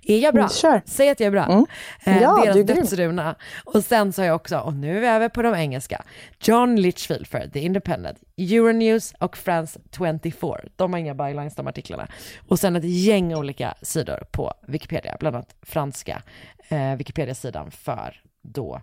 är 0.03 0.19
jag 0.19 0.35
bra? 0.35 0.43
Mm, 0.43 0.51
kör. 0.53 0.83
Säg 0.87 1.09
att 1.11 1.21
jag 1.21 1.27
är 1.27 1.31
bra. 1.31 1.45
Mm. 1.45 1.67
Eh, 2.05 2.23
Ja, 2.23 2.35
deras 2.45 2.55
du 2.55 2.61
är 2.61 2.65
grym. 2.65 2.77
dödsruna. 2.77 3.35
Och 3.65 3.85
sen 3.85 4.13
så 4.13 4.23
har 4.23 4.27
jag 4.27 4.37
också, 4.37 4.59
och 4.59 4.75
nu 4.75 4.97
är 4.97 5.01
vi 5.01 5.07
över 5.07 5.29
på 5.29 5.43
de 5.43 5.55
engelska, 5.55 6.03
John 6.41 6.77
Litchfield 6.77 7.27
för 7.27 7.49
The 7.49 7.61
Independent, 7.61 8.19
Euronews 8.37 9.15
och 9.19 9.37
France 9.37 9.81
24. 9.97 10.57
De 10.77 10.93
har 10.93 11.01
inga 11.01 11.15
bylines 11.15 11.55
de 11.55 11.67
artiklarna. 11.67 12.09
Och 12.49 12.59
sen 12.59 12.77
ett 12.77 12.85
gäng 12.85 13.35
olika 13.35 13.75
sidor 13.83 14.25
på 14.31 14.53
Wikipedia, 14.69 15.17
bland 15.21 15.37
annat 15.37 15.55
franska 15.63 16.23
eh, 16.69 16.95
Wikipedia-sidan 16.97 17.71
för 17.71 18.21
då 18.43 18.81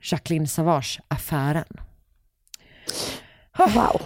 Jacqueline 0.00 0.46
Savage-affären. 0.46 1.80
Wow. 3.58 4.02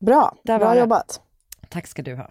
Bra, 0.00 0.36
bra 0.44 0.78
jobbat. 0.78 1.20
Tack 1.68 1.86
ska 1.86 2.02
du 2.02 2.16
ha. 2.16 2.30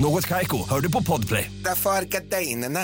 Något 0.00 0.26
Kaiko, 0.26 0.68
hör 0.68 0.80
du 0.80 0.92
på 0.92 1.02
Podplay. 1.02 1.50
Därför 1.64 1.90
är 1.90 2.02
gardinerna. 2.02 2.80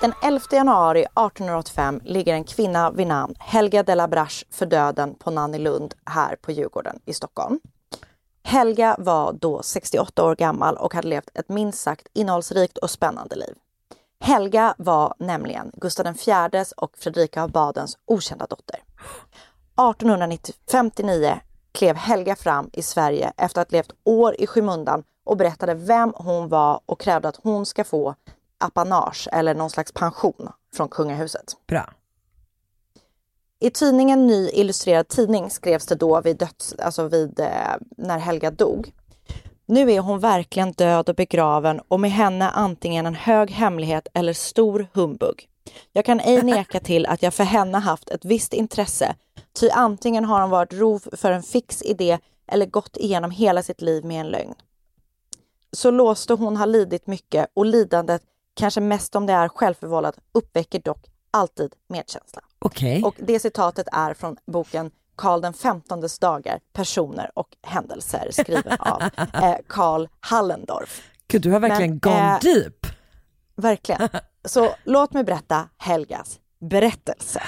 Den 0.00 0.12
11 0.22 0.40
januari 0.52 1.00
1885 1.00 2.00
ligger 2.04 2.34
en 2.34 2.44
kvinna 2.44 2.90
vid 2.90 3.06
namn 3.06 3.34
Helga 3.38 3.82
de 3.82 3.94
la 3.94 4.08
Brache 4.08 4.44
för 4.50 4.66
döden 4.66 5.14
på 5.14 5.30
Nannelund 5.30 5.94
här 6.06 6.36
på 6.36 6.52
Djurgården 6.52 6.98
i 7.04 7.14
Stockholm. 7.14 7.60
Helga 8.42 8.96
var 8.98 9.32
då 9.32 9.62
68 9.62 10.24
år 10.24 10.36
gammal 10.36 10.76
och 10.76 10.94
hade 10.94 11.08
levt 11.08 11.30
ett 11.34 11.48
minst 11.48 11.80
sagt 11.80 12.06
innehållsrikt 12.12 12.78
och 12.78 12.90
spännande 12.90 13.36
liv. 13.36 13.54
Helga 14.20 14.74
var 14.78 15.14
nämligen 15.18 15.70
Gustav 15.74 16.06
IVs 16.06 16.72
och 16.72 16.98
Fredrika 16.98 17.42
av 17.42 17.50
Badens 17.50 17.98
okända 18.04 18.46
dotter. 18.46 18.80
1859 19.76 21.40
klev 21.72 21.96
Helga 21.96 22.36
fram 22.36 22.70
i 22.72 22.82
Sverige 22.82 23.32
efter 23.36 23.60
att 23.60 23.70
ha 23.70 23.76
levt 23.76 23.92
år 24.04 24.36
i 24.38 24.46
skymundan 24.46 25.04
och 25.24 25.36
berättade 25.36 25.74
vem 25.74 26.12
hon 26.16 26.48
var 26.48 26.80
och 26.86 27.00
krävde 27.00 27.28
att 27.28 27.40
hon 27.42 27.66
ska 27.66 27.84
få 27.84 28.14
apanage 28.58 29.28
eller 29.32 29.54
någon 29.54 29.70
slags 29.70 29.92
pension 29.92 30.48
från 30.74 30.88
kungahuset. 30.88 31.56
Bra. 31.66 31.90
I 33.60 33.70
tidningen 33.70 34.26
Ny 34.26 34.48
Illustrerad 34.48 35.08
Tidning 35.08 35.50
skrevs 35.50 35.86
det 35.86 35.94
då 35.94 36.20
vid 36.20 36.36
döds, 36.36 36.74
alltså 36.78 37.08
vid 37.08 37.40
eh, 37.40 37.48
när 37.96 38.18
Helga 38.18 38.50
dog. 38.50 38.92
Nu 39.66 39.92
är 39.92 40.00
hon 40.00 40.20
verkligen 40.20 40.72
död 40.72 41.08
och 41.08 41.14
begraven 41.14 41.80
och 41.88 42.00
med 42.00 42.10
henne 42.10 42.50
antingen 42.50 43.06
en 43.06 43.14
hög 43.14 43.50
hemlighet 43.50 44.08
eller 44.14 44.32
stor 44.32 44.86
humbug. 44.92 45.48
Jag 45.92 46.04
kan 46.04 46.20
ej 46.20 46.42
neka 46.42 46.80
till 46.80 47.06
att 47.06 47.22
jag 47.22 47.34
för 47.34 47.44
henne 47.44 47.78
haft 47.78 48.10
ett 48.10 48.24
visst 48.24 48.52
intresse, 48.52 49.14
ty 49.60 49.70
antingen 49.70 50.24
har 50.24 50.40
hon 50.40 50.50
varit 50.50 50.72
rov 50.72 51.02
för 51.12 51.32
en 51.32 51.42
fix 51.42 51.82
idé 51.82 52.18
eller 52.46 52.66
gått 52.66 52.96
igenom 52.96 53.30
hela 53.30 53.62
sitt 53.62 53.82
liv 53.82 54.04
med 54.04 54.20
en 54.20 54.28
lögn. 54.28 54.54
Så 55.72 55.90
låste 55.90 56.34
hon 56.34 56.56
har 56.56 56.66
lidit 56.66 57.06
mycket 57.06 57.50
och 57.54 57.66
lidandet, 57.66 58.22
kanske 58.54 58.80
mest 58.80 59.16
om 59.16 59.26
det 59.26 59.32
är 59.32 59.48
självförvållat, 59.48 60.18
uppväcker 60.32 60.80
dock 60.80 61.06
alltid 61.30 61.74
medkänsla. 61.88 62.42
Okej. 62.58 63.02
Och 63.02 63.14
det 63.18 63.40
citatet 63.40 63.88
är 63.92 64.14
från 64.14 64.36
boken 64.46 64.90
Karl 65.16 65.40
den 65.40 65.52
XVs 65.52 66.18
dagar, 66.18 66.60
personer 66.72 67.30
och 67.34 67.48
händelser 67.62 68.28
skriven 68.32 68.76
av 68.78 69.02
eh, 69.42 69.56
Karl 69.66 70.08
Hallendorf. 70.20 71.02
Gud, 71.28 71.42
du 71.42 71.50
har 71.50 71.60
verkligen 71.60 71.90
Men, 71.90 71.98
gone 71.98 72.34
eh, 72.34 72.40
deep. 72.40 72.86
Verkligen. 73.56 74.08
Så 74.44 74.74
låt 74.84 75.12
mig 75.12 75.24
berätta 75.24 75.68
Helgas 75.76 76.40
berättelse. 76.60 77.42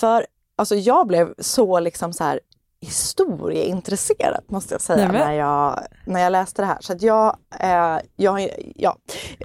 För 0.00 0.26
alltså, 0.56 0.74
jag 0.74 1.06
blev 1.06 1.34
så 1.38 1.80
liksom 1.80 2.12
så 2.12 2.24
här 2.24 2.40
historieintresserad 2.80 4.44
måste 4.46 4.74
jag 4.74 4.80
säga 4.80 5.12
när 5.12 5.32
jag, 5.32 5.80
när 6.04 6.20
jag 6.20 6.32
läste 6.32 6.62
det 6.62 6.66
här. 6.66 6.78
Så 6.80 6.94
jag, 7.00 7.36
eh, 7.60 7.98
jag, 8.16 8.48
ja. 8.76 8.96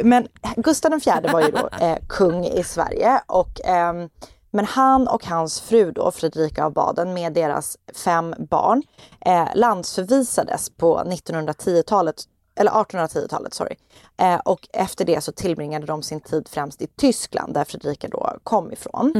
Men 0.03 0.27
Gustav 0.55 0.93
IV 0.93 1.31
var 1.31 1.41
ju 1.41 1.51
då 1.51 1.69
eh, 1.85 1.97
kung 2.09 2.45
i 2.45 2.63
Sverige 2.63 3.21
och 3.27 3.65
ehm, 3.65 4.09
men 4.51 4.65
han 4.65 5.07
och 5.07 5.25
hans 5.25 5.61
fru 5.61 5.91
då, 5.91 6.11
Fredrika 6.11 6.65
av 6.65 6.73
Baden 6.73 7.13
med 7.13 7.33
deras 7.33 7.77
fem 8.05 8.35
barn 8.49 8.83
eh, 9.25 9.47
landsförvisades 9.55 10.69
på 10.69 10.99
1910-talet 10.99 12.15
eller 12.55 12.71
1810-talet, 12.71 13.53
sorry. 13.53 13.75
Eh, 14.17 14.35
och 14.35 14.67
efter 14.73 15.05
det 15.05 15.21
så 15.21 15.31
tillbringade 15.31 15.85
de 15.85 16.03
sin 16.03 16.21
tid 16.21 16.47
främst 16.51 16.81
i 16.81 16.87
Tyskland 16.87 17.53
där 17.53 17.63
Fredrika 17.63 18.07
då 18.07 18.37
kom 18.43 18.71
ifrån. 18.71 19.13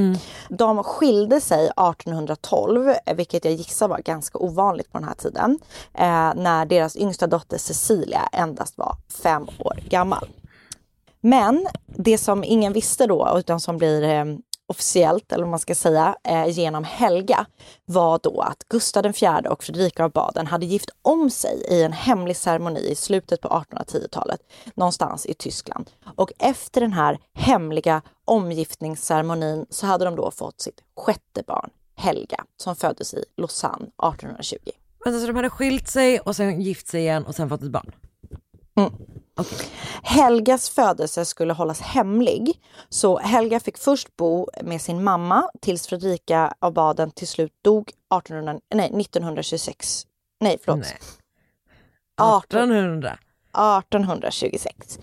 De 0.49 0.83
skilde 0.83 1.41
sig 1.41 1.65
1812, 1.65 2.93
eh, 3.05 3.15
vilket 3.15 3.45
jag 3.45 3.53
gissar 3.53 3.87
var 3.87 3.99
ganska 3.99 4.37
ovanligt 4.37 4.91
på 4.91 4.97
den 4.97 5.07
här 5.07 5.15
tiden, 5.15 5.59
eh, 5.93 6.33
när 6.35 6.65
deras 6.65 6.95
yngsta 6.95 7.27
dotter 7.27 7.57
Cecilia 7.57 8.29
endast 8.31 8.77
var 8.77 8.95
fem 9.23 9.47
år 9.59 9.79
gammal. 9.89 10.27
Men 11.21 11.67
det 11.87 12.17
som 12.17 12.43
ingen 12.43 12.73
visste 12.73 13.07
då, 13.07 13.35
utan 13.37 13.59
som 13.59 13.77
blir 13.77 14.03
eh, 14.03 14.25
officiellt, 14.67 15.31
eller 15.31 15.43
vad 15.43 15.49
man 15.49 15.59
ska 15.59 15.75
säga, 15.75 16.15
eh, 16.23 16.47
genom 16.47 16.83
Helga, 16.83 17.45
var 17.85 18.19
då 18.23 18.41
att 18.41 18.63
Gustav 18.69 19.05
IV 19.05 19.47
och 19.49 19.63
Fredrika 19.63 20.03
av 20.03 20.11
Baden 20.11 20.47
hade 20.47 20.65
gift 20.65 20.89
om 21.01 21.29
sig 21.29 21.65
i 21.69 21.83
en 21.83 21.93
hemlig 21.93 22.37
ceremoni 22.37 22.79
i 22.79 22.95
slutet 22.95 23.41
på 23.41 23.47
1810-talet, 23.47 24.39
någonstans 24.73 25.25
i 25.25 25.33
Tyskland. 25.33 25.89
Och 26.15 26.31
efter 26.39 26.81
den 26.81 26.93
här 26.93 27.19
hemliga 27.33 28.01
omgiftningsceremonin 28.25 29.65
så 29.69 29.85
hade 29.85 30.05
de 30.05 30.15
då 30.15 30.31
fått 30.31 30.61
sitt 30.61 30.81
sjätte 30.97 31.43
barn, 31.47 31.69
Helga, 31.95 32.45
som 32.57 32.75
föddes 32.75 33.13
i 33.13 33.25
Lausanne 33.37 33.85
1820. 33.85 34.57
Men 35.05 35.21
så 35.21 35.27
de 35.27 35.35
hade 35.35 35.49
skilt 35.49 35.87
sig 35.87 36.19
och 36.19 36.35
sen 36.35 36.61
gift 36.61 36.87
sig 36.87 37.01
igen 37.01 37.25
och 37.25 37.35
sen 37.35 37.49
fått 37.49 37.63
ett 37.63 37.71
barn? 37.71 37.91
Helgas 40.03 40.69
födelse 40.69 41.25
skulle 41.25 41.53
hållas 41.53 41.81
hemlig, 41.81 42.61
så 42.89 43.17
Helga 43.17 43.59
fick 43.59 43.77
först 43.77 44.15
bo 44.15 44.47
med 44.63 44.81
sin 44.81 45.03
mamma 45.03 45.49
tills 45.61 45.87
Fredrika 45.87 46.53
av 46.59 46.73
Baden 46.73 47.11
till 47.11 47.27
slut 47.27 47.53
dog 47.61 47.89
1800, 47.89 48.59
nej, 48.73 49.01
1926. 49.01 50.03
Nej, 50.39 50.57
förlåt. 50.65 50.79
Nej. 50.79 50.97
18, 52.21 52.59
1800? 52.59 53.17
1826. 53.53 54.99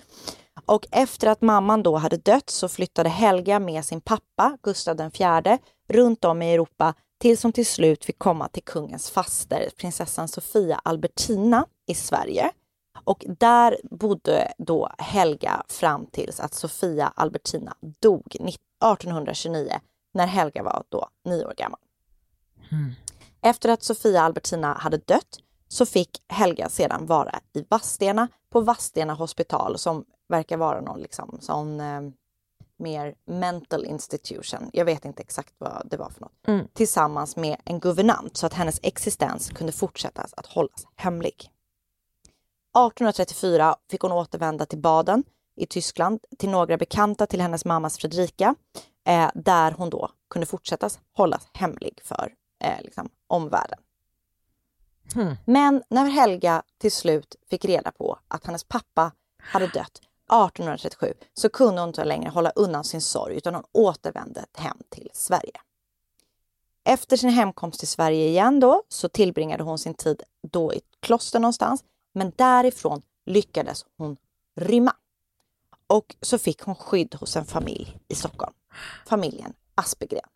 Och 0.67 0.87
efter 0.91 1.29
att 1.29 1.41
mamman 1.43 1.83
då 1.83 1.97
hade 1.97 2.17
dött 2.17 2.51
så 2.51 2.69
flyttade 2.69 3.09
Helga 3.09 3.59
med 3.59 3.85
sin 3.85 4.01
pappa, 4.01 4.59
Gustav 4.63 5.01
IV, 5.01 5.59
runt 5.89 6.25
om 6.25 6.43
i 6.43 6.55
Europa 6.55 6.95
tills 7.21 7.43
hon 7.43 7.53
till 7.53 7.67
slut 7.67 8.05
fick 8.05 8.19
komma 8.19 8.49
till 8.49 8.65
kungens 8.65 9.11
faster, 9.11 9.71
prinsessan 9.77 10.29
Sofia 10.29 10.81
Albertina 10.85 11.67
i 11.87 11.95
Sverige. 11.95 12.51
Och 13.05 13.25
där 13.39 13.77
bodde 13.91 14.53
då 14.59 14.91
Helga 14.99 15.63
fram 15.69 16.07
tills 16.07 16.41
att 16.41 16.55
Sofia 16.55 17.13
Albertina 17.17 17.77
dog 18.01 18.27
1829 18.27 19.73
när 20.13 20.27
Helga 20.27 20.63
var 20.63 20.85
då 20.89 21.09
nio 21.25 21.45
år 21.45 21.55
gammal. 21.57 21.81
Efter 23.41 23.69
att 23.69 23.83
Sofia 23.83 24.23
Albertina 24.23 24.75
hade 24.75 24.97
dött 24.97 25.39
så 25.69 25.87
fick 25.87 26.23
Helga 26.29 26.69
sedan 26.69 27.07
vara 27.07 27.41
i 27.53 27.65
Vadstena 27.69 28.29
på 28.51 28.61
Vadstena 28.61 29.15
hospital 29.15 29.79
som 29.79 30.05
verkar 30.29 30.57
vara 30.57 30.81
någon 30.81 31.01
liksom 31.01 31.39
sån 31.41 31.81
eh, 31.81 32.01
mer 32.77 33.15
mental 33.25 33.85
institution. 33.85 34.71
Jag 34.73 34.85
vet 34.85 35.05
inte 35.05 35.23
exakt 35.23 35.55
vad 35.59 35.87
det 35.91 35.97
var 35.97 36.11
för 36.11 36.21
något. 36.21 36.33
Mm. 36.47 36.67
Tillsammans 36.73 37.37
med 37.37 37.57
en 37.65 37.81
guvernant 37.81 38.37
så 38.37 38.47
att 38.47 38.55
hennes 38.55 38.81
existens 38.83 39.51
kunde 39.51 39.73
fortsätta 39.73 40.27
att 40.37 40.47
hållas 40.47 40.87
hemlig. 40.97 41.52
1834 42.73 43.77
fick 43.91 44.01
hon 44.01 44.13
återvända 44.13 44.67
till 44.67 44.79
Baden 44.79 45.25
i 45.57 45.67
Tyskland 45.67 46.25
till 46.39 46.51
några 46.51 46.77
bekanta 46.77 47.27
till 47.27 47.41
hennes 47.41 47.65
mammas 47.65 47.99
Fredrika 47.99 48.55
eh, 49.07 49.31
där 49.35 49.73
hon 49.73 49.91
då 49.91 50.11
kunde 50.31 50.47
fortsätta 50.47 50.91
hållas 51.13 51.49
hemlig 51.53 52.01
för 52.05 52.33
eh, 52.65 52.83
liksom, 52.83 53.09
omvärlden. 53.27 53.79
Hmm. 55.15 55.37
Men 55.45 55.83
när 55.89 56.05
Helga 56.05 56.63
till 56.79 56.93
slut 56.93 57.37
fick 57.51 57.65
reda 57.65 57.93
på 57.93 58.19
att 58.29 58.47
hennes 58.47 58.65
pappa 58.65 59.13
hade 59.43 59.67
dött 59.67 60.01
1837 60.33 61.15
så 61.35 61.49
kunde 61.49 61.81
hon 61.81 61.89
inte 61.89 62.05
längre 62.05 62.31
hålla 62.31 62.51
undan 62.51 62.85
sin 62.85 63.01
sorg 63.01 63.37
utan 63.37 63.55
hon 63.55 63.65
återvände 63.73 64.45
hem 64.55 64.77
till 64.89 65.11
Sverige. 65.13 65.61
Efter 66.85 67.17
sin 67.17 67.31
hemkomst 67.31 67.79
till 67.79 67.89
Sverige 67.89 68.27
igen 68.27 68.61
då 68.61 68.83
så 68.89 69.09
tillbringade 69.09 69.63
hon 69.63 69.79
sin 69.79 69.95
tid 69.95 70.23
då 70.43 70.73
i 70.73 70.77
ett 70.77 70.85
kloster 71.01 71.41
någonstans 71.41 71.85
men 72.13 72.33
därifrån 72.37 73.03
lyckades 73.27 73.85
hon 73.97 74.17
rymma. 74.57 74.97
Och 75.87 76.17
så 76.21 76.39
fick 76.39 76.63
hon 76.63 76.75
skydd 76.75 77.15
hos 77.15 77.37
en 77.37 77.45
familj 77.45 77.99
i 78.09 78.15
Stockholm. 78.15 78.53
Familjen 79.07 79.53
Aspegren. 79.75 80.29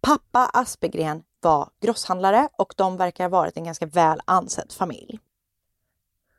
Pappa 0.00 0.50
Aspegren 0.52 1.22
var 1.40 1.70
grosshandlare 1.80 2.48
och 2.58 2.74
de 2.76 2.96
verkar 2.96 3.24
ha 3.24 3.28
varit 3.28 3.56
en 3.56 3.64
ganska 3.64 3.86
väl 3.86 4.20
ansedd 4.24 4.72
familj. 4.72 5.18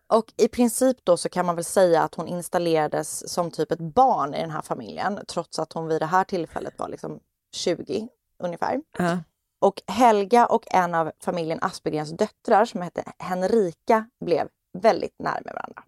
Och 0.08 0.34
i 0.38 0.48
princip 0.48 0.98
då 1.04 1.18
så 1.18 1.30
kan 1.30 1.46
man 1.46 1.56
väl 1.56 1.66
säga 1.66 2.04
att 2.04 2.16
hon 2.16 2.28
installerades 2.28 3.34
som 3.34 3.52
typ 3.52 3.72
ett 3.72 3.80
barn 3.80 4.34
i 4.34 4.42
den 4.42 4.52
här 4.52 4.62
familjen 4.62 5.20
trots 5.28 5.60
att 5.60 5.74
hon 5.74 5.88
vid 5.88 6.02
det 6.02 6.06
här 6.06 6.24
tillfället 6.24 6.80
var 6.80 6.90
liksom 6.90 7.20
20 7.52 8.08
ungefär. 8.38 8.82
Ja. 8.98 9.18
Och 9.66 9.82
Helga 9.88 10.46
och 10.46 10.66
en 10.72 10.96
av 10.96 11.12
familjen 11.20 11.60
Aspergrens 11.62 12.12
döttrar 12.12 12.66
som 12.66 12.82
hette 12.82 13.04
Henrika 13.18 14.06
blev 14.26 14.48
väldigt 14.74 15.16
nära 15.20 15.42
med 15.46 15.54
varandra. 15.54 15.84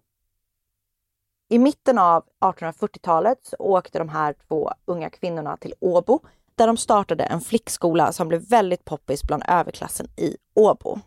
I 1.48 1.58
mitten 1.58 1.98
av 1.98 2.24
1840-talet 2.40 3.38
så 3.42 3.56
åkte 3.58 3.98
de 3.98 4.08
här 4.08 4.34
två 4.48 4.72
unga 4.84 5.10
kvinnorna 5.10 5.56
till 5.56 5.74
Åbo 5.80 6.20
där 6.54 6.66
de 6.66 6.76
startade 6.76 7.24
en 7.24 7.40
flickskola 7.40 8.12
som 8.12 8.28
blev 8.28 8.48
väldigt 8.48 8.84
poppis 8.84 9.22
bland 9.22 9.42
överklassen 9.48 10.06
i 10.16 10.36
Åbo. 10.54 10.98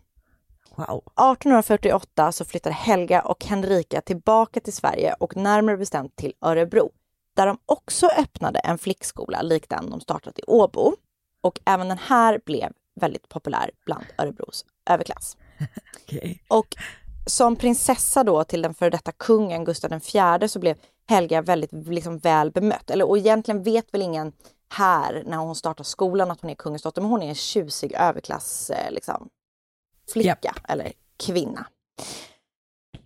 Wow. 0.75 1.03
1848 1.07 2.31
så 2.31 2.45
flyttade 2.45 2.75
Helga 2.75 3.21
och 3.21 3.45
Henrika 3.45 4.01
tillbaka 4.01 4.59
till 4.59 4.73
Sverige 4.73 5.13
och 5.13 5.35
närmare 5.35 5.77
bestämt 5.77 6.15
till 6.15 6.33
Örebro 6.41 6.91
där 7.35 7.47
de 7.47 7.57
också 7.65 8.07
öppnade 8.07 8.59
en 8.59 8.77
flickskola 8.77 9.41
lik 9.41 9.69
den 9.69 9.89
de 9.89 10.01
startat 10.01 10.39
i 10.39 10.43
Åbo. 10.47 10.95
Och 11.41 11.59
även 11.65 11.87
den 11.87 11.97
här 11.97 12.39
blev 12.45 12.73
väldigt 12.95 13.29
populär 13.29 13.71
bland 13.85 14.05
Örebros 14.17 14.65
överklass. 14.89 15.37
Okej. 16.03 16.43
Och 16.47 16.75
som 17.25 17.55
prinsessa 17.55 18.23
då 18.23 18.43
till 18.43 18.61
den 18.61 18.73
före 18.73 18.89
detta 18.89 19.11
kungen 19.11 19.65
Gustav 19.65 19.93
IV 19.93 20.47
så 20.47 20.59
blev 20.59 20.77
Helga 21.07 21.41
väldigt 21.41 21.71
liksom, 21.73 22.17
väl 22.17 22.51
bemött. 22.51 22.89
Eller, 22.89 23.09
och 23.09 23.17
egentligen 23.17 23.63
vet 23.63 23.93
väl 23.93 24.01
ingen 24.01 24.33
här 24.73 25.23
när 25.25 25.37
hon 25.37 25.55
startar 25.55 25.83
skolan 25.83 26.31
att 26.31 26.41
hon 26.41 26.49
är 26.49 26.55
kungens 26.55 26.81
dotter, 26.81 27.01
men 27.01 27.11
hon 27.11 27.21
är 27.21 27.29
en 27.29 27.35
tjusig 27.35 27.93
överklass 27.93 28.69
eh, 28.69 28.91
liksom, 28.91 29.29
flicka 30.13 30.55
eller 30.67 30.91
kvinna. 31.25 31.67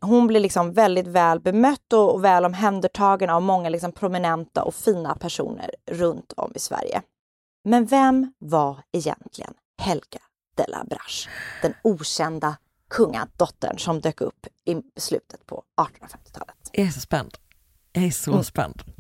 Hon 0.01 0.27
blir 0.27 0.39
liksom 0.39 0.73
väldigt 0.73 1.07
väl 1.07 1.39
bemött 1.39 1.93
och, 1.93 2.13
och 2.13 2.23
väl 2.23 2.45
omhändertagen 2.45 3.29
av 3.29 3.41
många 3.41 3.69
liksom 3.69 3.91
prominenta 3.91 4.63
och 4.63 4.75
fina 4.75 5.15
personer 5.15 5.71
runt 5.91 6.33
om 6.37 6.51
i 6.55 6.59
Sverige. 6.59 7.01
Men 7.65 7.85
vem 7.85 8.33
var 8.37 8.83
egentligen 8.91 9.53
Helga 9.77 10.19
de 10.55 10.65
la 10.67 10.83
Brache? 10.83 11.29
Den 11.61 11.73
okända 11.83 12.57
kungadottern 12.89 13.79
som 13.79 14.01
dök 14.01 14.21
upp 14.21 14.47
i 14.65 14.75
slutet 14.99 15.45
på 15.45 15.63
1850-talet. 15.77 16.55
Jag 16.71 16.87
är 16.87 16.91
så 16.91 16.99
spänd. 16.99 17.37
Jag 17.93 18.03
är 18.03 18.11
så 18.11 18.31
Mm. 18.31 18.43
spänd. 18.43 18.81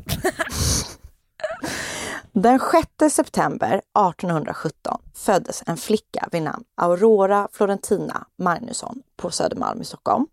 Den 2.33 2.59
6 2.99 3.15
september 3.15 3.67
1817 3.73 5.01
föddes 5.13 5.63
en 5.67 5.77
flicka 5.77 6.29
vid 6.31 6.43
namn 6.43 6.63
Aurora 6.75 7.47
Florentina 7.51 8.27
Magnusson 8.37 9.01
på 9.17 9.31
Södermalm 9.31 9.81
i 9.81 9.85
Stockholm. 9.85 10.27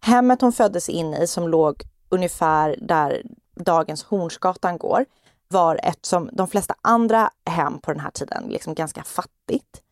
Hemmet 0.00 0.40
hon 0.40 0.52
föddes 0.52 0.88
in 0.88 1.14
i, 1.14 1.26
som 1.26 1.48
låg 1.48 1.82
ungefär 2.08 2.76
där 2.82 3.22
dagens 3.54 4.04
Hornsgatan 4.04 4.78
går, 4.78 5.04
var 5.48 5.80
ett 5.82 6.06
som 6.06 6.30
de 6.32 6.48
flesta 6.48 6.74
andra 6.82 7.30
hem 7.46 7.78
på 7.78 7.92
den 7.92 8.00
här 8.00 8.10
tiden 8.10 8.44
liksom 8.48 8.74
ganska 8.74 9.02
fattigt. 9.02 9.82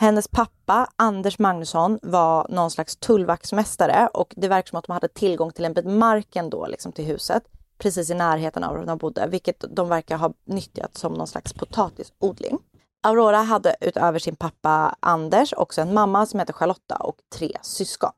Hennes 0.00 0.28
pappa, 0.28 0.88
Anders 0.96 1.38
Magnusson, 1.38 1.98
var 2.02 2.46
någon 2.48 2.70
slags 2.70 2.96
tullvaktsmästare 2.96 4.08
och 4.14 4.34
det 4.36 4.48
verkar 4.48 4.68
som 4.68 4.78
att 4.78 4.86
de 4.86 4.92
hade 4.92 5.08
tillgång 5.08 5.52
till 5.52 5.64
en 5.64 5.72
bit 5.72 5.84
mark 5.86 6.36
ändå, 6.36 6.66
liksom 6.66 6.92
till 6.92 7.04
huset, 7.04 7.42
precis 7.78 8.10
i 8.10 8.14
närheten 8.14 8.64
av 8.64 8.76
där 8.76 8.86
de 8.86 8.98
bodde, 8.98 9.26
vilket 9.26 9.64
de 9.70 9.88
verkar 9.88 10.16
ha 10.16 10.32
nyttjat 10.44 10.96
som 10.96 11.12
någon 11.12 11.26
slags 11.26 11.52
potatisodling. 11.52 12.58
Aurora 13.02 13.38
hade 13.38 13.76
utöver 13.80 14.18
sin 14.18 14.36
pappa 14.36 14.96
Anders 15.00 15.52
också 15.56 15.80
en 15.80 15.94
mamma 15.94 16.26
som 16.26 16.40
hette 16.40 16.52
Charlotta 16.52 16.96
och 16.96 17.16
tre 17.34 17.52
syskon. 17.62 18.10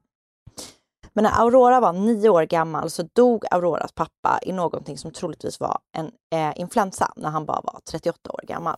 Men 1.12 1.24
när 1.24 1.40
Aurora 1.40 1.80
var 1.80 1.92
nio 1.92 2.28
år 2.28 2.42
gammal 2.42 2.90
så 2.90 3.02
dog 3.12 3.44
Auroras 3.50 3.92
pappa 3.92 4.38
i 4.42 4.52
någonting 4.52 4.98
som 4.98 5.10
troligtvis 5.10 5.60
var 5.60 5.78
en 5.92 6.10
eh, 6.32 6.60
influensa 6.60 7.12
när 7.16 7.28
han 7.28 7.46
bara 7.46 7.60
var 7.64 7.80
38 7.84 8.32
år 8.32 8.40
gammal. 8.42 8.76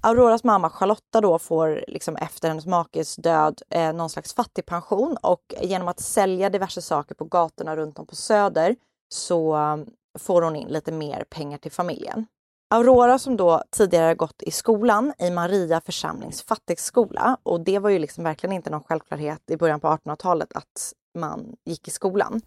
Auroras 0.00 0.44
mamma 0.44 0.70
Charlotta 0.70 1.20
då 1.20 1.38
får 1.38 1.84
liksom 1.88 2.16
efter 2.16 2.48
hennes 2.48 2.66
makes 2.66 3.16
död 3.16 3.62
eh, 3.70 3.92
någon 3.92 4.10
slags 4.10 4.34
fattigpension 4.34 5.16
och 5.22 5.54
genom 5.60 5.88
att 5.88 6.00
sälja 6.00 6.50
diverse 6.50 6.82
saker 6.82 7.14
på 7.14 7.24
gatorna 7.24 7.76
runt 7.76 7.98
om 7.98 8.06
på 8.06 8.16
Söder 8.16 8.76
så 9.08 9.56
eh, 9.56 9.76
får 10.18 10.42
hon 10.42 10.56
in 10.56 10.68
lite 10.68 10.92
mer 10.92 11.24
pengar 11.30 11.58
till 11.58 11.72
familjen. 11.72 12.26
Aurora 12.74 13.18
som 13.18 13.36
då 13.36 13.62
tidigare 13.70 14.14
gått 14.14 14.42
i 14.42 14.50
skolan 14.50 15.12
i 15.18 15.30
Maria 15.30 15.80
församlings 15.80 16.42
fattigskola 16.42 17.38
och 17.42 17.60
det 17.60 17.78
var 17.78 17.90
ju 17.90 17.98
liksom 17.98 18.24
verkligen 18.24 18.52
inte 18.52 18.70
någon 18.70 18.82
självklarhet 18.82 19.50
i 19.50 19.56
början 19.56 19.80
på 19.80 19.88
1800-talet 19.88 20.52
att 20.52 20.92
man 21.18 21.56
gick 21.64 21.88
i 21.88 21.90
skolan. 21.90 22.40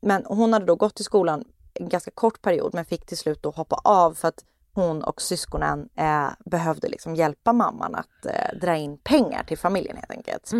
Men 0.00 0.24
hon 0.26 0.52
hade 0.52 0.66
då 0.66 0.76
gått 0.76 1.00
i 1.00 1.04
skolan 1.04 1.44
en 1.74 1.88
ganska 1.88 2.10
kort 2.10 2.42
period 2.42 2.74
men 2.74 2.84
fick 2.84 3.06
till 3.06 3.18
slut 3.18 3.42
då 3.42 3.50
hoppa 3.50 3.80
av 3.84 4.14
för 4.14 4.28
att 4.28 4.44
hon 4.74 5.02
och 5.02 5.22
syskonen 5.22 5.88
eh, 5.96 6.28
behövde 6.44 6.88
liksom 6.88 7.14
hjälpa 7.14 7.52
mamman 7.52 7.94
att 7.94 8.26
eh, 8.26 8.58
dra 8.60 8.76
in 8.76 8.98
pengar 8.98 9.44
till 9.44 9.58
familjen 9.58 9.96
helt 9.96 10.10
enkelt. 10.10 10.52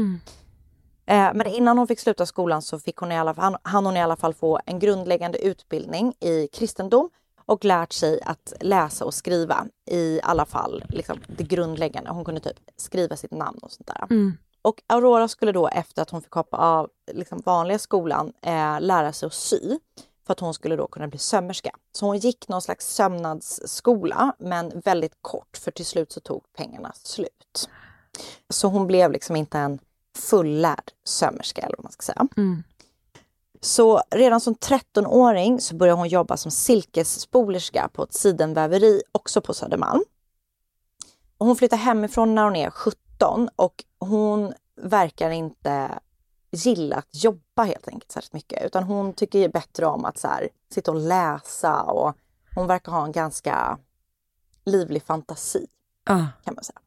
Eh, 1.06 1.30
men 1.34 1.46
innan 1.46 1.78
hon 1.78 1.86
fick 1.86 2.00
sluta 2.00 2.26
skolan 2.26 2.62
så 2.62 2.78
fick 2.78 2.96
hon 2.96 3.12
i 3.12 3.18
alla 3.18 3.34
fall, 3.34 3.56
hann 3.62 3.86
hon 3.86 3.96
i 3.96 4.02
alla 4.02 4.16
fall 4.16 4.34
få 4.34 4.60
en 4.66 4.78
grundläggande 4.78 5.38
utbildning 5.38 6.14
i 6.20 6.48
kristendom 6.52 7.10
och 7.46 7.64
lärt 7.64 7.92
sig 7.92 8.20
att 8.22 8.52
läsa 8.60 9.04
och 9.04 9.14
skriva 9.14 9.66
i 9.90 10.20
alla 10.22 10.44
fall 10.44 10.84
liksom, 10.88 11.18
det 11.26 11.44
grundläggande. 11.44 12.10
Hon 12.10 12.24
kunde 12.24 12.40
typ 12.40 12.56
skriva 12.76 13.16
sitt 13.16 13.30
namn 13.30 13.58
och 13.62 13.72
sånt 13.72 13.86
där. 13.86 14.06
Och 14.62 14.82
Aurora 14.86 15.28
skulle 15.28 15.52
då 15.52 15.68
efter 15.68 16.02
att 16.02 16.10
hon 16.10 16.22
fick 16.22 16.32
hoppa 16.32 16.56
av 16.56 16.90
liksom, 17.12 17.42
vanliga 17.44 17.78
skolan 17.78 18.32
eh, 18.42 18.80
lära 18.80 19.12
sig 19.12 19.26
att 19.26 19.34
sy 19.34 19.78
för 20.26 20.32
att 20.32 20.40
hon 20.40 20.54
skulle 20.54 20.76
då 20.76 20.86
kunna 20.86 21.08
bli 21.08 21.18
sömmerska. 21.18 21.70
Så 21.92 22.06
hon 22.06 22.18
gick 22.18 22.48
någon 22.48 22.62
slags 22.62 22.94
sömnadsskola 22.94 24.34
men 24.38 24.80
väldigt 24.84 25.14
kort 25.20 25.56
för 25.56 25.70
till 25.70 25.86
slut 25.86 26.12
så 26.12 26.20
tog 26.20 26.42
pengarna 26.56 26.92
slut. 26.94 27.68
Så 28.48 28.68
hon 28.68 28.86
blev 28.86 29.12
liksom 29.12 29.36
inte 29.36 29.58
en 29.58 29.78
fullärd 30.18 30.90
sömmerska 31.04 31.62
eller 31.62 31.76
vad 31.76 31.84
man 31.84 31.92
ska 31.92 32.02
säga. 32.02 32.26
Så 33.64 34.02
redan 34.10 34.40
som 34.40 34.54
13-åring 34.54 35.60
så 35.60 35.76
började 35.76 35.98
hon 35.98 36.08
jobba 36.08 36.36
som 36.36 36.50
silkesspolerska 36.50 37.90
på 37.92 38.02
ett 38.02 38.14
sidenväveri 38.14 39.02
också 39.12 39.40
på 39.40 39.54
Södermalm. 39.54 40.04
Hon 41.38 41.56
flyttar 41.56 41.76
hemifrån 41.76 42.34
när 42.34 42.44
hon 42.44 42.56
är 42.56 42.70
17 42.70 43.48
och 43.56 43.84
hon 43.98 44.52
verkar 44.82 45.30
inte 45.30 45.98
gilla 46.50 46.96
att 46.96 47.24
jobba 47.24 47.62
helt 47.62 47.88
enkelt 47.88 48.12
särskilt 48.12 48.32
mycket 48.32 48.66
utan 48.66 48.84
hon 48.84 49.12
tycker 49.12 49.48
bättre 49.48 49.86
om 49.86 50.04
att 50.04 50.18
så 50.18 50.28
här, 50.28 50.48
sitta 50.70 50.90
och 50.90 51.00
läsa 51.00 51.82
och 51.82 52.14
hon 52.54 52.66
verkar 52.66 52.92
ha 52.92 53.04
en 53.04 53.12
ganska 53.12 53.78
livlig 54.64 55.02
fantasi 55.02 55.66
Ah. 56.06 56.26
kan 56.44 56.54
man 56.54 56.64
säga. 56.64 56.80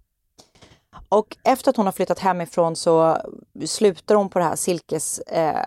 Och 1.09 1.37
efter 1.43 1.69
att 1.69 1.77
hon 1.77 1.85
har 1.85 1.93
flyttat 1.93 2.19
hemifrån 2.19 2.75
så 2.75 3.17
slutar 3.65 4.15
hon 4.15 4.29
på 4.29 4.39
det 4.39 4.45
här 4.45 4.55
silkes 4.55 5.19
eh, 5.19 5.65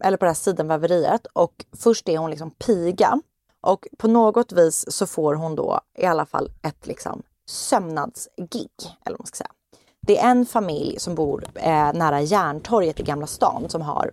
eller 0.00 0.16
på 0.16 0.24
det 0.24 0.28
här 0.28 0.34
sidenväveriet 0.34 1.26
och 1.32 1.64
först 1.76 2.08
är 2.08 2.18
hon 2.18 2.30
liksom 2.30 2.50
piga 2.50 3.20
och 3.60 3.86
på 3.98 4.08
något 4.08 4.52
vis 4.52 4.84
så 4.88 5.06
får 5.06 5.34
hon 5.34 5.56
då 5.56 5.80
i 5.98 6.04
alla 6.04 6.26
fall 6.26 6.50
ett 6.62 6.86
liksom 6.86 7.22
sömnadsgig 7.46 8.70
eller 9.04 9.16
vad 9.16 9.20
man 9.20 9.26
ska 9.26 9.36
säga. 9.36 9.52
Det 10.00 10.18
är 10.18 10.30
en 10.30 10.46
familj 10.46 11.00
som 11.00 11.14
bor 11.14 11.44
eh, 11.54 11.92
nära 11.92 12.20
Järntorget 12.20 13.00
i 13.00 13.02
Gamla 13.02 13.26
stan 13.26 13.68
som 13.68 13.82
har 13.82 14.10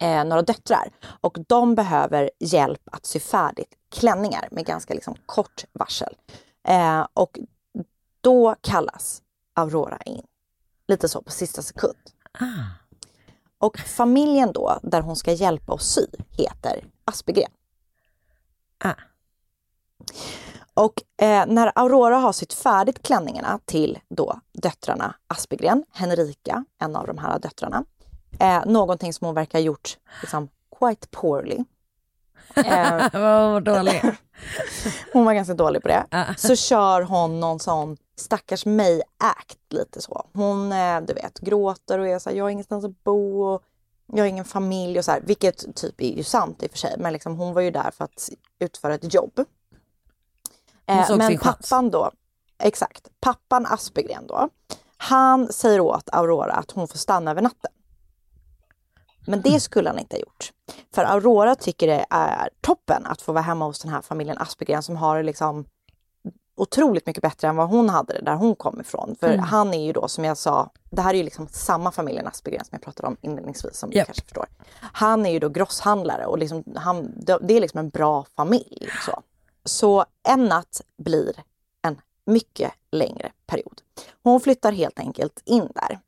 eh, 0.00 0.24
några 0.24 0.42
döttrar 0.42 0.90
och 1.20 1.38
de 1.48 1.74
behöver 1.74 2.30
hjälp 2.38 2.82
att 2.92 3.06
sy 3.06 3.20
färdigt 3.20 3.74
klänningar 3.90 4.48
med 4.50 4.66
ganska 4.66 4.94
liksom 4.94 5.14
kort 5.26 5.64
varsel. 5.72 6.14
Eh, 6.68 7.06
och 7.14 7.38
då 8.20 8.54
kallas 8.60 9.22
Aurora 9.54 9.98
in. 10.06 10.22
Lite 10.88 11.08
så 11.08 11.22
på 11.22 11.30
sista 11.30 11.62
sekund. 11.62 11.96
Ah. 12.32 12.87
Och 13.58 13.78
familjen 13.78 14.52
då, 14.52 14.78
där 14.82 15.00
hon 15.00 15.16
ska 15.16 15.32
hjälpa 15.32 15.72
och 15.72 15.82
sy, 15.82 16.06
heter 16.30 16.84
Aspegren. 17.04 17.50
Och 20.74 21.02
eh, 21.22 21.46
när 21.46 21.72
Aurora 21.74 22.16
har 22.16 22.32
sytt 22.32 22.52
färdigt 22.52 23.02
klänningarna 23.02 23.60
till 23.64 23.98
då 24.08 24.40
döttrarna 24.52 25.14
Aspegren, 25.26 25.84
Henrika, 25.92 26.64
en 26.78 26.96
av 26.96 27.06
de 27.06 27.18
här 27.18 27.38
döttrarna, 27.38 27.84
eh, 28.40 28.66
någonting 28.66 29.12
som 29.12 29.24
hon 29.24 29.34
verkar 29.34 29.58
ha 29.58 29.64
gjort 29.64 29.98
liksom, 30.20 30.48
quite 30.78 31.08
poorly. 31.08 31.58
Eh, 32.54 33.08
Vad 33.12 33.64
dålig. 33.64 34.02
hon 35.12 35.24
var 35.24 35.34
ganska 35.34 35.54
dålig 35.54 35.82
på 35.82 35.88
det. 35.88 36.06
Så 36.36 36.56
kör 36.56 37.02
hon 37.02 37.40
någon 37.40 37.60
sån 37.60 37.96
stackars 38.20 38.66
mig-act 38.66 39.58
lite 39.68 40.00
så. 40.00 40.26
Hon, 40.32 40.72
eh, 40.72 41.00
du 41.00 41.12
vet, 41.12 41.38
gråter 41.38 41.98
och 41.98 42.08
är 42.08 42.18
så 42.18 42.30
här, 42.30 42.36
jag 42.36 42.44
har 42.44 42.50
ingenstans 42.50 42.84
att 42.84 43.04
bo 43.04 43.42
och 43.42 43.62
jag 44.06 44.18
har 44.18 44.28
ingen 44.28 44.44
familj 44.44 44.98
och 44.98 45.04
så 45.04 45.10
här, 45.10 45.20
vilket 45.20 45.76
typ 45.76 46.00
är 46.00 46.16
ju 46.16 46.22
sant 46.22 46.62
i 46.62 46.66
och 46.66 46.70
för 46.70 46.78
sig, 46.78 46.94
men 46.98 47.12
liksom 47.12 47.36
hon 47.36 47.54
var 47.54 47.62
ju 47.62 47.70
där 47.70 47.90
för 47.90 48.04
att 48.04 48.28
utföra 48.58 48.94
ett 48.94 49.14
jobb. 49.14 49.44
Eh, 50.86 51.16
men 51.16 51.38
pappan 51.38 51.90
då, 51.90 52.10
exakt, 52.58 53.08
pappan 53.20 53.66
Aspegren 53.66 54.26
då, 54.26 54.48
han 54.96 55.52
säger 55.52 55.80
åt 55.80 56.08
Aurora 56.12 56.52
att 56.52 56.70
hon 56.70 56.88
får 56.88 56.98
stanna 56.98 57.30
över 57.30 57.42
natten. 57.42 57.72
Men 59.26 59.42
det 59.42 59.60
skulle 59.60 59.88
han 59.88 59.98
inte 59.98 60.16
ha 60.16 60.20
gjort. 60.20 60.52
För 60.94 61.04
Aurora 61.04 61.54
tycker 61.54 61.86
det 61.86 62.06
är 62.10 62.50
toppen 62.60 63.06
att 63.06 63.22
få 63.22 63.32
vara 63.32 63.42
hemma 63.42 63.64
hos 63.64 63.80
den 63.80 63.92
här 63.92 64.02
familjen 64.02 64.38
Aspegren 64.38 64.82
som 64.82 64.96
har 64.96 65.22
liksom 65.22 65.64
otroligt 66.58 67.06
mycket 67.06 67.22
bättre 67.22 67.48
än 67.48 67.56
vad 67.56 67.68
hon 67.68 67.88
hade 67.88 68.12
det 68.12 68.20
där 68.22 68.34
hon 68.34 68.54
kom 68.56 68.80
ifrån. 68.80 69.16
För 69.20 69.26
Mm. 69.28 69.40
han 69.40 69.74
är 69.74 69.84
ju 69.86 69.92
då 69.92 70.08
som 70.08 70.24
jag 70.24 70.36
sa, 70.36 70.70
det 70.90 71.02
här 71.02 71.14
är 71.14 71.18
ju 71.18 71.22
liksom 71.24 71.48
samma 71.48 71.90
familjen 71.92 72.26
Aspegren 72.26 72.64
som 72.64 72.68
jag 72.72 72.82
pratade 72.82 73.08
om 73.08 73.16
inledningsvis 73.20 73.76
som 73.76 73.92
Japp. 73.92 74.02
du 74.02 74.04
kanske 74.06 74.22
förstår. 74.22 74.46
Han 74.80 75.26
är 75.26 75.30
ju 75.30 75.38
då 75.38 75.48
grosshandlare 75.48 76.26
och 76.26 76.38
liksom, 76.38 76.64
han, 76.76 77.12
det 77.16 77.56
är 77.56 77.60
liksom 77.60 77.78
en 77.78 77.88
bra 77.90 78.24
familj. 78.36 78.88
Så. 79.06 79.22
så 79.64 80.04
en 80.28 80.44
natt 80.44 80.80
blir 80.98 81.32
en 81.82 82.00
mycket 82.26 82.72
längre 82.90 83.32
period. 83.46 83.80
Hon 84.22 84.40
flyttar 84.40 84.72
helt 84.72 84.98
enkelt 84.98 85.42
in 85.44 85.68
där. 85.74 86.00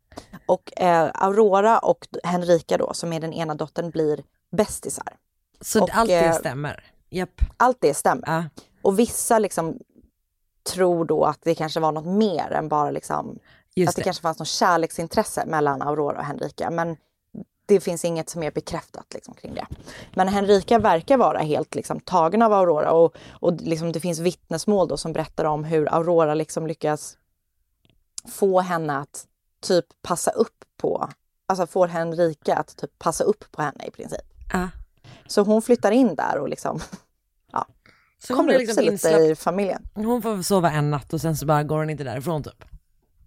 Och 0.46 0.80
eh, 0.82 1.10
Aurora 1.14 1.78
och 1.78 2.06
Henrika 2.24 2.78
då, 2.78 2.94
som 2.94 3.12
är 3.12 3.20
den 3.20 3.32
ena 3.32 3.54
dottern, 3.54 3.90
blir 3.90 4.22
bästisar. 4.52 5.16
Så 5.60 5.82
Och, 5.82 5.90
allt 5.92 6.08
det 6.08 6.26
eh, 6.26 6.32
stämmer? 6.34 6.84
Japp. 7.10 7.40
Allt 7.56 7.76
det 7.80 7.94
stämmer. 7.94 8.50
Och 8.82 8.98
vissa 8.98 9.38
liksom 9.38 9.78
tror 10.70 11.04
då 11.04 11.24
att 11.24 11.38
det 11.42 11.54
kanske 11.54 11.80
var 11.80 11.92
något 11.92 12.06
mer 12.06 12.52
än 12.52 12.68
bara 12.68 12.90
liksom 12.90 13.38
Just 13.74 13.88
att 13.88 13.96
det, 13.96 14.00
det. 14.00 14.04
kanske 14.04 14.22
fanns 14.22 14.38
något 14.38 14.48
kärleksintresse 14.48 15.46
mellan 15.46 15.82
Aurora 15.82 16.18
och 16.18 16.24
Henrika. 16.24 16.70
Men 16.70 16.96
det 17.66 17.80
finns 17.80 18.04
inget 18.04 18.28
som 18.28 18.42
är 18.42 18.50
bekräftat 18.50 19.14
liksom, 19.14 19.34
kring 19.34 19.54
det. 19.54 19.66
Men 20.14 20.28
Henrika 20.28 20.78
verkar 20.78 21.16
vara 21.16 21.38
helt 21.38 21.74
liksom, 21.74 22.00
tagen 22.00 22.42
av 22.42 22.52
Aurora 22.52 22.92
och, 22.92 23.16
och 23.30 23.52
liksom, 23.52 23.92
det 23.92 24.00
finns 24.00 24.18
vittnesmål 24.18 24.88
då 24.88 24.96
som 24.96 25.12
berättar 25.12 25.44
om 25.44 25.64
hur 25.64 25.94
Aurora 25.94 26.34
liksom 26.34 26.66
lyckas 26.66 27.16
få 28.28 28.60
henne 28.60 28.98
att 28.98 29.26
typ 29.60 29.86
passa 30.02 30.30
upp 30.30 30.64
på, 30.76 31.08
alltså 31.46 31.66
får 31.66 31.88
Henrika 31.88 32.56
att 32.56 32.76
typ 32.76 32.98
passa 32.98 33.24
upp 33.24 33.44
på 33.52 33.62
henne 33.62 33.84
i 33.86 33.90
princip. 33.90 34.20
Ja. 34.52 34.68
Så 35.26 35.42
hon 35.42 35.62
flyttar 35.62 35.90
in 35.90 36.14
där 36.14 36.38
och 36.38 36.48
liksom, 36.48 36.80
Så 38.24 38.34
kommer 38.34 38.54
upp 38.54 38.58
liksom 38.60 38.74
sig 38.74 38.90
lite 38.90 39.08
i 39.08 39.34
familjen. 39.34 39.88
Hon 39.94 40.22
får 40.22 40.42
sova 40.42 40.70
en 40.70 40.90
natt 40.90 41.12
och 41.12 41.20
sen 41.20 41.36
så 41.36 41.46
bara 41.46 41.62
går 41.62 41.76
hon 41.78 41.90
inte 41.90 42.04
därifrån 42.04 42.42
typ. 42.42 42.64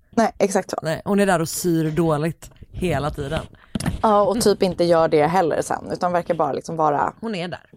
Nej, 0.09 0.31
exakt 0.37 0.69
så. 0.69 0.77
Nej, 0.81 1.01
hon 1.05 1.19
är 1.19 1.25
där 1.25 1.41
och 1.41 1.49
syr 1.49 1.91
dåligt 1.91 2.51
hela 2.71 3.11
tiden. 3.11 3.41
Ja, 4.01 4.21
och 4.21 4.41
typ 4.41 4.63
inte 4.63 4.83
gör 4.83 5.07
det 5.07 5.27
heller 5.27 5.61
sen, 5.61 5.91
utan 5.91 6.11
verkar 6.11 6.33
bara 6.33 6.53
liksom 6.53 6.75
vara... 6.75 7.13
Hon 7.21 7.35
är 7.35 7.47
där. 7.47 7.69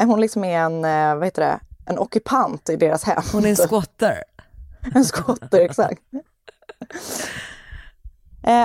Eh, 0.00 0.06
Hon 0.06 0.20
liksom 0.20 0.44
är 0.44 0.58
en, 0.58 0.84
eh, 0.84 1.14
vad 1.14 1.24
heter 1.24 1.42
det, 1.42 1.60
en 1.86 1.98
ockupant 1.98 2.68
i 2.68 2.76
deras 2.76 3.04
hem. 3.04 3.22
Hon 3.32 3.44
är 3.44 3.48
en 3.48 3.56
squatter. 3.56 4.22
en 4.94 5.04
squatter, 5.04 5.60
exakt. 5.60 6.02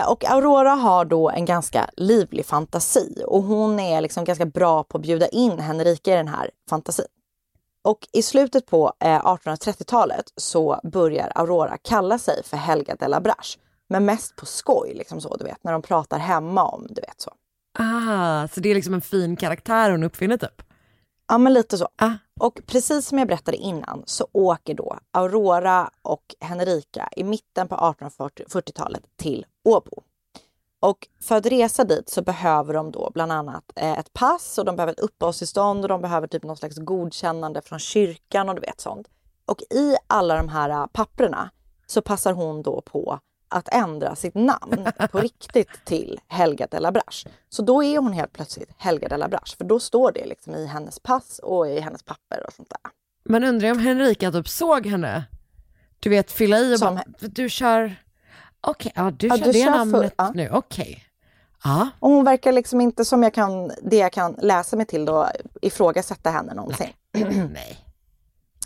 Och 0.07 0.25
Aurora 0.25 0.69
har 0.69 1.05
då 1.05 1.29
en 1.29 1.45
ganska 1.45 1.89
livlig 1.97 2.45
fantasi 2.45 3.23
och 3.27 3.43
hon 3.43 3.79
är 3.79 4.01
liksom 4.01 4.23
ganska 4.23 4.45
bra 4.45 4.83
på 4.83 4.97
att 4.97 5.01
bjuda 5.01 5.27
in 5.27 5.59
Henrika 5.59 6.13
i 6.13 6.15
den 6.17 6.27
här 6.27 6.49
fantasin. 6.69 7.05
Och 7.85 8.07
i 8.11 8.21
slutet 8.21 8.65
på 8.65 8.93
eh, 8.99 9.23
1830-talet 9.23 10.25
så 10.35 10.79
börjar 10.83 11.31
Aurora 11.35 11.77
kalla 11.77 12.17
sig 12.19 12.43
för 12.43 12.57
Helga 12.57 12.95
de 12.99 13.07
la 13.07 13.21
Brache. 13.21 13.59
Men 13.89 14.05
mest 14.05 14.35
på 14.35 14.45
skoj, 14.45 14.93
liksom 14.93 15.21
så, 15.21 15.37
du 15.37 15.43
vet, 15.43 15.63
när 15.63 15.71
de 15.71 15.81
pratar 15.81 16.19
hemma 16.19 16.63
om, 16.63 16.87
du 16.89 17.01
vet 17.01 17.21
så. 17.21 17.31
Ah, 17.79 18.47
så 18.47 18.59
det 18.59 18.69
är 18.69 18.75
liksom 18.75 18.93
en 18.93 19.01
fin 19.01 19.35
karaktär 19.35 19.91
hon 19.91 20.03
uppfinner 20.03 20.37
typ? 20.37 20.61
Ja, 21.27 21.37
men 21.37 21.53
lite 21.53 21.77
så. 21.77 21.89
Ah. 21.95 22.11
Och 22.39 22.59
precis 22.65 23.07
som 23.07 23.17
jag 23.17 23.27
berättade 23.27 23.57
innan 23.57 24.03
så 24.05 24.27
åker 24.31 24.73
då 24.73 24.99
Aurora 25.11 25.89
och 26.01 26.35
Henrika 26.39 27.09
i 27.15 27.23
mitten 27.23 27.67
på 27.67 27.75
1840-talet 27.75 29.03
till 29.15 29.45
Åbo. 29.65 30.03
Och 30.85 31.07
för 31.21 31.35
att 31.35 31.45
resa 31.45 31.83
dit 31.83 32.09
så 32.09 32.21
behöver 32.21 32.73
de 32.73 32.91
då 32.91 33.11
bland 33.13 33.31
annat 33.31 33.63
eh, 33.75 33.99
ett 33.99 34.13
pass 34.13 34.57
och 34.57 34.65
de 34.65 34.75
behöver 34.75 34.93
ett 34.93 34.99
uppehållstillstånd 34.99 35.83
och 35.83 35.89
de 35.89 36.01
behöver 36.01 36.27
typ 36.27 36.43
någon 36.43 36.57
slags 36.57 36.77
godkännande 36.77 37.61
från 37.61 37.79
kyrkan 37.79 38.49
och 38.49 38.55
du 38.55 38.61
vet 38.61 38.81
sånt. 38.81 39.07
Och 39.45 39.61
i 39.61 39.95
alla 40.07 40.35
de 40.37 40.49
här 40.49 40.69
eh, 40.69 40.85
papperna 40.93 41.49
så 41.87 42.01
passar 42.01 42.33
hon 42.33 42.61
då 42.61 42.81
på 42.81 43.19
att 43.49 43.69
ändra 43.73 44.15
sitt 44.15 44.35
namn 44.35 44.87
på 45.11 45.19
riktigt 45.19 45.85
till 45.85 46.19
Helga 46.27 46.67
de 46.71 46.79
la 46.79 46.91
Brache. 46.91 47.29
Så 47.49 47.61
då 47.61 47.83
är 47.83 47.97
hon 47.97 48.13
helt 48.13 48.33
plötsligt 48.33 48.69
Helga 48.77 49.07
de 49.07 49.17
la 49.17 49.27
Brache, 49.27 49.57
för 49.57 49.65
då 49.65 49.79
står 49.79 50.11
det 50.11 50.25
liksom 50.25 50.55
i 50.55 50.65
hennes 50.65 50.99
pass 50.99 51.39
och 51.39 51.67
i 51.67 51.79
hennes 51.79 52.03
papper 52.03 52.45
och 52.47 52.53
sånt 52.53 52.69
där. 52.69 52.91
Men 53.23 53.43
undrar 53.43 53.71
om 53.71 53.79
Henrika 53.79 54.31
typ 54.31 54.47
såg 54.47 54.85
henne, 54.85 55.23
du 55.99 56.09
vet 56.09 56.31
fylla 56.31 56.59
i 56.59 56.75
och 56.75 56.79
Som- 56.79 56.95
bara, 56.95 57.03
du 57.19 57.49
kör, 57.49 57.95
okej, 58.67 58.91
ja 58.95 59.11
du 59.11 59.27
Ja, 59.27 59.37
kör 59.37 59.45
du 59.45 59.53
kör 59.53 59.69
namnet 59.71 60.01
full- 60.01 60.11
ja. 60.17 60.31
nu, 60.35 60.49
okej. 60.51 61.03
Ja. 61.63 61.89
Och 61.99 62.09
hon 62.09 62.23
verkar 62.25 62.51
liksom 62.51 62.81
inte, 62.81 63.05
som 63.05 63.23
jag 63.23 63.33
kan, 63.33 63.71
det 63.81 63.97
jag 63.97 64.11
kan 64.11 64.35
läsa 64.39 64.75
mig 64.77 64.85
till 64.85 65.05
då, 65.05 65.29
ifrågasätta 65.61 66.29
henne 66.29 66.53
någonting. 66.53 66.95
Nej. 67.53 67.79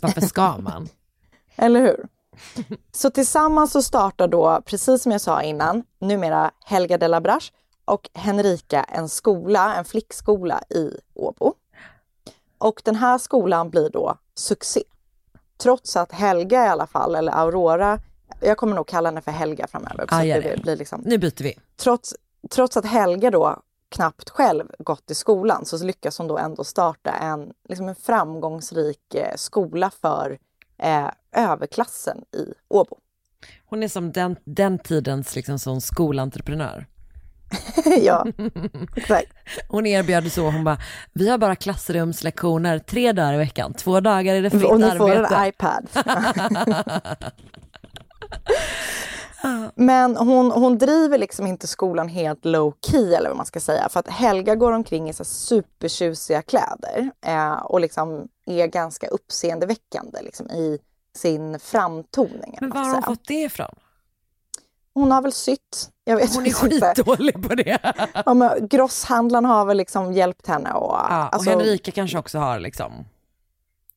Varför 0.02 0.20
ska 0.20 0.56
man? 0.58 0.88
Eller 1.56 1.80
hur? 1.80 2.06
Så 2.92 3.10
tillsammans 3.10 3.72
så 3.72 3.82
startar 3.82 4.28
då, 4.28 4.62
precis 4.66 5.02
som 5.02 5.12
jag 5.12 5.20
sa 5.20 5.42
innan, 5.42 5.82
numera 5.98 6.50
Helga 6.64 6.98
de 6.98 7.08
la 7.08 7.20
Brache 7.20 7.52
och 7.84 8.10
Henrika 8.14 8.82
en 8.82 9.08
skola, 9.08 9.74
en 9.74 9.84
flickskola 9.84 10.62
i 10.70 10.90
Åbo. 11.14 11.54
Och 12.58 12.82
den 12.84 12.96
här 12.96 13.18
skolan 13.18 13.70
blir 13.70 13.90
då 13.90 14.18
succé. 14.34 14.82
Trots 15.58 15.96
att 15.96 16.12
Helga 16.12 16.64
i 16.64 16.68
alla 16.68 16.86
fall, 16.86 17.14
eller 17.14 17.32
Aurora, 17.32 17.98
jag 18.40 18.56
kommer 18.56 18.76
nog 18.76 18.86
kalla 18.86 19.08
henne 19.08 19.20
för 19.20 19.32
Helga 19.32 19.66
framöver. 19.66 20.04
Ah, 20.08 20.24
gör 20.24 20.42
det 20.42 20.62
blir 20.62 20.76
liksom, 20.76 21.02
Nu 21.04 21.18
byter 21.18 21.42
vi. 21.42 21.58
trots, 21.76 22.14
trots 22.50 22.76
att 22.76 22.86
Helga 22.86 23.30
då 23.30 23.62
knappt 23.88 24.30
själv 24.30 24.64
gått 24.78 25.10
i 25.10 25.14
skolan 25.14 25.66
så 25.66 25.84
lyckas 25.84 26.18
hon 26.18 26.28
då 26.28 26.38
ändå 26.38 26.64
starta 26.64 27.10
en, 27.10 27.52
liksom 27.68 27.88
en 27.88 27.94
framgångsrik 27.94 29.14
eh, 29.14 29.34
skola 29.36 29.90
för 30.00 30.38
eh, 30.82 31.08
överklassen 31.32 32.18
i 32.18 32.54
Åbo. 32.68 32.96
Hon 33.66 33.82
är 33.82 33.88
som 33.88 34.12
den, 34.12 34.36
den 34.44 34.78
tidens 34.78 35.36
liksom 35.36 35.58
sån 35.58 35.80
skolentreprenör. 35.80 36.86
ja, 38.00 38.26
exakt. 38.96 39.32
Hon 39.68 39.86
erbjöd 39.86 40.32
så, 40.32 40.50
hon 40.50 40.64
bara, 40.64 40.78
vi 41.12 41.28
har 41.28 41.38
bara 41.38 41.56
klassrumslektioner 41.56 42.78
tre 42.78 43.12
dagar 43.12 43.34
i 43.34 43.36
veckan, 43.36 43.74
två 43.74 44.00
dagar 44.00 44.34
är 44.34 44.42
det 44.42 44.50
fritt 44.50 44.64
Och 44.64 44.80
ni 44.80 44.86
arbete. 44.86 44.98
får 45.28 45.34
en 45.36 45.48
iPad. 45.48 45.88
Men 49.74 50.16
hon, 50.16 50.50
hon 50.50 50.78
driver 50.78 51.18
liksom 51.18 51.46
inte 51.46 51.66
skolan 51.66 52.08
helt 52.08 52.44
low 52.44 52.74
key 52.90 53.14
eller 53.14 53.28
vad 53.28 53.36
man 53.36 53.46
ska 53.46 53.60
säga. 53.60 53.88
För 53.88 54.00
att 54.00 54.08
Helga 54.08 54.54
går 54.54 54.72
omkring 54.72 55.08
i 55.08 55.12
så 55.12 55.24
supertjusiga 55.24 56.42
kläder 56.42 57.10
eh, 57.26 57.52
och 57.52 57.80
liksom 57.80 58.28
är 58.46 58.66
ganska 58.66 59.06
uppseendeväckande 59.06 60.22
liksom, 60.22 60.50
i 60.50 60.78
sin 61.16 61.58
framtoning. 61.58 62.58
Men 62.60 62.70
var 62.70 62.80
har 62.80 62.92
hon 62.94 63.02
fått 63.02 63.26
det 63.28 63.42
ifrån? 63.42 63.74
Hon 64.94 65.10
har 65.12 65.22
väl 65.22 65.32
sytt. 65.32 65.90
Jag 66.04 66.16
vet 66.16 66.34
Hon 66.34 66.42
är 66.46 66.64
inte. 66.64 66.94
skitdålig 66.94 67.48
på 67.48 67.54
det. 67.54 67.78
Ja, 68.24 68.56
grosshandlaren 68.60 69.44
har 69.44 69.64
väl 69.64 69.76
liksom 69.76 70.12
hjälpt 70.12 70.46
henne. 70.46 70.72
Och, 70.72 70.90
Ja, 70.92 71.26
och 71.28 71.34
alltså- 71.34 71.50
Henrika 71.50 71.90
kanske 71.92 72.18
också 72.18 72.38
har 72.38 72.58
liksom. 72.60 72.92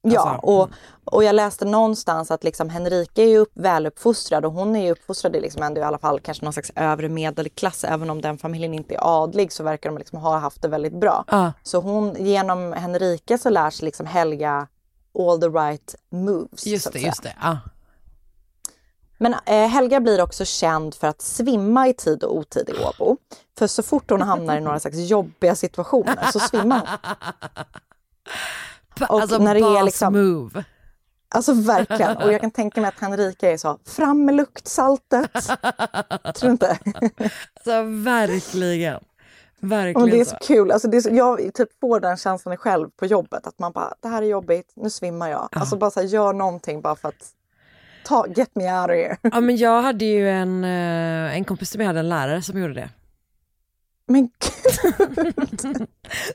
Ja, 0.06 0.30
Alltså, 0.30 0.47
och, 0.47 0.70
och 1.06 1.24
jag 1.24 1.36
läste 1.36 1.66
någonstans 1.66 2.32
att 2.32 2.43
liksom 2.43 2.70
Henrika 2.70 3.24
är 3.24 3.28
ju 3.28 3.38
upp, 3.38 3.51
väluppfostrad 3.54 4.45
och 4.45 4.51
hon 4.51 4.76
är 4.76 4.86
ju 4.86 4.91
uppfostrad 4.91 5.36
i 5.36 5.39
liksom 5.39 5.64
ändå 5.64 5.82
i 5.82 5.84
alla 5.84 5.97
fall 5.97 6.20
kanske 6.20 6.45
någon 6.45 6.54
slags 6.54 6.72
övre 6.76 7.10
medelklass. 7.10 7.84
Även 7.84 8.10
om 8.10 8.22
den 8.22 8.38
familjen 8.38 8.74
inte 8.74 8.93
är 8.95 9.24
adlig 9.24 9.51
så 9.51 9.64
verkar 9.64 9.89
de 9.89 9.97
liksom 9.97 10.20
ha 10.20 10.38
haft 10.38 10.62
det 10.62 10.68
väldigt 10.68 10.93
bra. 10.93 11.26
Ja. 11.28 11.54
Så 11.64 11.80
hon, 11.80 12.26
genom 12.26 12.74
Henrika 12.74 13.38
så 13.38 13.49
lär 13.49 13.70
sig 13.70 13.86
liksom 13.86 14.06
Helga 14.06 14.68
all 15.20 15.41
the 15.41 15.47
right 15.47 15.95
moves. 16.10 16.66
Just 16.66 16.93
det, 16.93 16.99
just 16.99 17.24
det. 17.24 17.36
Ja. 17.41 17.58
Men 19.18 19.36
eh, 19.45 19.68
Helga 19.68 19.99
blir 19.99 20.22
också 20.22 20.45
känd 20.45 20.95
för 20.95 21.08
att 21.08 21.22
svimma 21.22 21.88
i 21.88 21.93
tid 21.93 22.24
och 22.24 22.38
otid 22.38 22.70
i 22.70 22.74
Åbo. 22.84 23.18
För 23.58 23.68
så 23.68 23.84
fort 23.84 24.10
hon 24.10 24.22
hamnar 24.22 24.58
i 24.58 24.60
några 24.60 24.80
slags 24.80 24.97
jobbiga 24.97 25.56
situationer 25.56 26.32
så 26.32 26.39
svimmar 26.39 26.99
hon. 27.04 27.14
Och 29.10 29.22
alltså 29.22 29.38
när 29.38 29.54
det 29.54 29.60
är 29.60 29.84
liksom- 29.84 30.14
move. 30.14 30.64
Alltså 31.30 31.54
verkligen. 31.54 32.18
Och 32.18 32.34
jag 32.34 32.41
kan 32.41 32.52
tänka 32.52 32.82
mig 32.82 32.88
att 32.88 33.00
Henrika 33.00 33.52
är 33.52 33.58
så, 33.58 33.80
fram 33.86 34.26
med 34.26 34.36
luktsaltet. 34.36 35.34
Tror 36.36 36.41
du 36.41 36.52
inte? 36.52 36.78
Alltså 37.56 37.84
verkligen. 37.84 39.00
Verkligen 39.60 40.02
Och 40.02 40.10
det 40.10 40.20
är 40.20 40.26
så. 40.26 40.30
så 40.30 40.38
kul. 40.48 40.72
Alltså 40.72 40.88
det 40.88 40.98
är 40.98 41.02
så, 41.02 41.10
jag 41.12 41.54
typ 41.54 41.70
får 41.82 42.00
den 42.00 42.18
känslan 42.18 42.58
själv 42.58 42.89
på 42.89 43.06
jobbet. 43.06 43.48
Att 43.48 43.60
man 43.60 43.72
bara, 43.72 43.94
det 44.02 44.08
här 44.08 44.22
är 44.22 44.26
jobbigt, 44.26 44.72
nu 44.76 44.89
svimmar 44.89 45.30
jag. 45.30 45.50
Alltså 45.52 45.78
bara 45.78 45.91
så 45.91 46.00
här, 46.00 46.08
gör 46.08 46.34
någonting 46.34 46.82
bara 46.82 46.96
för 46.96 47.08
att 47.10 47.30
ta, 48.06 48.28
get 48.28 48.50
me 48.56 48.80
out 48.82 48.89
of 48.89 48.96
here. 48.96 49.18
Ja 49.22 49.41
men 49.41 49.58
jag 49.58 49.82
hade 49.82 50.06
ju 50.06 50.30
en, 50.30 50.64
eh, 50.64 51.36
en 51.38 51.46
kompis 51.46 51.70
som 51.70 51.82
jag 51.82 51.88
hade 51.88 52.00
en 52.00 52.10
lärare 52.10 52.41
som 52.41 52.60
gjorde 52.60 52.74
det. 52.74 52.89
Men 54.08 54.30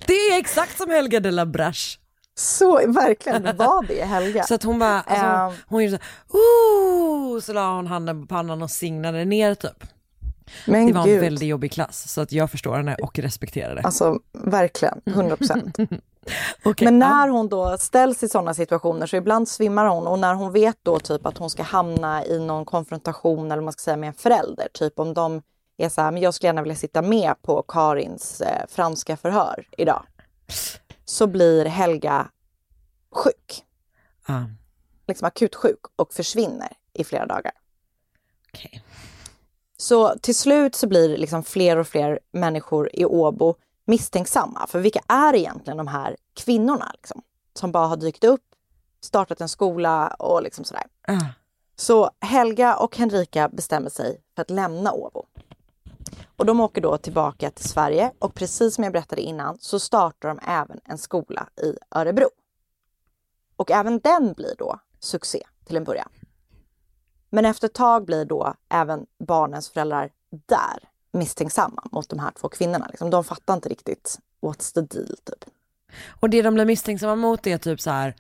Det 0.06 0.12
är 0.12 0.38
exakt 0.38 0.78
som 0.78 0.90
Helga 0.90 1.20
de 1.20 1.30
la 1.30 1.46
Brache. 1.46 1.98
Så 2.38 2.92
verkligen 2.92 3.42
var 3.56 3.86
det 3.88 4.04
Helga. 4.04 4.42
Så 4.48 4.54
att 4.54 4.62
hon 4.62 4.78
bara, 4.78 5.00
alltså, 5.00 5.26
Ehm. 5.26 5.52
hon 5.66 5.84
gjorde 5.84 5.98
så 5.98 6.36
Ooh! 6.38 7.40
så 7.40 7.52
la 7.52 7.74
hon 7.76 7.86
handen 7.86 8.20
på 8.20 8.26
pannan 8.34 8.62
och 8.62 8.70
signade 8.70 9.24
ner 9.24 9.54
typ. 9.54 9.84
Men 10.66 10.86
det 10.86 10.92
var 10.92 11.04
gud. 11.04 11.14
en 11.14 11.20
väldigt 11.20 11.48
jobbig 11.48 11.72
klass 11.72 12.12
så 12.12 12.20
att 12.20 12.32
jag 12.32 12.50
förstår 12.50 12.76
henne 12.76 12.94
och 13.02 13.18
respekterar 13.18 13.74
det. 13.74 13.80
Alltså 13.82 14.18
verkligen, 14.32 15.00
100 15.06 15.36
procent. 15.36 15.76
Okej, 16.64 16.84
Men 16.86 16.98
när 16.98 17.28
hon 17.28 17.48
då 17.48 17.76
ställs 17.78 18.22
i 18.22 18.28
sådana 18.28 18.54
situationer 18.54 19.06
så 19.06 19.16
ibland 19.16 19.48
svimmar 19.48 19.86
hon 19.86 20.06
och 20.06 20.18
när 20.18 20.34
hon 20.34 20.52
vet 20.52 20.76
då 20.82 20.98
typ 20.98 21.26
att 21.26 21.38
hon 21.38 21.50
ska 21.50 21.62
hamna 21.62 22.24
i 22.24 22.38
någon 22.38 22.64
konfrontation 22.64 23.52
eller 23.52 23.62
man 23.62 23.72
ska 23.72 23.80
säga 23.82 23.96
med 23.96 24.08
en 24.08 24.14
förälder, 24.14 24.68
typ 24.74 24.98
om 24.98 25.14
de 25.14 25.42
är 25.78 25.88
så 25.88 26.00
här, 26.00 26.10
men 26.10 26.22
jag 26.22 26.34
skulle 26.34 26.48
gärna 26.48 26.62
vilja 26.62 26.76
sitta 26.76 27.02
med 27.02 27.34
på 27.42 27.62
Karins 27.62 28.40
eh, 28.40 28.66
franska 28.68 29.16
förhör 29.16 29.66
idag. 29.78 30.02
Så 31.08 31.26
blir 31.26 31.64
Helga 31.64 32.30
sjuk, 33.10 33.64
Ja. 34.26 34.44
liksom 35.06 35.26
akut 35.26 35.54
sjuk 35.54 35.78
och 35.96 36.14
försvinner 36.14 36.72
i 36.92 37.04
flera 37.04 37.26
dagar. 37.26 37.52
Okej. 38.54 38.82
Så 39.76 40.14
till 40.18 40.34
slut 40.34 40.74
så 40.74 40.86
blir 40.86 41.16
liksom 41.16 41.42
fler 41.44 41.76
och 41.76 41.86
fler 41.86 42.20
människor 42.30 42.90
i 42.92 43.04
Åbo 43.04 43.54
misstänksamma. 43.84 44.66
För 44.66 44.78
vilka 44.80 45.00
är 45.08 45.34
egentligen 45.34 45.76
de 45.76 45.86
här 45.86 46.16
kvinnorna 46.34 46.90
liksom, 46.94 47.22
som 47.54 47.72
bara 47.72 47.86
har 47.86 47.96
dykt 47.96 48.24
upp, 48.24 48.44
startat 49.00 49.40
en 49.40 49.48
skola 49.48 50.08
och 50.08 50.42
liksom 50.42 50.64
sådär. 50.64 50.86
Ja. 51.06 51.20
Så 51.76 52.10
Helga 52.20 52.76
och 52.76 52.96
Henrika 52.96 53.48
bestämmer 53.48 53.90
sig 53.90 54.20
för 54.34 54.42
att 54.42 54.50
lämna 54.50 54.92
Åbo. 54.92 55.26
Och 56.36 56.46
de 56.46 56.60
åker 56.60 56.80
då 56.80 56.98
tillbaka 56.98 57.50
till 57.50 57.68
Sverige 57.68 58.12
och 58.18 58.34
precis 58.34 58.74
som 58.74 58.84
jag 58.84 58.92
berättade 58.92 59.22
innan 59.22 59.58
så 59.60 59.78
startar 59.78 60.28
de 60.28 60.38
även 60.46 60.80
en 60.84 60.98
skola 60.98 61.48
i 61.62 61.76
Örebro. 61.90 62.28
Och 63.56 63.70
även 63.70 63.98
den 63.98 64.32
blir 64.32 64.54
då 64.58 64.80
succé 65.00 65.42
till 65.64 65.76
en 65.76 65.84
början. 65.84 66.08
Men 67.30 67.44
efter 67.44 67.66
ett 67.68 67.74
tag 67.74 68.04
blir 68.04 68.24
då 68.24 68.54
även 68.68 69.06
barnens 69.18 69.68
föräldrar 69.68 70.10
där 70.30 70.88
misstänksamma 71.12 71.82
mot 71.92 72.08
de 72.08 72.18
här 72.18 72.30
två 72.30 72.48
kvinnorna. 72.48 72.86
Liksom. 72.86 73.10
De 73.10 73.24
fattar 73.24 73.54
inte 73.54 73.68
riktigt 73.68 74.18
what's 74.40 74.74
the 74.74 74.80
deal 74.80 75.16
typ. 75.24 75.44
Och 76.20 76.30
det 76.30 76.42
de 76.42 76.54
blir 76.54 76.64
misstänksamma 76.64 77.16
mot 77.16 77.46
är 77.46 77.58
typ 77.58 77.80
så 77.80 77.90
här 77.90 78.14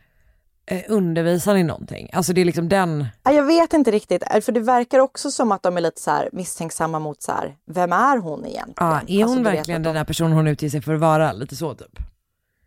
undervisar 0.88 1.54
ni 1.54 1.62
någonting? 1.62 2.10
Alltså 2.12 2.32
det 2.32 2.40
är 2.40 2.44
liksom 2.44 2.68
den, 2.68 3.06
Ja, 3.22 3.32
Jag 3.32 3.42
vet 3.44 3.72
inte 3.72 3.90
riktigt, 3.90 4.22
eh, 4.34 4.40
för 4.40 4.52
det 4.52 4.60
verkar 4.60 4.98
också 4.98 5.30
som 5.30 5.52
att 5.52 5.62
de 5.62 5.76
är 5.76 5.80
lite 5.80 6.00
så 6.00 6.28
misstänksamma 6.32 6.98
mot 6.98 7.22
så 7.22 7.32
här, 7.32 7.56
vem 7.66 7.92
är 7.92 8.18
hon 8.18 8.46
egentligen? 8.46 8.74
ja, 8.76 9.00
är 9.06 9.24
hon 9.24 9.28
Alltså, 9.38 9.42
verkligen 9.42 9.80
att 9.80 9.84
den 9.84 9.94
där 9.94 10.04
personen 10.04 10.32
hon 10.32 10.46
utger 10.46 10.68
sig 10.70 10.82
för 10.82 10.94
att 10.94 11.00
vara? 11.00 11.32
Lite 11.32 11.56
så 11.56 11.74
typ. 11.74 11.98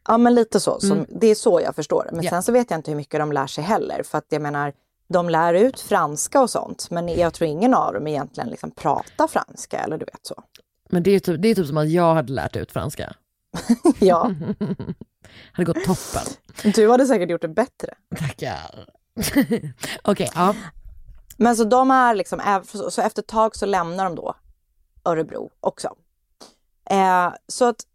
Ja, 0.07 0.17
men 0.17 0.35
lite 0.35 0.59
så. 0.59 0.79
Som, 0.79 0.91
Mm. 0.91 1.05
Det 1.09 1.27
är 1.27 1.35
så 1.35 1.61
jag 1.65 1.75
förstår 1.75 2.03
det. 2.09 2.15
Men 2.15 2.23
Ja. 2.25 2.29
sen 2.29 2.43
så 2.43 2.51
vet 2.51 2.71
jag 2.71 2.77
inte 2.79 2.91
hur 2.91 2.95
mycket 2.97 3.19
de 3.19 3.31
lär 3.31 3.47
sig 3.47 3.63
heller. 3.63 4.03
För 4.03 4.17
att 4.17 4.25
jag 4.29 4.41
menar, 4.41 4.73
de 5.09 5.29
lär 5.29 5.53
ut 5.53 5.79
franska 5.79 6.41
och 6.41 6.49
sånt. 6.49 6.87
Men 6.91 7.07
jag 7.07 7.33
tror 7.33 7.49
ingen 7.49 7.73
av 7.73 7.93
dem 7.93 8.07
egentligen 8.07 8.49
liksom 8.49 8.71
pratar 8.71 9.27
franska 9.27 9.77
eller 9.79 9.97
du 9.97 10.05
vet 10.05 10.19
så. 10.27 10.35
Men 10.89 11.03
det 11.03 11.11
är, 11.11 11.19
typ, 11.19 11.41
det 11.41 11.47
är 11.47 11.55
typ 11.55 11.67
som 11.67 11.77
att 11.77 11.89
jag 11.89 12.13
hade 12.15 12.33
lärt 12.33 12.55
ut 12.55 12.71
franska. 12.71 13.13
Ja, 13.99 14.31
hade 15.51 15.73
gått 15.73 15.83
toppen. 15.85 16.33
du 16.75 16.89
hade 16.89 17.05
säkert 17.05 17.29
gjort 17.29 17.41
det 17.41 17.47
bättre. 17.47 17.93
Tackar. 18.19 18.85
Okej, 20.03 20.29
ja. 20.35 20.55
Men 21.37 21.55
så 21.55 21.63
de 21.63 21.91
är 21.91 22.15
liksom, 22.15 22.61
så 22.89 23.01
efter 23.01 23.21
ett 23.21 23.27
tag 23.27 23.55
så 23.55 23.65
lämnar 23.65 24.03
de 24.03 24.15
då 24.15 24.35
Örebro 25.05 25.49
också. 25.59 25.95
Eh, 26.89 27.33
så 27.47 27.65
att 27.65 27.85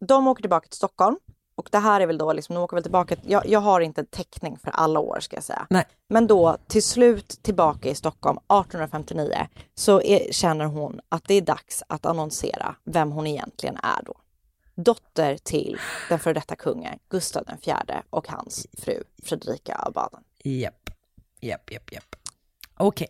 de 0.00 0.26
åker 0.26 0.42
tillbaka 0.42 0.68
till 0.68 0.76
Stockholm. 0.76 1.16
Och 1.56 1.68
det 1.72 1.78
här 1.78 2.00
är 2.00 2.06
väl 2.06 2.18
då 2.18 2.32
liksom, 2.32 2.54
de 2.54 2.60
åker 2.64 2.76
väl 2.76 2.82
tillbaka, 2.82 3.16
jag, 3.22 3.46
jag 3.46 3.60
har 3.60 3.80
inte 3.80 4.04
täckning 4.04 4.58
för 4.58 4.70
alla 4.70 5.00
år 5.00 5.20
ska 5.20 5.36
jag 5.36 5.44
säga. 5.44 5.66
Nej. 5.70 5.84
Men 6.08 6.26
då 6.26 6.56
till 6.66 6.82
slut 6.82 7.42
tillbaka 7.42 7.88
i 7.88 7.94
Stockholm 7.94 8.38
1859 8.38 9.48
så 9.74 10.02
är, 10.02 10.32
känner 10.32 10.64
hon 10.64 11.00
att 11.08 11.24
det 11.24 11.34
är 11.34 11.40
dags 11.40 11.82
att 11.86 12.06
annonsera 12.06 12.76
vem 12.84 13.12
hon 13.12 13.26
egentligen 13.26 13.76
är 13.76 14.02
då. 14.04 14.14
Dotter 14.76 15.36
till 15.36 15.78
den 16.08 16.18
före 16.18 16.34
detta 16.34 16.56
kungen 16.56 16.98
Gustav 17.08 17.42
IV 17.62 17.74
och 18.10 18.28
hans 18.28 18.66
fru 18.78 19.02
Fredrika 19.22 19.74
av 19.74 19.92
Baden. 19.92 20.20
Japp, 20.44 20.90
japp, 21.40 21.72
japp, 21.72 21.92
japp. 21.92 22.16
Okej. 22.76 23.08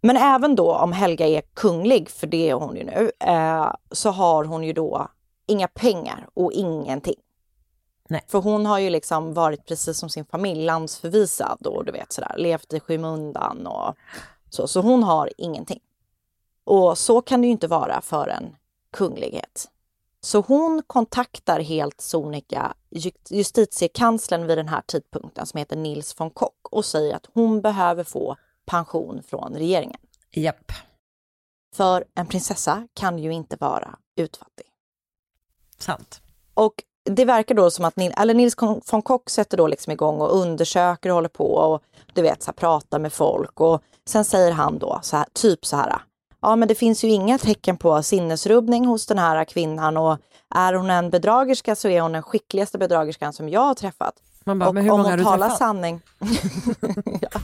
Men 0.00 0.16
även 0.16 0.56
då 0.56 0.74
om 0.74 0.92
Helga 0.92 1.26
är 1.26 1.42
kunglig, 1.54 2.10
för 2.10 2.26
det 2.26 2.50
är 2.50 2.54
hon 2.54 2.76
ju 2.76 2.84
nu, 2.84 3.10
eh, 3.18 3.72
så 3.90 4.10
har 4.10 4.44
hon 4.44 4.64
ju 4.64 4.72
då 4.72 5.08
inga 5.46 5.68
pengar 5.68 6.28
och 6.34 6.52
ingenting. 6.52 7.20
Nej. 8.08 8.24
För 8.28 8.38
hon 8.38 8.66
har 8.66 8.78
ju 8.78 8.90
liksom 8.90 9.34
varit 9.34 9.66
precis 9.66 9.98
som 9.98 10.08
sin 10.10 10.24
familj 10.24 10.64
landsförvisad 10.64 11.66
och 11.66 11.84
du 11.84 11.92
vet 11.92 12.12
sådär, 12.12 12.34
levt 12.38 12.72
i 12.72 12.80
skymundan 12.80 13.66
och 13.66 13.94
så. 14.50 14.66
Så 14.66 14.80
hon 14.80 15.02
har 15.02 15.30
ingenting. 15.36 15.80
Och 16.64 16.98
så 16.98 17.22
kan 17.22 17.40
det 17.40 17.46
ju 17.46 17.52
inte 17.52 17.66
vara 17.68 18.00
för 18.00 18.28
en 18.28 18.56
kunglighet. 18.92 19.68
Så 20.22 20.40
hon 20.40 20.82
kontaktar 20.86 21.60
helt 21.60 22.00
sonika 22.00 22.74
ju- 22.90 23.10
justitiekanslern 23.30 24.46
vid 24.46 24.58
den 24.58 24.68
här 24.68 24.82
tidpunkten 24.86 25.46
som 25.46 25.58
heter 25.58 25.76
Nils 25.76 26.20
von 26.20 26.30
Kock 26.30 26.68
och 26.70 26.84
säger 26.84 27.16
att 27.16 27.26
hon 27.34 27.60
behöver 27.60 28.04
få 28.04 28.36
pension 28.66 29.22
från 29.22 29.54
regeringen. 29.54 30.00
Japp. 30.30 30.72
För 31.76 32.04
en 32.14 32.26
prinsessa 32.26 32.88
kan 32.94 33.18
ju 33.18 33.32
inte 33.32 33.56
vara 33.60 33.98
utfattig. 34.16 34.66
Sant. 35.78 36.20
Och 36.54 36.84
det 37.04 37.24
verkar 37.24 37.54
då 37.54 37.70
som 37.70 37.84
att 37.84 37.96
Nils, 37.96 38.14
eller 38.16 38.34
Nils 38.34 38.54
von 38.92 39.02
Kock 39.02 39.30
sätter 39.30 39.56
då 39.56 39.66
liksom 39.66 39.92
igång 39.92 40.20
och 40.20 40.36
undersöker 40.36 41.08
och 41.08 41.14
håller 41.14 41.28
på 41.28 41.54
och 41.54 41.82
du 42.14 42.22
vet 42.22 42.42
så 42.42 42.48
här, 42.50 42.52
pratar 42.52 42.98
med 42.98 43.12
folk 43.12 43.60
och 43.60 43.82
sen 44.04 44.24
säger 44.24 44.52
han 44.52 44.78
då 44.78 45.00
så 45.02 45.16
här, 45.16 45.26
typ 45.32 45.66
så 45.66 45.76
här. 45.76 46.02
Ja, 46.42 46.56
men 46.56 46.68
det 46.68 46.74
finns 46.74 47.04
ju 47.04 47.08
inga 47.08 47.38
tecken 47.38 47.76
på 47.76 48.02
sinnesrubbning 48.02 48.86
hos 48.86 49.06
den 49.06 49.18
här 49.18 49.44
kvinnan 49.44 49.96
och 49.96 50.18
är 50.54 50.74
hon 50.74 50.90
en 50.90 51.10
bedragerska 51.10 51.74
så 51.76 51.88
är 51.88 52.00
hon 52.00 52.12
den 52.12 52.22
skickligaste 52.22 52.78
bedragerskan 52.78 53.32
som 53.32 53.48
jag 53.48 53.60
har 53.60 53.74
träffat. 53.74 54.14
Man 54.44 54.58
bara, 54.58 54.68
och 54.68 54.74
men 54.74 54.84
hur 54.84 54.90
om 54.92 55.00
många 55.00 55.10
hon 55.10 55.10
har 55.10 55.18
du 55.18 55.24
talar 55.24 55.46
träffat? 55.46 55.58
sanning. 55.58 56.00
ja. 57.20 57.40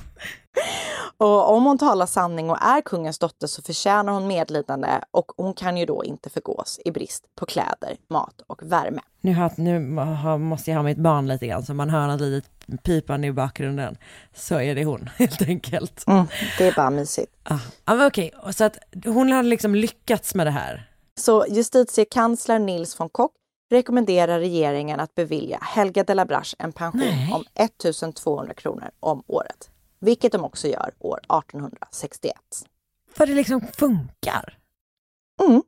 Och 1.19 1.55
om 1.55 1.65
hon 1.65 1.79
talar 1.79 2.07
sanning 2.07 2.51
och 2.51 2.63
är 2.63 2.81
kungens 2.81 3.19
dotter 3.19 3.47
så 3.47 3.63
förtjänar 3.63 4.13
hon 4.13 4.27
medlidande 4.27 5.01
och 5.11 5.33
hon 5.37 5.55
kan 5.55 5.77
ju 5.77 5.87
då 5.87 6.05
inte 6.05 6.31
förgås 6.31 6.81
i 6.85 6.91
brist 6.91 7.25
på 7.35 7.47
kläder, 7.47 7.97
mat 8.09 8.41
och 8.47 8.63
värme. 8.63 9.01
Nu, 9.21 9.35
har, 9.35 9.53
nu 9.57 9.97
har, 9.97 10.39
måste 10.39 10.71
jag 10.71 10.79
ha 10.79 10.83
mitt 10.83 10.99
barn 10.99 11.29
lite 11.29 11.47
grann 11.47 11.63
så 11.63 11.75
man 11.75 11.91
hör 11.91 12.07
något 12.07 12.21
litet 12.21 12.51
pipande 12.83 13.27
i 13.27 13.33
bakgrunden. 13.33 13.97
Så 14.35 14.61
är 14.61 14.75
det 14.75 14.85
hon 14.85 15.11
helt 15.17 15.43
enkelt. 15.43 16.05
Mm, 16.07 16.27
det 16.59 16.67
är 16.67 16.75
bara 16.75 16.91
mysigt. 16.91 17.33
Ah. 17.43 17.59
Ja, 17.85 17.95
men 17.95 18.07
okej, 18.07 18.33
och 18.43 18.55
så 18.55 18.65
att 18.65 18.79
hon 19.05 19.33
har 19.33 19.43
liksom 19.43 19.75
lyckats 19.75 20.35
med 20.35 20.47
det 20.47 20.51
här. 20.51 20.91
Så 21.21 21.47
justitiekansler 21.49 22.59
Nils 22.59 23.01
von 23.01 23.09
Kock 23.09 23.33
rekommenderar 23.71 24.39
regeringen 24.39 25.01
att 25.01 25.15
bevilja 25.15 25.59
Helga 25.63 26.05
de 26.05 26.15
la 26.15 26.25
Brache 26.25 26.57
en 26.59 26.73
pension 26.73 27.01
Nej. 27.01 27.33
om 27.33 27.45
1200 27.55 28.55
kronor 28.55 28.91
om 29.01 29.23
året. 29.27 29.71
Vilket 29.99 30.32
de 30.32 30.44
också 30.44 30.68
gör 30.68 30.94
år 30.99 31.18
1861. 31.18 32.34
För 33.16 33.26
det 33.26 33.34
liksom 33.34 33.61
funkar. 33.61 34.59
Mm. 35.42 35.62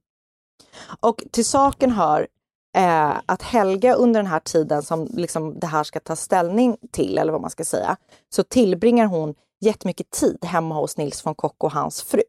Och 1.00 1.24
till 1.30 1.44
saken 1.44 1.90
hör 1.90 2.28
eh, 2.76 3.12
att 3.26 3.42
Helga 3.42 3.94
under 3.94 4.20
den 4.20 4.30
här 4.30 4.40
tiden 4.40 4.82
som 4.82 5.08
liksom 5.12 5.58
det 5.58 5.66
här 5.66 5.84
ska 5.84 6.00
ta 6.00 6.16
ställning 6.16 6.76
till, 6.90 7.18
eller 7.18 7.32
vad 7.32 7.40
man 7.40 7.50
ska 7.50 7.64
säga, 7.64 7.96
så 8.28 8.42
tillbringar 8.42 9.06
hon 9.06 9.34
jättemycket 9.60 10.10
tid 10.10 10.44
hemma 10.44 10.74
hos 10.74 10.96
Nils 10.96 11.26
von 11.26 11.34
Kock 11.34 11.64
och 11.64 11.72
hans 11.72 12.02
fru. 12.02 12.22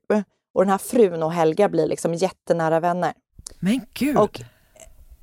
Och 0.53 0.61
den 0.61 0.69
här 0.69 0.77
frun 0.77 1.23
och 1.23 1.31
Helga 1.31 1.69
blir 1.69 1.87
liksom 1.87 2.13
jättenära 2.13 2.79
vänner. 2.79 3.13
Men 3.59 3.81
gud. 3.93 4.17
Och, 4.17 4.41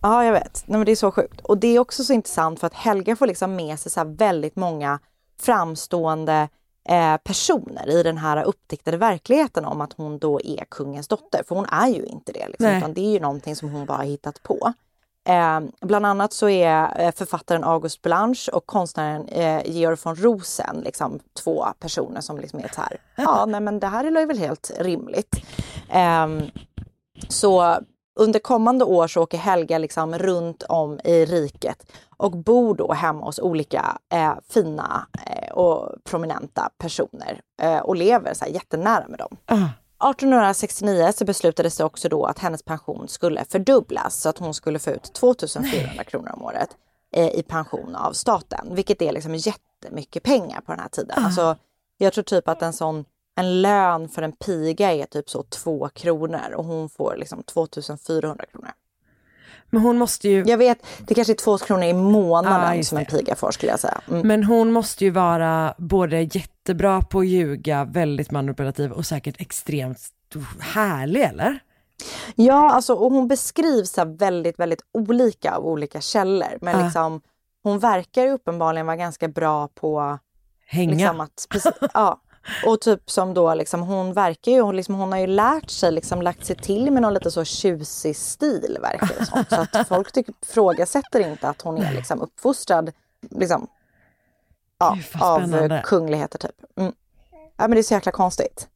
ja, 0.02 0.24
jag 0.24 0.32
vet. 0.32 0.64
Nej, 0.66 0.78
men 0.78 0.86
det 0.86 0.92
är 0.92 0.96
så 0.96 1.10
sjukt. 1.10 1.40
Och 1.40 1.58
det 1.58 1.68
är 1.68 1.78
också 1.78 2.04
så 2.04 2.12
intressant 2.12 2.60
för 2.60 2.66
att 2.66 2.74
Helga 2.74 3.16
får 3.16 3.26
liksom 3.26 3.56
med 3.56 3.80
sig 3.80 3.92
så 3.92 4.04
väldigt 4.04 4.56
många 4.56 5.00
framstående 5.40 6.48
eh, 6.88 7.16
personer 7.16 7.88
i 7.88 8.02
den 8.02 8.18
här 8.18 8.42
uppdiktade 8.42 8.96
verkligheten 8.96 9.64
om 9.64 9.80
att 9.80 9.92
hon 9.92 10.18
då 10.18 10.40
är 10.40 10.64
kungens 10.64 11.08
dotter. 11.08 11.42
För 11.48 11.54
hon 11.54 11.66
är 11.66 11.88
ju 11.88 12.04
inte 12.04 12.32
det, 12.32 12.48
liksom, 12.48 12.66
utan 12.66 12.94
det 12.94 13.00
är 13.00 13.10
ju 13.10 13.20
någonting 13.20 13.56
som 13.56 13.70
hon 13.70 13.86
bara 13.86 13.96
har 13.96 14.04
hittat 14.04 14.42
på. 14.42 14.72
Eh, 15.28 15.60
bland 15.80 16.06
annat 16.06 16.32
så 16.32 16.48
är 16.48 17.00
eh, 17.00 17.12
författaren 17.12 17.64
August 17.64 18.02
Blanche 18.02 18.52
och 18.52 18.66
konstnären 18.66 19.28
eh, 19.28 19.62
Georg 19.64 19.96
von 20.02 20.16
Rosen 20.16 20.80
liksom 20.84 21.20
två 21.44 21.66
personer 21.78 22.20
som 22.20 22.38
liksom 22.38 22.58
är 22.58 22.70
så 22.74 22.80
här, 22.80 23.00
ja 23.16 23.44
nej 23.48 23.60
men 23.60 23.80
det 23.80 23.86
här 23.86 24.04
är 24.04 24.26
väl 24.26 24.38
helt 24.38 24.70
rimligt. 24.78 25.36
Ehm, 25.90 26.42
så 27.28 27.78
under 28.18 28.40
kommande 28.40 28.84
år 28.84 29.08
så 29.08 29.22
åker 29.22 29.38
Helga 29.38 29.78
liksom 29.78 30.18
runt 30.18 30.62
om 30.62 31.00
i 31.04 31.24
riket 31.24 31.92
och 32.16 32.32
bor 32.32 32.74
då 32.74 32.92
hemma 32.92 33.26
hos 33.26 33.38
olika 33.38 33.98
eh, 34.12 34.34
fina 34.48 35.06
eh, 35.26 35.52
och 35.52 36.04
prominenta 36.04 36.70
personer 36.78 37.40
eh, 37.62 37.78
och 37.78 37.96
lever 37.96 38.34
så 38.34 38.44
här 38.44 38.52
jättenära 38.52 39.08
med 39.08 39.18
dem. 39.18 39.36
Ah. 39.46 39.68
1869 40.10 41.12
så 41.14 41.24
beslutades 41.24 41.76
det 41.76 41.84
också 41.84 42.08
då 42.08 42.24
att 42.24 42.38
hennes 42.38 42.62
pension 42.62 43.08
skulle 43.08 43.44
fördubblas 43.44 44.20
så 44.20 44.28
att 44.28 44.38
hon 44.38 44.54
skulle 44.54 44.78
få 44.78 44.90
ut 44.90 45.12
2400 45.14 46.04
kronor 46.04 46.30
om 46.32 46.42
året 46.42 46.68
eh, 47.12 47.28
i 47.28 47.42
pension 47.42 47.96
av 47.96 48.12
staten, 48.12 48.74
vilket 48.74 49.02
är 49.02 49.12
liksom 49.12 49.34
jättemycket 49.34 50.22
pengar 50.22 50.60
på 50.60 50.72
den 50.72 50.80
här 50.80 50.88
tiden. 50.88 51.24
Alltså, 51.24 51.56
jag 51.98 52.12
tror 52.12 52.24
typ 52.24 52.48
att 52.48 52.62
en 52.62 52.72
sån 52.72 53.04
en 53.36 53.62
lön 53.62 54.08
för 54.08 54.22
en 54.22 54.32
piga 54.32 54.92
är 54.92 55.06
typ 55.06 55.30
så 55.30 55.42
två 55.42 55.88
kronor 55.88 56.52
och 56.56 56.64
hon 56.64 56.88
får 56.88 57.16
liksom 57.16 57.42
2400 57.42 58.44
kronor. 58.52 58.70
Men 59.70 59.82
hon 59.82 59.98
måste 59.98 60.28
ju, 60.28 60.44
Jag 60.46 60.58
vet, 60.58 60.78
det 61.06 61.14
kanske 61.14 61.32
är 61.32 61.34
två 61.34 61.58
kronor 61.58 61.84
i 61.84 61.92
månaden 61.92 62.78
Ah, 62.80 62.82
som 62.82 62.98
en 62.98 63.04
piga 63.04 63.34
får 63.34 63.50
skulle 63.50 63.72
jag 63.72 63.80
säga. 63.80 64.00
Mm. 64.08 64.28
men 64.28 64.44
hon 64.44 64.72
måste 64.72 65.04
ju 65.04 65.10
vara 65.10 65.74
både 65.78 66.20
jättebra 66.22 67.02
på 67.02 67.18
att 67.20 67.26
ljuga, 67.26 67.84
väldigt 67.84 68.30
manipulativ 68.30 68.92
och 68.92 69.06
säkert 69.06 69.40
extremt 69.40 69.98
härlig 70.60 71.22
eller? 71.22 71.58
Ja, 72.34 72.70
alltså 72.70 72.94
och 72.94 73.12
hon 73.12 73.28
beskrivs 73.28 73.90
så 73.92 74.00
här 74.00 74.16
väldigt, 74.18 74.58
väldigt 74.58 74.82
olika 74.92 75.54
av 75.56 75.66
olika 75.66 76.00
källor. 76.00 76.58
Men 76.60 76.76
Ah. 76.80 76.84
liksom, 76.84 77.20
hon 77.62 77.78
verkar 77.78 78.22
ju 78.22 78.30
uppenbarligen 78.32 78.86
vara 78.86 78.96
ganska 78.96 79.28
bra 79.28 79.68
på 79.68 80.18
Hänga. 80.66 80.90
liksom 80.94 81.20
att, 81.20 81.46
precis, 81.50 81.72
ja. 81.94 82.20
Och 82.66 82.80
typ 82.80 83.10
som 83.10 83.34
då 83.34 83.54
liksom, 83.54 83.82
hon 83.82 84.12
verkar 84.12 84.52
ju, 84.52 84.60
hon, 84.60 84.76
liksom, 84.76 84.94
hon 84.94 85.12
har 85.12 85.18
ju 85.18 85.26
lärt 85.26 85.70
sig, 85.70 85.92
liksom 85.92 86.22
lagt 86.22 86.46
sig 86.46 86.56
till 86.56 86.90
med 86.90 87.02
någon 87.02 87.14
lite 87.14 87.30
så 87.30 87.44
tjusig 87.44 88.16
stil 88.16 88.78
verkar 88.82 89.10
det 89.18 89.26
som. 89.26 89.44
Så 89.48 89.60
att 89.60 89.88
folk 89.88 90.12
tycker, 90.12 90.34
frågasätter 90.46 91.20
inte 91.20 91.48
att 91.48 91.62
hon 91.62 91.78
är 91.78 91.92
liksom 91.92 92.20
uppfostrad 92.22 92.92
liksom, 93.30 93.66
ja, 94.78 94.98
av 95.20 95.80
kungligheter 95.82 96.38
typ. 96.38 96.56
Mm. 96.76 96.92
Ja 97.32 97.68
men 97.68 97.70
det 97.70 97.78
är 97.78 97.82
så 97.82 97.94
jäkla 97.94 98.12
konstigt. 98.12 98.68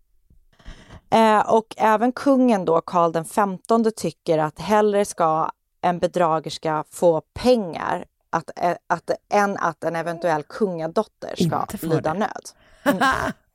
Eh, 1.10 1.50
och 1.50 1.74
även 1.76 2.12
kungen 2.12 2.64
då, 2.64 2.80
Karl 2.80 3.12
den 3.12 3.24
femtonde, 3.24 3.90
tycker 3.90 4.38
att 4.38 4.58
hellre 4.58 5.04
ska 5.04 5.50
en 5.80 5.98
bedragerska 5.98 6.84
få 6.90 7.22
pengar 7.34 8.04
att, 8.30 8.50
eh, 8.56 8.76
att, 8.86 9.10
än 9.32 9.56
att 9.56 9.84
en 9.84 9.96
eventuell 9.96 10.42
kungadotter 10.42 11.34
ska 11.36 11.66
lida 11.82 12.12
det. 12.12 12.18
nöd. 12.18 12.48
Mm. 12.82 12.98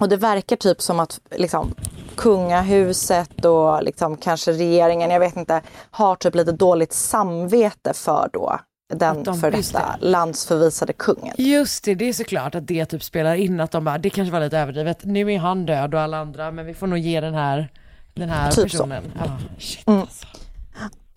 Och 0.00 0.08
det 0.08 0.16
verkar 0.16 0.56
typ 0.56 0.82
som 0.82 1.00
att 1.00 1.20
liksom, 1.30 1.74
kungahuset 2.16 3.44
och 3.44 3.82
liksom, 3.82 4.16
kanske 4.16 4.52
regeringen, 4.52 5.10
jag 5.10 5.20
vet 5.20 5.36
inte, 5.36 5.62
har 5.90 6.16
typ 6.16 6.34
lite 6.34 6.52
dåligt 6.52 6.92
samvete 6.92 7.92
för 7.94 8.30
då 8.32 8.58
den 8.94 9.22
de- 9.22 9.40
för 9.40 9.50
detta 9.50 9.96
landsförvisade 10.00 10.92
kungen. 10.92 11.34
Just 11.38 11.84
det, 11.84 11.94
det 11.94 12.08
är 12.08 12.12
såklart 12.12 12.54
att 12.54 12.66
det 12.66 12.84
typ 12.86 13.02
spelar 13.02 13.34
in 13.34 13.60
att 13.60 13.70
de 13.70 13.84
bara, 13.84 13.98
det 13.98 14.10
kanske 14.10 14.32
var 14.32 14.40
lite 14.40 14.58
överdrivet, 14.58 15.04
nu 15.04 15.32
är 15.32 15.38
han 15.38 15.66
död 15.66 15.94
och 15.94 16.00
alla 16.00 16.18
andra, 16.18 16.50
men 16.50 16.66
vi 16.66 16.74
får 16.74 16.86
nog 16.86 16.98
ge 16.98 17.20
den 17.20 17.34
här, 17.34 17.68
den 18.14 18.28
här 18.28 18.50
Typ 18.50 18.54
så. 18.56 18.62
personen. 18.78 19.12
Ja, 19.18 19.24
shit 19.58 19.88
Mm. 19.88 20.00
alltså. 20.00 20.26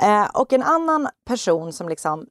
Eh, 0.01 0.25
och 0.41 0.53
en 0.53 0.63
annan 0.63 1.09
person 1.27 1.73
som 1.73 1.89
liksom 1.89 2.25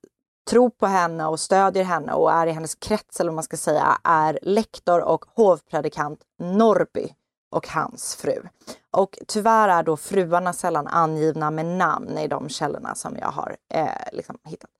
tror 0.50 0.70
på 0.70 0.86
henne 0.86 1.26
och 1.26 1.40
stödjer 1.40 1.84
henne 1.84 2.12
och 2.12 2.32
är 2.32 2.46
i 2.46 2.52
hennes 2.52 2.74
krets 2.74 3.20
eller 3.20 3.30
vad 3.30 3.34
man 3.34 3.44
ska 3.44 3.56
säga 3.56 3.98
är 4.04 4.38
lektor 4.42 5.00
och 5.00 5.24
hovpredikant 5.34 6.20
Norby 6.38 7.14
och 7.50 7.68
hans 7.68 8.16
fru. 8.16 8.42
Och 8.90 9.18
tyvärr 9.26 9.68
är 9.68 9.82
då 9.82 9.96
fruarna 9.96 10.52
sällan 10.52 10.86
angivna 10.86 11.50
med 11.50 11.66
namn 11.66 12.18
i 12.18 12.28
de 12.28 12.48
källorna 12.48 12.94
som 12.94 13.16
jag 13.16 13.28
har 13.28 13.56
eh, 13.74 13.88
liksom 14.12 14.38
hittat. 14.44 14.70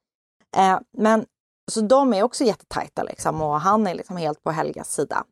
Eh, 0.57 0.79
men 0.93 1.27
så 1.73 1.81
de 1.81 2.15
är 2.15 2.23
också 2.23 2.45
jättetajta 2.45 3.03
liksom 3.03 3.43
och 3.43 3.61
han 3.61 3.87
är 3.87 3.95
liksom 3.95 4.17
helt 4.17 4.45
på 4.45 4.51
Helgas 4.51 4.95
sida. 4.95 5.25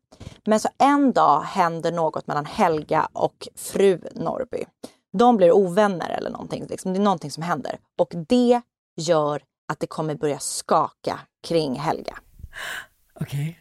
Men 0.45 0.59
så 0.59 0.69
en 0.77 1.11
dag 1.11 1.41
händer 1.41 1.91
något 1.91 2.27
mellan 2.27 2.45
Helga 2.45 3.09
och 3.13 3.47
fru 3.55 4.01
Norby. 4.15 4.65
De 5.17 5.37
blir 5.37 5.51
ovänner 5.51 6.09
eller 6.09 6.29
någonting. 6.29 6.65
Liksom. 6.69 6.93
Det 6.93 6.99
är 6.99 7.03
någonting 7.03 7.31
som 7.31 7.43
händer 7.43 7.79
och 7.97 8.13
det 8.27 8.61
gör 8.95 9.41
att 9.67 9.79
det 9.79 9.87
kommer 9.87 10.15
börja 10.15 10.39
skaka 10.39 11.19
kring 11.47 11.79
Helga. 11.79 12.17
Okej. 13.21 13.59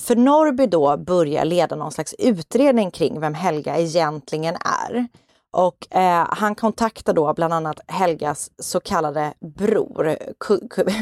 För 0.00 0.16
Norby 0.16 0.66
då 0.66 0.96
börjar 0.96 1.44
leda 1.44 1.76
någon 1.76 1.92
slags 1.92 2.14
utredning 2.18 2.90
kring 2.90 3.20
vem 3.20 3.34
Helga 3.34 3.78
egentligen 3.78 4.56
är. 4.60 5.08
Och 5.50 5.96
eh, 5.96 6.26
han 6.30 6.54
kontaktar 6.54 7.12
då 7.12 7.34
bland 7.34 7.54
annat 7.54 7.80
Helgas 7.86 8.50
så 8.58 8.80
kallade 8.80 9.34
bror, 9.40 10.16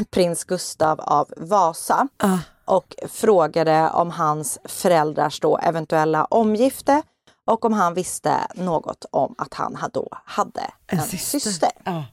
prins 0.11 0.43
Gustav 0.43 0.99
av 0.99 1.33
Vasa. 1.37 2.07
Ah. 2.17 2.37
Och 2.65 2.95
frågade 3.07 3.89
om 3.89 4.11
hans 4.11 4.59
föräldrars 4.65 5.39
då 5.39 5.57
eventuella 5.57 6.25
omgifte 6.25 7.01
och 7.45 7.65
om 7.65 7.73
han 7.73 7.93
visste 7.93 8.47
något 8.55 9.05
om 9.11 9.35
att 9.37 9.53
han 9.53 9.75
ha- 9.75 9.87
då 9.87 10.07
hade 10.25 10.71
en, 10.87 11.01
syster. 11.01 11.69
Ja. 11.83 12.03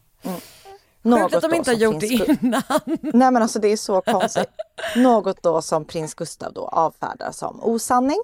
Något 1.04 1.34
att 1.34 1.42
de 1.42 1.54
inte 1.54 1.70
har 1.70 1.76
gjort 1.76 2.00
det 2.00 2.06
innan. 2.06 2.62
Nej 3.00 3.30
men 3.30 3.36
alltså 3.36 3.58
det 3.58 3.68
är 3.68 3.76
så 3.76 4.00
konstigt. 4.00 4.50
Något 4.96 5.42
då 5.42 5.62
som 5.62 5.84
prins 5.84 6.14
Gustav 6.14 6.52
då 6.52 6.68
avfärdar 6.68 7.32
som 7.32 7.60
osanning. 7.62 8.22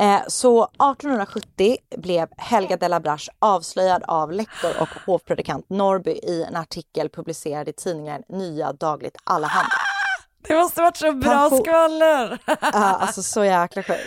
Eh, 0.00 0.20
så 0.28 0.64
1870 0.64 1.76
blev 1.96 2.28
Helga 2.36 2.76
de 2.76 2.88
la 2.88 3.00
Brache 3.00 3.32
avslöjad 3.38 4.02
av 4.08 4.32
lektor 4.32 4.70
och 4.80 4.88
hovpredikant 5.06 5.70
Norby 5.70 6.10
i 6.10 6.44
en 6.48 6.56
artikel 6.56 7.08
publicerad 7.08 7.68
i 7.68 7.72
tidningen 7.72 8.22
Nya 8.28 8.72
Dagligt 8.72 9.16
Allehanda. 9.24 9.70
Det 10.48 10.54
måste 10.54 10.82
varit 10.82 10.96
så 10.96 11.12
bra 11.12 11.32
Pension- 11.32 11.62
skvaller! 11.62 12.38
Ja, 12.46 12.56
alltså 12.72 13.22
så 13.22 13.44
jäkla 13.44 13.82
sjukt. 13.82 14.00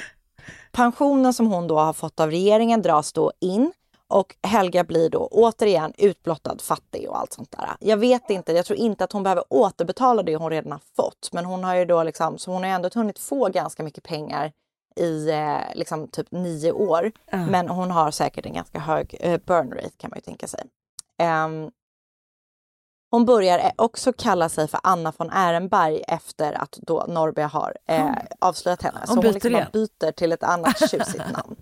Pensionen 0.71 1.33
som 1.33 1.47
hon 1.47 1.67
då 1.67 1.79
har 1.79 1.93
fått 1.93 2.19
av 2.19 2.31
regeringen 2.31 2.81
dras 2.81 3.13
då 3.13 3.31
in 3.41 3.71
och 4.07 4.35
Helga 4.41 4.83
blir 4.83 5.09
då 5.09 5.27
återigen 5.31 5.93
utblottad, 5.97 6.57
fattig 6.61 7.09
och 7.09 7.19
allt 7.19 7.33
sånt 7.33 7.51
där. 7.51 7.69
Jag 7.79 7.97
vet 7.97 8.29
inte, 8.29 8.51
jag 8.51 8.65
tror 8.65 8.79
inte 8.79 9.03
att 9.03 9.11
hon 9.11 9.23
behöver 9.23 9.43
återbetala 9.49 10.23
det 10.23 10.35
hon 10.35 10.49
redan 10.49 10.71
har 10.71 10.81
fått, 10.95 11.29
men 11.31 11.45
hon 11.45 11.63
har 11.63 11.75
ju 11.75 11.85
då 11.85 12.03
liksom, 12.03 12.37
så 12.37 12.51
hon 12.51 12.63
har 12.63 12.69
ändå 12.69 12.89
hunnit 12.93 13.19
få 13.19 13.49
ganska 13.49 13.83
mycket 13.83 14.03
pengar 14.03 14.51
i 14.95 15.29
eh, 15.29 15.75
liksom 15.75 16.07
typ 16.07 16.31
nio 16.31 16.71
år. 16.71 17.11
Ja. 17.31 17.37
Men 17.37 17.69
hon 17.69 17.91
har 17.91 18.11
säkert 18.11 18.45
en 18.45 18.53
ganska 18.53 18.79
hög 18.79 19.17
eh, 19.19 19.39
burn 19.45 19.71
rate 19.71 19.97
kan 19.97 20.09
man 20.09 20.17
ju 20.17 20.21
tänka 20.21 20.47
sig. 20.47 20.63
Ehm, 21.17 21.71
hon 23.11 23.25
börjar 23.25 23.71
också 23.75 24.13
kalla 24.13 24.49
sig 24.49 24.67
för 24.67 24.79
Anna 24.83 25.13
von 25.17 25.29
Ehrenberg 25.29 26.03
efter 26.07 26.53
att 26.53 26.71
då 26.81 27.05
Norrby 27.07 27.41
har 27.41 27.77
eh, 27.85 28.11
avslöjat 28.39 28.81
henne. 28.81 28.99
Hon 28.99 29.07
Så 29.07 29.13
hon 29.13 29.21
byter 29.21 29.33
liksom 29.33 29.65
byter 29.73 30.11
till 30.11 30.31
ett 30.31 30.43
annat 30.43 30.79
tjusigt 30.89 31.31
namn. 31.33 31.55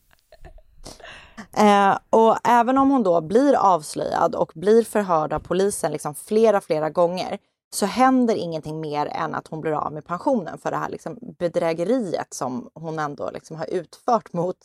Eh, 1.54 1.98
och 2.10 2.38
även 2.44 2.78
om 2.78 2.92
hon 2.92 3.04
då 3.04 3.22
blir 3.22 3.54
avslöjad 3.54 4.36
och 4.36 4.52
blir 4.56 4.84
förhörd 4.84 5.34
av 5.34 5.40
polisen 5.40 5.92
liksom 5.92 6.16
flera, 6.16 6.62
flera 6.62 6.90
gånger 6.90 7.38
så 7.74 7.86
händer 7.86 8.36
ingenting 8.36 8.82
mer 8.82 9.06
än 9.06 9.36
att 9.36 9.48
hon 9.48 9.62
blir 9.62 9.72
av 9.72 9.94
med 9.94 10.06
pensionen 10.06 10.58
för 10.58 10.72
det 10.72 10.78
här 10.78 10.90
liksom 10.90 11.18
bedrägeriet 11.40 12.34
som 12.34 12.70
hon 12.74 13.00
ändå 13.00 13.30
liksom 13.34 13.58
har 13.58 13.66
utfört 13.66 14.34
mot 14.34 14.58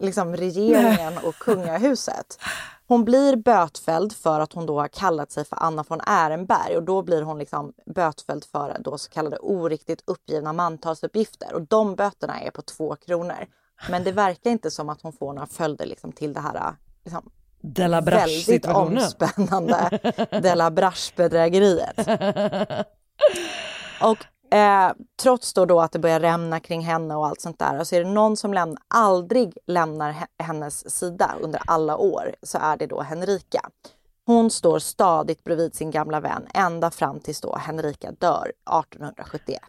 liksom 0.00 0.36
regeringen 0.36 1.18
och 1.18 1.34
kungahuset. 1.38 2.38
Hon 2.86 3.04
blir 3.04 3.36
bötfälld 3.36 4.12
för 4.12 4.40
att 4.40 4.52
hon 4.52 4.66
då 4.66 4.80
har 4.80 4.88
kallat 4.88 5.32
sig 5.32 5.44
för 5.44 5.56
Anna 5.60 5.84
von 5.88 6.00
Ehrenberg 6.06 6.76
och 6.76 6.82
då 6.82 7.02
blir 7.02 7.22
hon 7.22 7.38
liksom 7.38 7.72
bötfälld 7.94 8.44
för 8.44 8.76
då 8.80 8.98
så 8.98 9.10
kallade 9.10 9.38
oriktigt 9.38 10.02
uppgivna 10.06 10.52
mantalsuppgifter 10.52 11.54
och 11.54 11.62
de 11.62 11.94
böterna 11.94 12.40
är 12.40 12.50
på 12.50 12.62
två 12.62 12.96
kronor. 12.96 13.46
Men 13.90 14.04
det 14.04 14.12
verkar 14.12 14.50
inte 14.50 14.70
som 14.70 14.88
att 14.88 15.02
hon 15.02 15.12
får 15.12 15.32
några 15.32 15.46
följder 15.46 15.86
liksom 15.86 16.12
till 16.12 16.32
det 16.32 16.40
här 16.40 16.74
liksom, 17.04 17.30
De 17.60 17.88
la 17.88 18.00
väldigt 18.00 18.66
omspännande 18.66 19.98
De 20.42 20.54
la 20.54 20.70
Brache-bedrägeriet. 20.70 21.98
Och 24.02 24.54
eh, 24.54 24.92
trots 25.22 25.52
då, 25.54 25.64
då 25.66 25.80
att 25.80 25.92
det 25.92 25.98
börjar 25.98 26.20
rämna 26.20 26.60
kring 26.60 26.80
henne 26.80 27.14
och 27.16 27.26
allt 27.26 27.40
sånt 27.40 27.58
där, 27.58 27.84
så 27.84 27.94
är 27.96 28.04
det 28.04 28.10
någon 28.10 28.36
som 28.36 28.54
lämnar, 28.54 28.78
aldrig 28.88 29.56
lämnar 29.66 30.12
he- 30.12 30.26
hennes 30.44 30.90
sida 30.96 31.34
under 31.40 31.60
alla 31.66 31.96
år, 31.96 32.34
så 32.42 32.58
är 32.58 32.76
det 32.76 32.86
då 32.86 33.00
Henrika. 33.00 33.60
Hon 34.26 34.50
står 34.50 34.78
stadigt 34.78 35.44
bredvid 35.44 35.74
sin 35.74 35.90
gamla 35.90 36.20
vän 36.20 36.46
ända 36.54 36.90
fram 36.90 37.20
tills 37.20 37.40
då 37.40 37.56
Henrika 37.56 38.12
dör 38.12 38.52
1871. 38.70 39.60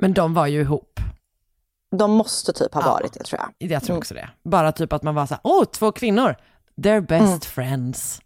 Men 0.00 0.12
de 0.14 0.34
var 0.34 0.46
ju 0.46 0.60
ihop. 0.60 1.00
De 1.90 2.10
måste 2.10 2.52
typ 2.52 2.74
ha 2.74 2.80
varit 2.80 3.12
det 3.12 3.24
tror 3.24 3.40
jag. 3.40 3.70
Jag 3.70 3.82
tror 3.82 3.96
också 3.96 4.14
det. 4.14 4.28
Bara 4.42 4.72
typ 4.72 4.92
att 4.92 5.02
man 5.02 5.14
var 5.14 5.26
så 5.26 5.34
här, 5.34 5.40
åh, 5.44 5.64
två 5.64 5.92
kvinnor, 5.92 6.36
they're 6.76 7.00
best 7.00 7.44
friends. 7.44 8.20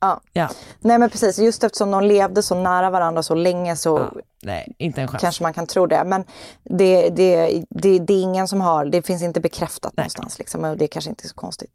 Ja. 0.00 0.20
Ja, 0.32 0.48
Nej 0.80 0.98
men 0.98 1.10
precis, 1.10 1.38
just 1.38 1.64
eftersom 1.64 1.90
de 1.90 2.04
levde 2.04 2.42
så 2.42 2.54
nära 2.54 2.90
varandra 2.90 3.22
så 3.22 3.34
länge 3.34 3.76
så 3.76 4.10
nej, 4.42 4.74
inte 4.78 5.02
en 5.02 5.08
chans. 5.08 5.20
kanske 5.20 5.42
man 5.42 5.52
kan 5.52 5.66
tro 5.66 5.86
det. 5.86 6.04
Men 6.04 6.24
det, 6.64 7.10
det, 7.10 7.64
det, 7.70 7.98
det 7.98 8.12
är 8.14 8.22
ingen 8.22 8.48
som 8.48 8.60
har, 8.60 8.84
det 8.84 9.02
finns 9.02 9.22
inte 9.22 9.40
bekräftat 9.40 9.96
någonstans 9.96 10.38
liksom, 10.38 10.64
och 10.64 10.76
det 10.76 10.84
är 10.84 10.88
kanske 10.88 11.10
inte 11.10 11.26
är 11.26 11.28
så 11.28 11.34
konstigt. 11.34 11.70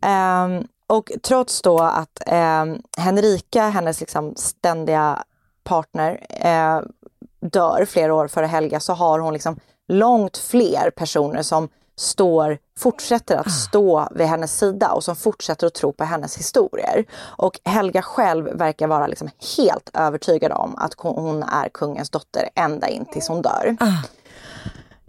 Ehm, 0.00 0.66
och 0.86 1.12
trots 1.22 1.62
då 1.62 1.78
att 1.78 2.22
ehm, 2.26 2.82
Henrika, 2.98 3.68
hennes 3.68 4.00
liksom 4.00 4.34
ständiga 4.36 5.24
partner, 5.64 6.26
eh, 6.30 6.80
dör 7.40 7.84
flera 7.84 8.14
år 8.14 8.28
före 8.28 8.46
Helga 8.46 8.80
så 8.80 8.92
har 8.92 9.18
hon 9.18 9.32
liksom 9.32 9.60
långt 9.88 10.36
fler 10.36 10.90
personer 10.90 11.42
som 11.42 11.68
står, 11.96 12.58
fortsätter 12.78 13.36
att 13.36 13.52
stå 13.52 14.08
vid 14.10 14.26
hennes 14.26 14.58
sida 14.58 14.92
och 14.92 15.04
som 15.04 15.16
fortsätter 15.16 15.66
att 15.66 15.74
tro 15.74 15.92
på 15.92 16.04
hennes 16.04 16.38
historier. 16.38 17.04
Och 17.18 17.60
Helga 17.64 18.02
själv 18.02 18.44
verkar 18.44 18.86
vara 18.86 19.06
liksom 19.06 19.28
helt 19.56 19.90
övertygad 19.94 20.52
om 20.52 20.74
att 20.76 20.94
hon 20.96 21.42
är 21.42 21.68
kungens 21.68 22.10
dotter 22.10 22.48
ända 22.54 22.88
in 22.88 23.04
tills 23.04 23.28
hon 23.28 23.42
dör. 23.42 23.76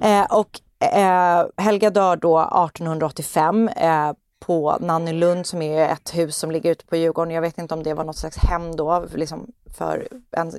Eh, 0.01 0.23
och 0.23 0.59
eh, 0.87 1.45
Helga 1.57 1.89
dör 1.89 2.15
då 2.15 2.39
1885 2.39 3.67
eh, 3.69 4.13
på 4.39 4.77
Nannelund 4.79 5.45
som 5.45 5.61
är 5.61 5.89
ett 5.89 6.15
hus 6.15 6.37
som 6.37 6.51
ligger 6.51 6.71
ute 6.71 6.85
på 6.85 6.95
Djurgården. 6.95 7.33
Jag 7.33 7.41
vet 7.41 7.57
inte 7.57 7.73
om 7.73 7.83
det 7.83 7.93
var 7.93 8.03
något 8.03 8.17
slags 8.17 8.37
hem 8.37 8.75
då, 8.75 9.05
liksom 9.13 9.47
för 9.77 10.07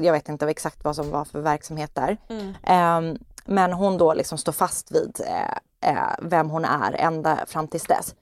jag 0.00 0.12
vet 0.12 0.28
inte 0.28 0.46
exakt 0.46 0.84
vad 0.84 0.96
som 0.96 1.10
var 1.10 1.24
för 1.24 1.40
verksamhet 1.40 1.94
där. 1.94 2.16
Eh, 2.62 3.00
men 3.48 3.72
hon 3.72 3.98
då 3.98 4.14
liksom 4.14 4.38
står 4.38 4.52
fast 4.52 4.90
vid 4.90 5.20
eh, 5.26 5.90
eh, 5.90 6.14
vem 6.22 6.50
hon 6.50 6.64
är 6.64 6.92
ända 6.92 7.38
fram 7.46 7.68
tills 7.68 7.86
dess. 7.86 8.14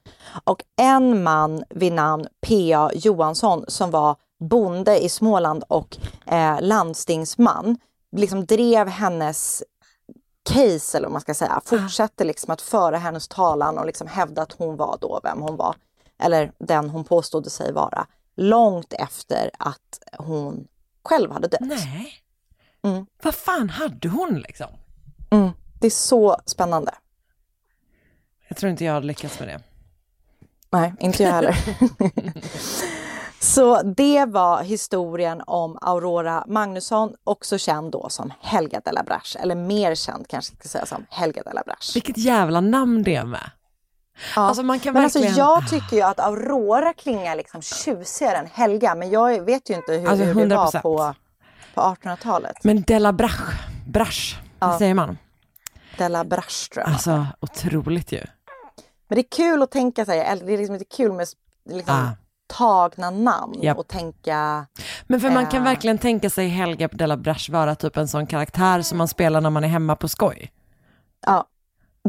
Och 0.45 0.65
en 0.77 1.23
man 1.23 1.65
vid 1.71 1.93
namn 1.93 2.27
P.A. 2.41 2.91
Johansson 2.95 3.65
som 3.69 3.91
var 3.91 4.17
bonde 4.39 5.05
i 5.05 5.09
Småland 5.09 5.65
och 5.69 5.97
eh, 6.27 6.61
landstingsman 6.61 7.79
liksom 8.17 8.47
drev 8.47 8.89
hennes 8.89 9.63
case 10.51 10.99
eller 10.99 11.07
vad 11.07 11.13
man 11.13 11.21
ska 11.21 11.35
säga, 11.35 11.61
fortsatte 11.65 12.25
liksom 12.25 12.53
att 12.53 12.63
föra 12.63 12.99
hennes 12.99 13.29
talan 13.29 13.79
och 13.79 13.87
liksom 13.87 14.07
hävda 14.07 14.43
att 14.43 14.53
hon 14.53 14.77
var 14.77 14.99
då 15.01 15.21
vem 15.23 15.41
hon 15.41 15.57
var, 15.57 15.77
eller 16.19 16.53
den 16.59 16.91
hon 16.91 17.05
påstod 17.05 17.53
sig 17.53 17.73
vara, 17.73 18.07
långt 18.37 18.93
efter 18.93 19.51
att 19.59 20.01
hon 20.19 20.67
själv 21.05 21.31
hade 21.33 21.49
dött. 21.49 21.61
Nej. 21.61 22.13
Mm. 22.83 23.07
Vad 23.23 23.35
fan 23.35 23.71
hade 23.71 24.09
hon 24.09 24.35
liksom? 24.35 24.69
Mm. 25.31 25.51
Det 25.81 25.87
är 25.87 25.91
så 25.91 26.37
spännande. 26.47 26.95
Jag 28.49 28.57
tror 28.57 28.71
inte 28.71 28.85
jag 28.85 28.93
hade 28.93 29.07
lyckats 29.07 29.41
med 29.41 29.49
det. 29.49 29.61
Nej, 30.71 30.95
inte 31.01 31.23
jag 31.23 31.33
heller. 31.33 31.57
Så 33.41 33.83
det 33.83 34.25
var 34.25 34.63
historien 34.63 35.43
om 35.47 35.79
Aurora 35.81 36.45
Magnusson, 36.47 37.15
också 37.25 37.59
känd 37.59 37.93
då 37.93 38.09
som 38.09 38.33
Helga 38.41 38.81
de 38.85 38.91
la 38.93 39.03
Brache, 39.03 39.39
eller 39.39 39.55
mer 39.55 39.95
känd 39.95 40.29
kanske 40.29 40.53
jag 40.53 40.59
ska 40.61 40.69
säga 40.69 40.87
som 40.87 41.07
Helga 41.11 41.43
de 41.43 41.53
la 41.55 41.63
Brache. 41.67 41.91
Vilket 41.95 42.19
jävla 42.19 42.61
namn 42.61 43.03
det 43.03 43.15
är 43.15 43.25
med. 43.25 43.51
Ja. 44.37 44.43
Alltså 44.43 44.63
man 44.63 44.81
kan 44.81 44.93
men 44.93 45.03
verkligen... 45.03 45.27
alltså 45.27 45.41
jag 45.41 45.69
tycker 45.71 45.97
ju 45.97 46.03
att 46.03 46.21
Aurora 46.21 46.93
klingar 46.93 47.37
liksom 47.37 47.63
tjusigare 47.63 48.37
än 48.37 48.47
Helga, 48.53 48.95
men 48.95 49.11
jag 49.11 49.45
vet 49.45 49.71
ju 49.71 49.75
inte 49.75 49.93
hur, 49.93 50.09
Alltså, 50.09 50.25
hur 50.25 50.47
det 50.47 50.57
var 50.57 50.71
100%. 50.71 50.81
på, 50.83 51.15
på 51.75 51.81
1800-talet. 51.81 52.57
Men 52.65 52.83
de 52.83 52.99
la 52.99 53.13
Brache, 53.13 53.53
Brache, 53.87 54.37
vad 54.59 54.79
säger 54.79 54.95
man? 54.95 55.19
De 55.99 56.09
la 56.09 56.25
Brache 56.25 56.73
tror 56.73 56.85
jag. 56.87 56.93
Alltså 56.93 57.27
otroligt 57.41 58.13
ju. 58.13 58.21
Men 59.09 59.17
det 59.17 59.21
är 59.21 59.37
kul 59.37 59.63
att 59.63 59.71
tänka 59.71 60.05
sig, 60.05 60.21
eller 60.21 60.47
det 60.47 60.53
är 60.53 60.59
liksom 60.59 60.75
inte 60.75 60.97
kul 60.97 61.13
med 61.13 61.27
liksom, 61.71 61.95
Ah. 61.95 62.09
tagna 62.47 63.11
namn 63.11 63.55
Japp. 63.63 63.79
och 63.79 63.89
tänka... 63.89 64.67
Men 65.07 65.21
för 65.21 65.31
man 65.31 65.47
kan 65.47 65.61
Eh. 65.61 65.65
verkligen 65.65 65.99
tänka 65.99 66.31
sig 66.31 66.49
Helga 66.49 66.89
de 66.93 67.07
la 67.07 67.17
Brache 67.17 67.53
vara 67.53 67.75
typ 67.75 67.97
en 67.97 68.09
sån 68.09 68.27
karaktär 68.27 68.83
som 68.83 68.99
man 68.99 69.09
spelar 69.09 69.41
när 69.41 69.51
man 69.51 69.65
är 69.65 69.69
hemma 69.69 69.97
på 69.97 70.09
skoj. 70.09 70.53
Ja, 71.27 71.45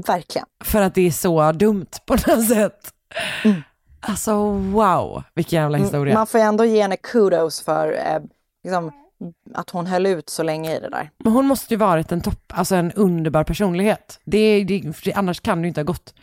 verkligen. 0.08 0.48
För 0.64 0.82
att 0.82 0.96
det 0.96 1.08
är 1.08 1.12
så 1.12 1.52
dumt 1.52 1.88
på 2.06 2.14
något 2.14 2.48
sätt. 2.48 2.94
Alltså 4.00 4.52
wow, 4.52 5.24
vilken 5.34 5.62
jävla 5.62 5.78
historia. 5.78 6.12
Mm. 6.12 6.20
Man 6.20 6.28
får 6.28 6.40
ju 6.40 6.46
ändå 6.46 6.66
ge 6.66 6.82
henne 6.82 6.98
kudos 6.98 7.62
för 7.62 7.94
eh, 7.94 8.20
liksom, 8.64 8.92
att 9.54 9.70
hon 9.70 9.88
höll 9.88 10.06
ut 10.06 10.30
så 10.30 10.44
länge 10.44 10.76
i 10.78 10.80
det 10.80 10.90
där. 10.90 11.10
Men 11.24 11.34
hon 11.34 11.46
måste 11.48 11.74
ju 11.74 11.78
varit 11.78 12.12
en 12.12 12.22
topp, 12.22 12.54
alltså 12.54 12.76
en 12.76 12.92
underbar 12.92 13.44
personlighet. 13.44 14.20
Det, 14.26 14.64
det, 14.64 15.14
annars 15.16 15.40
kan 15.42 15.58
det 15.58 15.62
ju 15.62 15.68
inte 15.68 15.80
ha 15.82 15.86
gått. 15.86 16.14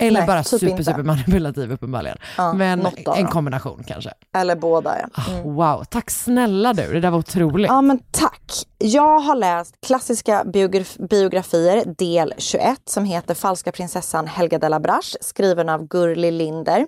Eller 0.00 0.20
Nej, 0.20 0.26
bara 0.26 0.42
typ 0.42 0.48
super, 0.60 0.66
inte. 0.70 0.84
super 0.84 1.02
manipulativ 1.02 1.72
uppenbarligen. 1.72 2.18
Ja, 2.36 2.52
Men 2.52 2.86
en 3.16 3.26
kombination 3.26 3.84
kanske. 3.86 4.10
Eller 4.36 4.56
båda. 4.56 4.96
Ja. 5.00 5.08
Ah, 5.14 5.42
Wow, 5.42 5.84
tack 5.84 6.10
snälla 6.10 6.72
du, 6.72 6.92
det 6.92 7.00
där 7.00 7.10
var 7.10 7.18
otroligt. 7.18 7.68
Ja 7.68 7.80
men 7.80 7.98
tack. 8.10 8.52
Jag 8.78 9.18
har 9.18 9.34
läst 9.36 9.74
klassiska 9.86 10.42
biograf- 10.44 11.06
biografier 11.08 11.84
del 11.98 12.34
21 12.38 12.80
som 12.84 13.04
heter 13.04 13.34
Falska 13.34 13.72
prinsessan 13.72 14.26
Helga 14.26 14.58
de 14.58 14.68
la 14.68 14.80
Brache 14.80 15.18
skriven 15.20 15.68
av 15.68 15.88
Gurli 15.88 16.30
Linder. 16.30 16.86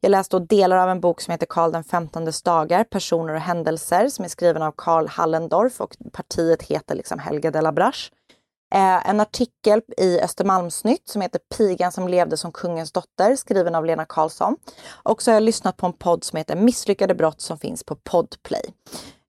Jag 0.00 0.10
läste 0.10 0.38
då 0.38 0.44
delar 0.44 0.76
av 0.76 0.88
en 0.90 1.00
bok 1.00 1.20
som 1.20 1.32
heter 1.32 1.46
Karl 1.46 1.72
den 1.72 1.84
femtondes 1.84 2.42
dagar, 2.42 2.84
personer 2.84 3.34
och 3.34 3.40
händelser 3.40 4.08
som 4.08 4.24
är 4.24 4.28
skriven 4.28 4.62
av 4.62 4.72
Karl 4.76 5.06
Hallendorf 5.06 5.80
och 5.80 5.96
partiet 6.12 6.62
heter 6.62 6.94
liksom 6.94 7.18
Helga 7.18 7.50
de 7.50 7.60
la 7.60 7.72
Brache. 7.72 8.10
Eh, 8.74 9.10
en 9.10 9.20
artikel 9.20 9.82
i 9.96 10.20
Östermalmsnytt 10.20 11.08
som 11.08 11.22
heter 11.22 11.40
Pigan 11.56 11.92
som 11.92 12.08
levde 12.08 12.36
som 12.36 12.52
kungens 12.52 12.92
dotter 12.92 13.36
skriven 13.36 13.74
av 13.74 13.84
Lena 13.84 14.04
Karlsson. 14.04 14.56
Och 14.90 15.22
så 15.22 15.30
har 15.30 15.34
jag 15.34 15.42
lyssnat 15.42 15.76
på 15.76 15.86
en 15.86 15.92
podd 15.92 16.24
som 16.24 16.36
heter 16.36 16.56
Misslyckade 16.56 17.14
brott 17.14 17.40
som 17.40 17.58
finns 17.58 17.84
på 17.84 17.96
Podplay. 17.96 18.74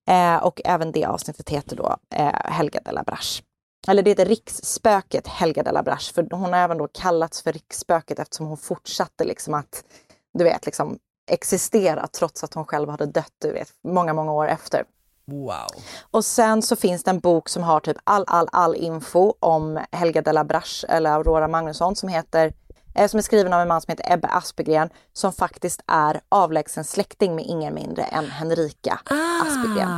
Eh, 0.09 0.35
och 0.35 0.61
även 0.65 0.91
det 0.91 1.05
avsnittet 1.05 1.49
heter 1.49 1.75
då 1.75 1.97
eh, 2.15 2.31
Helga 2.45 2.79
de 2.85 2.91
la 2.91 3.03
Brache. 3.03 3.43
eller 3.87 4.03
det 4.03 4.09
heter 4.09 4.25
riksspöket 4.25 5.27
Helga 5.27 5.63
de 5.63 5.71
la 5.71 5.83
Brache, 5.83 6.13
för 6.13 6.27
hon 6.31 6.53
har 6.53 6.59
även 6.59 6.77
då 6.77 6.87
kallats 6.87 7.41
för 7.41 7.53
riksspöket 7.53 8.19
eftersom 8.19 8.45
hon 8.45 8.57
fortsatte 8.57 9.23
liksom 9.23 9.53
att, 9.53 9.83
du 10.33 10.43
vet, 10.43 10.65
liksom 10.65 10.99
existera 11.31 12.07
trots 12.07 12.43
att 12.43 12.53
hon 12.53 12.65
själv 12.65 12.89
hade 12.89 13.05
dött, 13.05 13.33
du 13.37 13.51
vet, 13.51 13.69
många, 13.83 14.13
många 14.13 14.31
år 14.31 14.47
efter. 14.47 14.83
Wow. 15.25 15.67
Och 16.11 16.25
sen 16.25 16.61
så 16.61 16.75
finns 16.75 17.03
det 17.03 17.11
en 17.11 17.19
bok 17.19 17.49
som 17.49 17.63
har 17.63 17.79
typ 17.79 17.97
all, 18.03 18.23
all, 18.27 18.47
all 18.51 18.75
info 18.75 19.33
om 19.39 19.79
Helga 19.91 20.21
de 20.21 20.33
la 20.33 20.43
Brache 20.43 20.87
eller 20.89 21.11
Aurora 21.11 21.47
Magnusson 21.47 21.95
som 21.95 22.09
heter 22.09 22.53
eh, 22.95 23.07
som 23.07 23.17
är 23.17 23.21
skriven 23.21 23.53
av 23.53 23.61
en 23.61 23.67
man 23.67 23.81
som 23.81 23.91
heter 23.91 24.13
Ebbe 24.13 24.27
Aspegren 24.27 24.89
som 25.13 25.33
faktiskt 25.33 25.81
är 25.87 26.21
avlägsen 26.29 26.83
släkting 26.83 27.35
med 27.35 27.45
ingen 27.45 27.73
mindre 27.73 28.03
än 28.03 28.25
Henrika 28.25 28.99
Aspegren. 29.41 29.89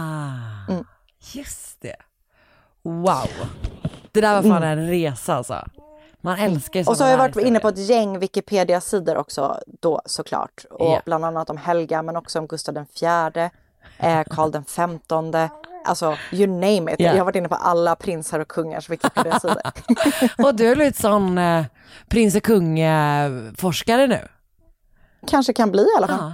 Mm. 0.70 0.86
Just 1.34 1.82
det. 1.82 1.96
Wow. 2.84 3.30
Det 4.12 4.22
där 4.22 4.42
var 4.42 4.50
fan 4.50 4.64
en 4.64 4.88
resa 4.88 5.36
alltså. 5.36 5.66
Man 6.26 6.38
älskar 6.40 6.80
ju 6.80 6.86
Och 6.86 6.98
så 6.98 7.04
har 7.04 7.12
jag 7.12 7.18
varit 7.18 7.36
inne 7.38 7.60
på 7.60 7.68
ett 7.68 7.78
gäng 7.78 8.20
Wikipedia-sidor 8.20 9.18
också 9.18 9.60
då 9.82 10.02
såklart. 10.06 10.66
Och 10.70 10.86
Ja. 10.86 11.02
bland 11.06 11.26
annat 11.26 11.50
om 11.50 11.58
Helga 11.58 12.02
men 12.02 12.16
också 12.16 12.40
om 12.40 12.48
Gustav 12.48 12.74
den 12.76 12.86
fjärde, 12.86 13.50
eh, 13.98 14.24
Karl 14.30 14.52
den 14.52 14.66
femtonde. 14.66 15.50
Alltså 15.86 16.18
you 16.32 16.48
name 16.48 16.94
it. 16.94 17.00
Ja. 17.00 17.06
Jag 17.12 17.18
har 17.18 17.26
varit 17.26 17.36
inne 17.36 17.50
på 17.50 17.56
alla 17.56 17.96
prinsar 17.96 18.40
och 18.40 18.48
kungars 18.48 18.90
Wikipedia-sidor. 18.90 19.62
Och 20.46 20.56
du 20.56 20.68
är 20.72 20.76
blivit 20.76 20.96
sån 20.98 21.38
eh, 21.38 21.66
prins 22.08 22.36
och 22.36 22.44
kung-forskare 22.44 24.08
nu. 24.08 24.28
Kanske 25.28 25.54
kan 25.54 25.72
bli 25.72 25.82
i 25.82 25.98
alla 25.98 26.08
fall. 26.08 26.34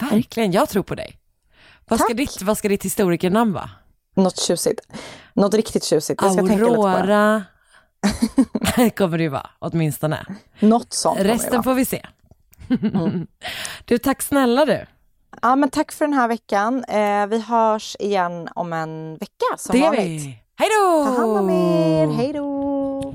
Ja, 0.00 0.06
verkligen. 0.10 0.52
Jag 0.52 0.68
tror 0.68 0.82
på 0.82 0.94
dig. 0.94 1.16
Vad 1.88 2.00
ska, 2.00 2.14
ditt, 2.14 2.42
vad 2.42 2.58
ska 2.58 2.68
ditt 2.68 2.84
historikernamn 2.84 3.52
vara? 3.52 3.70
Något 4.14 4.36
tjusigt. 4.38 4.80
Något 5.34 5.54
riktigt 5.54 5.84
tjusigt. 5.84 6.22
Jag 6.22 6.32
ska 6.32 6.46
tänka 6.46 6.64
lite 6.64 6.76
på 6.76 6.86
det. 7.06 7.42
Aurora 8.02 8.90
kommer 8.96 9.18
det 9.18 9.24
ju 9.24 9.28
vara, 9.30 9.50
åtminstone. 9.58 10.26
Något 10.60 10.92
sånt 10.92 11.18
det 11.18 11.24
Resten 11.24 11.62
får 11.62 11.74
vi 11.74 11.84
se. 11.84 12.06
Du, 13.84 13.98
tack 13.98 14.22
snälla 14.22 14.64
du. 14.64 14.86
Ja, 15.42 15.56
men 15.56 15.70
tack 15.70 15.92
för 15.92 16.04
den 16.04 16.14
här 16.14 16.28
veckan. 16.28 16.84
Eh, 16.84 17.26
vi 17.26 17.40
hörs 17.40 17.96
igen 17.98 18.48
om 18.54 18.72
en 18.72 19.16
vecka 19.16 19.56
som 19.58 19.72
Det 19.72 19.78
gör 19.78 19.86
vanligt. 19.86 20.22
vi. 20.22 20.42
Hej 20.56 20.68
då! 20.80 21.04
Ta 21.04 21.20
hand 21.20 21.38
om 21.38 21.50
er. 21.50 22.06
Hej 22.16 22.32
då! 22.32 23.14